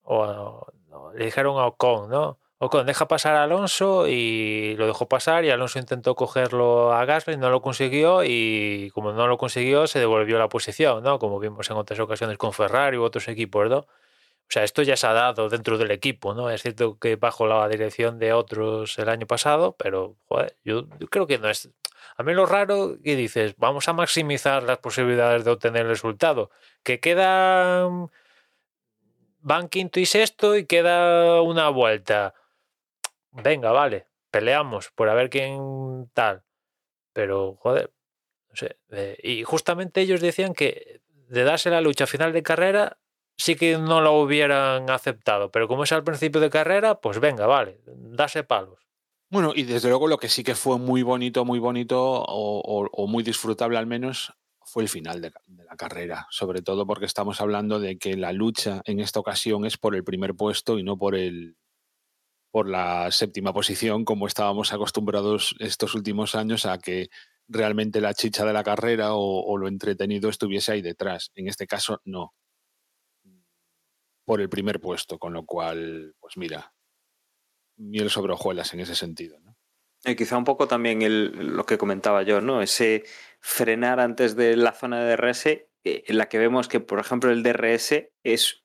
[0.03, 2.39] o a- no, le dijeron a Ocon, ¿no?
[2.59, 7.37] Ocon, deja pasar a Alonso y lo dejó pasar y Alonso intentó cogerlo a Gasly,
[7.37, 11.19] no lo consiguió y como no lo consiguió se devolvió la posición, ¿no?
[11.19, 13.79] Como vimos en otras ocasiones con Ferrari u otros equipos, ¿no?
[13.79, 16.51] O sea, esto ya se ha dado dentro del equipo, ¿no?
[16.51, 21.09] Es cierto que bajo la dirección de otros el año pasado, pero, joder, yo, yo
[21.09, 21.71] creo que no es...
[22.17, 26.51] A mí lo raro que dices, vamos a maximizar las posibilidades de obtener el resultado.
[26.83, 28.11] Que quedan...
[29.41, 32.35] Van quinto y sexto y queda una vuelta.
[33.43, 36.45] Venga, vale, peleamos por a ver quién tal.
[37.13, 37.93] Pero, joder,
[38.49, 38.77] no sé.
[39.23, 42.99] y justamente ellos decían que de darse la lucha a final de carrera
[43.37, 47.47] sí que no lo hubieran aceptado, pero como es al principio de carrera, pues venga,
[47.47, 48.79] vale, darse palos.
[49.31, 53.25] Bueno, y desde luego lo que sí que fue muy bonito, muy bonito o, muy
[53.25, 57.99] disfrutable al menos fue el final de la carrera, sobre todo porque estamos hablando de
[57.99, 61.57] que la lucha en esta ocasión es por el primer puesto y no por el
[62.55, 67.09] por la séptima posición como estábamos acostumbrados estos últimos años a que
[67.49, 71.33] realmente la chicha de la carrera o, lo entretenido estuviese ahí detrás.
[71.35, 72.33] En este caso no.
[74.25, 76.73] Por el primer puesto, con lo cual, pues mira,
[77.77, 79.41] miel sobre hojuelas en ese sentido.
[79.41, 79.57] ¿no?
[80.05, 82.63] Y quizá un poco también el, lo que comentaba yo, ¿no?
[82.63, 83.03] Ese
[83.41, 87.33] frenar antes de la zona de DRS, eh, en la que vemos que, por ejemplo,
[87.33, 88.64] el DRS es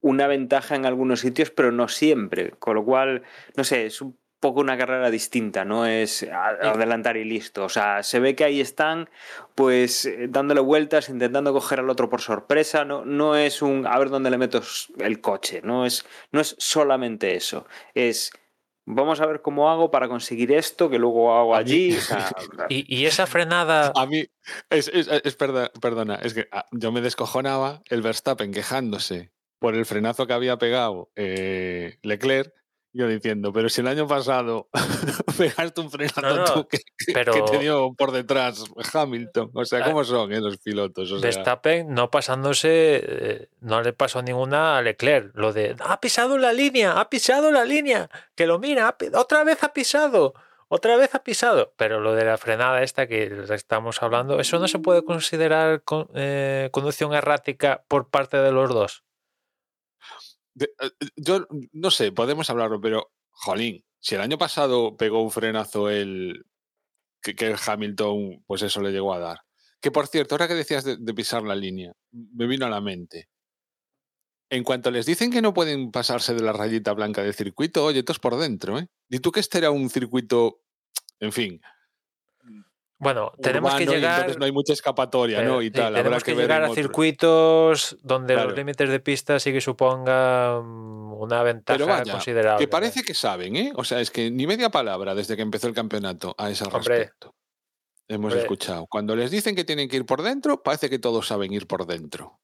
[0.00, 2.50] una ventaja en algunos sitios, pero no siempre.
[2.58, 3.22] Con lo cual,
[3.56, 7.64] no sé, es un poco una carrera distinta, no es adelantar y listo.
[7.64, 9.10] O sea, se ve que ahí están,
[9.54, 12.84] pues, eh, dándole vueltas, intentando coger al otro por sorpresa.
[12.84, 14.62] No, no es un a ver dónde le meto
[14.98, 15.60] el coche.
[15.62, 17.66] No es, no es solamente eso.
[17.94, 18.30] Es
[18.86, 21.96] vamos a ver cómo hago para conseguir esto, que luego hago mí- allí.
[21.96, 22.32] o sea,
[22.70, 24.24] Y, y esa frenada, A mí,
[24.70, 29.76] es, es- es perda- perdona, es que ah, yo me descojonaba el Verstappen quejándose por
[29.76, 32.52] el frenazo que había pegado eh, Leclerc,
[32.92, 34.68] yo diciendo, pero si el año pasado
[35.38, 36.78] pegaste un frenazo No, no, tú que,
[37.14, 39.50] pero- que te dio por detrás Hamilton.
[39.54, 41.12] O sea, Ah, ¿cómo son los pilotos?
[41.12, 45.30] O sea, Verstappen no pasándose, eh, no le pasó ninguna a Leclerc.
[45.36, 49.62] Lo de, ha pisado la línea, ha pisado la línea, que lo mira, otra vez
[49.62, 50.34] ha pisado,
[50.66, 51.72] otra vez ha pisado.
[51.76, 56.08] Pero lo de la frenada esta que estamos hablando, eso no se puede considerar con-
[56.14, 59.04] eh, conducción errática por parte de los dos.
[60.64, 65.90] Eh, yo no sé, podemos hablarlo, pero, jolín, Si el año pasado pegó un frenazo
[65.90, 66.44] el
[67.22, 69.38] que, que el Hamilton, pues eso le llegó a dar.
[69.80, 72.80] Que por cierto, ahora que decías de, de pisar la línea, me vino a la
[72.80, 73.28] mente.
[74.50, 78.02] En cuanto les dicen que no pueden pasarse de la rayita blanca del circuito, oye,
[78.02, 78.88] todos por dentro, ¿eh?
[79.08, 80.62] Di tú que este era un circuito,
[81.20, 81.60] en fin,
[83.02, 84.14] Bueno, tenemos que urbano, llegar.
[84.18, 85.60] entonces no hay mucha escapatoria, ¿no?
[85.62, 88.50] eh, Y sí, tal, habrá tenemos que, llegar a circuitos donde Claro.
[88.50, 92.62] los límites de pista sí que supongan una ventaja Pero vaya, considerable.
[92.64, 93.72] que parece que saben, ¿eh?
[93.74, 96.78] O sea, es que ni media palabra desde que empezó el campeonato a ese Hombre.
[96.80, 97.34] respecto.
[98.06, 98.40] Hemos Hombre.
[98.42, 98.86] escuchado.
[98.86, 101.86] Cuando les dicen que tienen que ir por dentro, parece que todos saben ir por
[101.86, 102.38] dentro.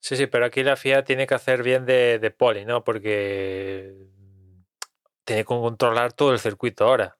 [0.00, 2.82] Sí, sí, pero aquí la FIA tiene que hacer bien de, de poli, ¿no?
[2.82, 3.92] Porque
[5.24, 7.16] tiene que controlar todo el circuito ahora.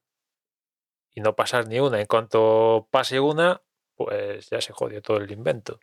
[1.17, 1.99] Y no pasar ni una.
[1.99, 3.63] En cuanto pase una,
[3.97, 5.81] pues ya se jodió todo el invento.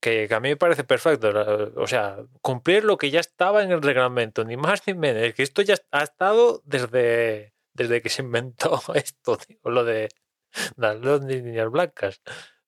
[0.00, 1.30] Que, a mí me parece perfecto.
[1.76, 5.34] O sea, cumplir lo que ya estaba en el reglamento, ni más ni menos.
[5.34, 10.08] Que esto ya ha estado desde, desde que se inventó esto, tío, lo de
[10.76, 12.22] las dos líneas blancas,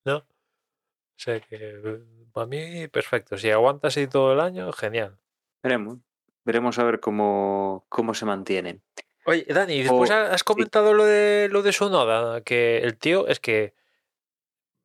[0.04, 0.18] ¿no?
[0.18, 2.00] O sea que
[2.32, 3.38] para mí, perfecto.
[3.38, 5.18] Si aguanta así todo el año, genial.
[5.62, 5.98] Veremos.
[6.44, 8.80] Veremos a ver cómo, cómo se mantiene.
[9.30, 13.28] Oye, Dani, y después O- has comentado lo de lo de Sonoda, que el tío
[13.28, 13.74] es que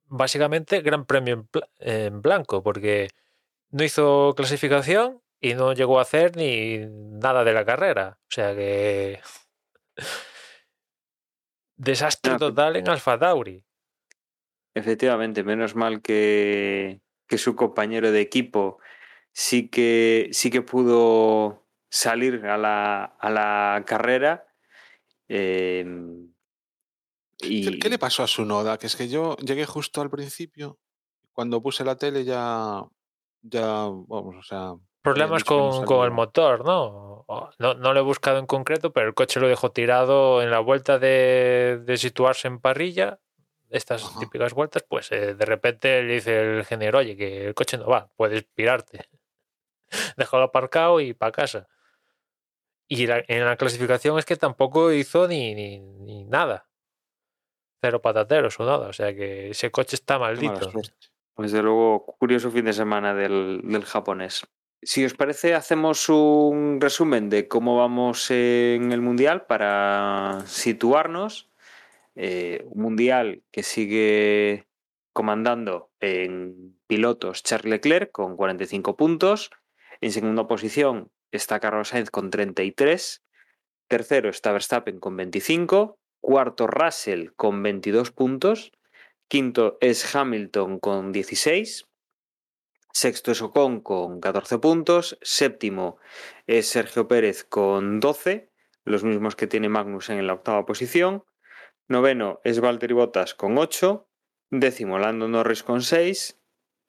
[0.06, 1.48] básicamente gran premio
[1.80, 3.10] en, blanco, porque
[3.72, 8.20] no hizo clasificación y no llegó a hacer ni nada de la carrera.
[8.22, 9.20] O sea que
[11.78, 13.66] desastre total en Alfa Tauri.
[14.76, 18.78] Efectivamente, menos mal que, que su compañero de equipo
[19.32, 21.65] sí que, sí que pudo
[21.96, 24.46] salir a la, a la carrera.
[25.30, 25.86] eh,
[27.38, 28.78] ¿Qué, y qué le pasó a su noda?
[28.78, 30.78] Que es que yo llegué justo al principio.
[31.32, 32.84] Cuando puse la tele ya.
[33.42, 34.74] Ya, vamos, o sea.
[35.02, 37.26] Problemas con, con el motor, ¿no?
[37.60, 37.74] ¿no?
[37.76, 40.98] No lo he buscado en concreto, pero el coche lo dejó tirado en la vuelta
[40.98, 43.20] de, de situarse en parrilla.
[43.70, 44.20] Estas Ajá.
[44.20, 47.88] típicas vueltas, pues eh, de repente le dice el ingeniero, oye, que el coche no
[47.88, 49.08] va, puedes pirarte.
[50.18, 51.68] Déjalo aparcado y para casa.
[52.88, 56.68] Y la- en la clasificación es que tampoco hizo ni, ni, ni nada.
[57.82, 58.88] Cero patateros o nada.
[58.88, 60.72] O sea que ese coche está maldito.
[61.34, 64.46] Pues de luego, curioso fin de semana del, del japonés.
[64.82, 71.50] Si os parece, hacemos un resumen de cómo vamos en el Mundial para situarnos.
[72.16, 74.68] Eh, un Mundial que sigue
[75.12, 79.50] comandando en pilotos Charles Leclerc con 45 puntos.
[80.02, 83.24] En segunda posición está Carlos Sainz con 33.
[83.88, 86.00] Tercero está Verstappen con 25.
[86.20, 88.72] Cuarto Russell con 22 puntos.
[89.28, 91.86] Quinto es Hamilton con 16.
[92.92, 95.18] Sexto es Ocon con 14 puntos.
[95.22, 95.98] Séptimo
[96.48, 98.50] es Sergio Pérez con 12,
[98.86, 101.26] los mismos que tiene Magnussen en la octava posición.
[101.88, 104.08] Noveno es Valtteri Bottas con 8.
[104.50, 106.40] Décimo Lando Norris con 6.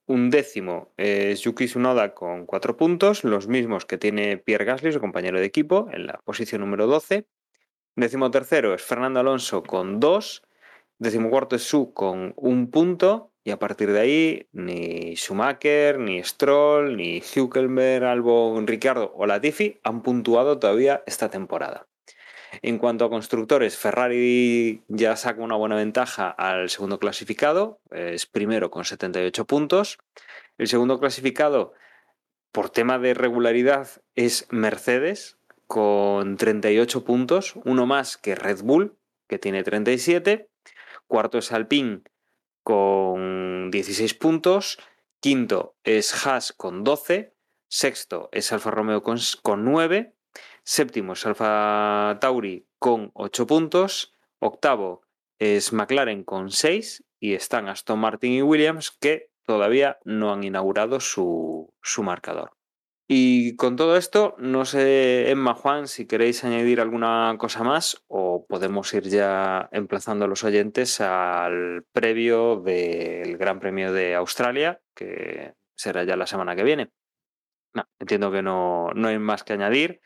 [0.09, 5.01] Un décimo es Yuki Tsunoda con 4 puntos, los mismos que tiene Pierre Gasly, su
[5.01, 7.27] compañero de equipo, en la posición número 12.
[7.97, 10.43] Décimo tercero es Fernando Alonso con 2.
[10.99, 13.33] Decimocuarto es Su con un punto.
[13.43, 19.81] Y a partir de ahí, ni Schumacher, ni Stroll, ni Hülkenberg, Albon, Ricciardo o Latifi
[19.83, 21.89] han puntuado todavía esta temporada.
[22.63, 28.71] En cuanto a constructores, Ferrari ya saca una buena ventaja al segundo clasificado, es primero
[28.71, 29.99] con 78 puntos.
[30.59, 31.75] El segundo clasificado,
[32.53, 38.97] por tema de regularidad, es Mercedes con 38 puntos, uno más que Red Bull,
[39.29, 40.49] que tiene 37.
[41.07, 42.03] Cuarto es Alpine
[42.63, 44.79] con 16 puntos.
[45.21, 47.35] Quinto es Haas con 12.
[47.69, 50.16] Sexto es Alfa Romeo con, con 9.
[50.69, 54.17] Séptimo es Alfa Tauri con 8 puntos.
[54.41, 55.03] Octavo
[55.39, 57.05] es McLaren con 6.
[57.21, 62.51] Y están Aston Martin y Williams que todavía no han inaugurado su, su marcador.
[63.07, 68.45] Y con todo esto, no sé, Emma, Juan, si queréis añadir alguna cosa más o
[68.49, 75.55] podemos ir ya emplazando a los oyentes al previo del Gran Premio de Australia, que
[75.77, 76.91] será ya la semana que viene.
[78.01, 80.01] Entiendo que no, no hay más que añadir.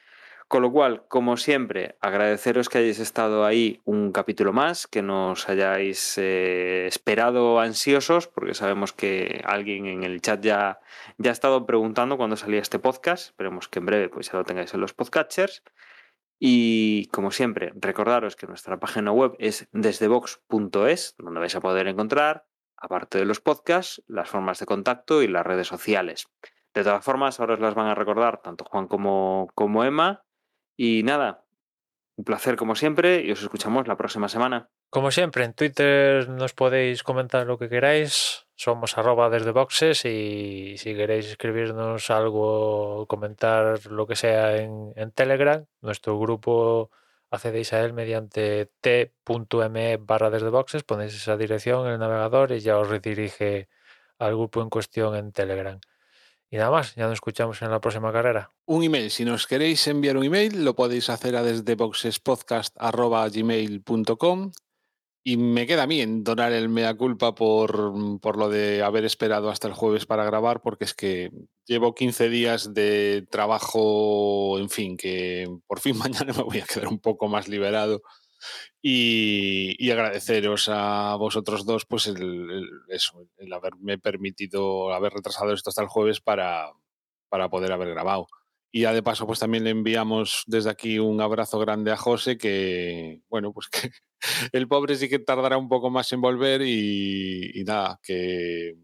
[0.50, 5.48] Con lo cual, como siempre, agradeceros que hayáis estado ahí un capítulo más, que nos
[5.48, 10.80] hayáis eh, esperado ansiosos, porque sabemos que alguien en el chat ya,
[11.18, 13.26] ya ha estado preguntando cuándo salía este podcast.
[13.26, 15.62] Esperemos que en breve pues, ya lo tengáis en los podcatchers.
[16.40, 22.48] Y como siempre, recordaros que nuestra página web es desdevox.es, donde vais a poder encontrar,
[22.76, 26.26] aparte de los podcasts, las formas de contacto y las redes sociales.
[26.74, 30.24] De todas formas, ahora os las van a recordar tanto Juan como, como Emma.
[30.82, 31.44] Y nada,
[32.16, 34.70] un placer como siempre y os escuchamos la próxima semana.
[34.88, 38.46] Como siempre, en Twitter nos podéis comentar lo que queráis.
[38.54, 45.66] Somos arroba desde boxes y si queréis escribirnos algo, comentar lo que sea en, Telegram,
[45.82, 46.90] nuestro grupo
[47.30, 52.60] accedéis a él mediante t.me barra desde boxes, ponéis esa dirección en el navegador y
[52.60, 53.68] ya os redirige
[54.18, 55.78] al grupo en cuestión en Telegram.
[56.50, 58.50] Y nada más, ya nos escuchamos en la próxima carrera.
[58.66, 64.50] Un email, si nos queréis enviar un email, lo podéis hacer a desde boxespodcast.gmail.com
[65.22, 69.04] y me queda a mí en donar el mea culpa por, por, lo de haber
[69.04, 71.30] esperado hasta el jueves para grabar, porque es que
[71.66, 76.88] llevo 15 días de trabajo, en fin, que por fin mañana me voy a quedar
[76.88, 78.02] un poco más liberado.
[78.82, 86.20] Y, agradeceros a vosotros dos, pues el haberme permitido haber retrasado esto hasta el jueves
[86.20, 86.72] para,
[87.28, 88.26] para poder haber grabado.
[88.72, 92.38] Y ya de paso, pues también le enviamos desde aquí un abrazo grande a José,
[92.38, 93.90] que, bueno, pues que
[94.52, 98.76] el pobre sí que tardará un poco más en volver y, y nada, que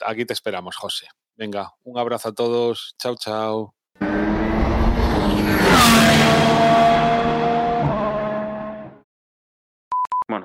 [0.00, 1.08] aquí te esperamos, José.
[1.36, 2.94] Venga, un abrazo a todos.
[2.98, 3.74] Chao, chao.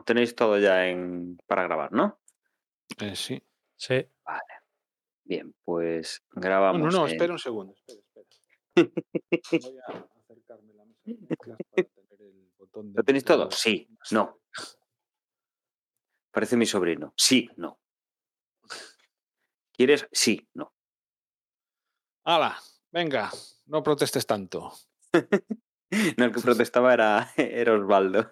[0.09, 2.19] Tenéis todo ya en para grabar, ¿no?
[2.99, 3.39] Eh, sí.
[3.75, 4.07] Sí.
[4.25, 4.53] Vale.
[5.23, 6.81] Bien, pues grabamos.
[6.81, 7.75] No, no, no en- espera un segundo.
[7.75, 8.29] Espera, espera.
[9.61, 11.57] Voy a acercarme la mesa para
[12.07, 13.51] tener el botón de ¿Lo tenéis todo?
[13.51, 14.39] Sí, no.
[16.31, 17.13] Parece mi sobrino.
[17.15, 17.79] Sí, no.
[19.73, 20.07] ¿Quieres?
[20.11, 20.73] Sí, no.
[22.25, 22.57] ¡Hala!
[22.91, 23.29] Venga,
[23.67, 24.73] no protestes tanto.
[26.17, 28.31] No, el que protestaba era, era Osvaldo.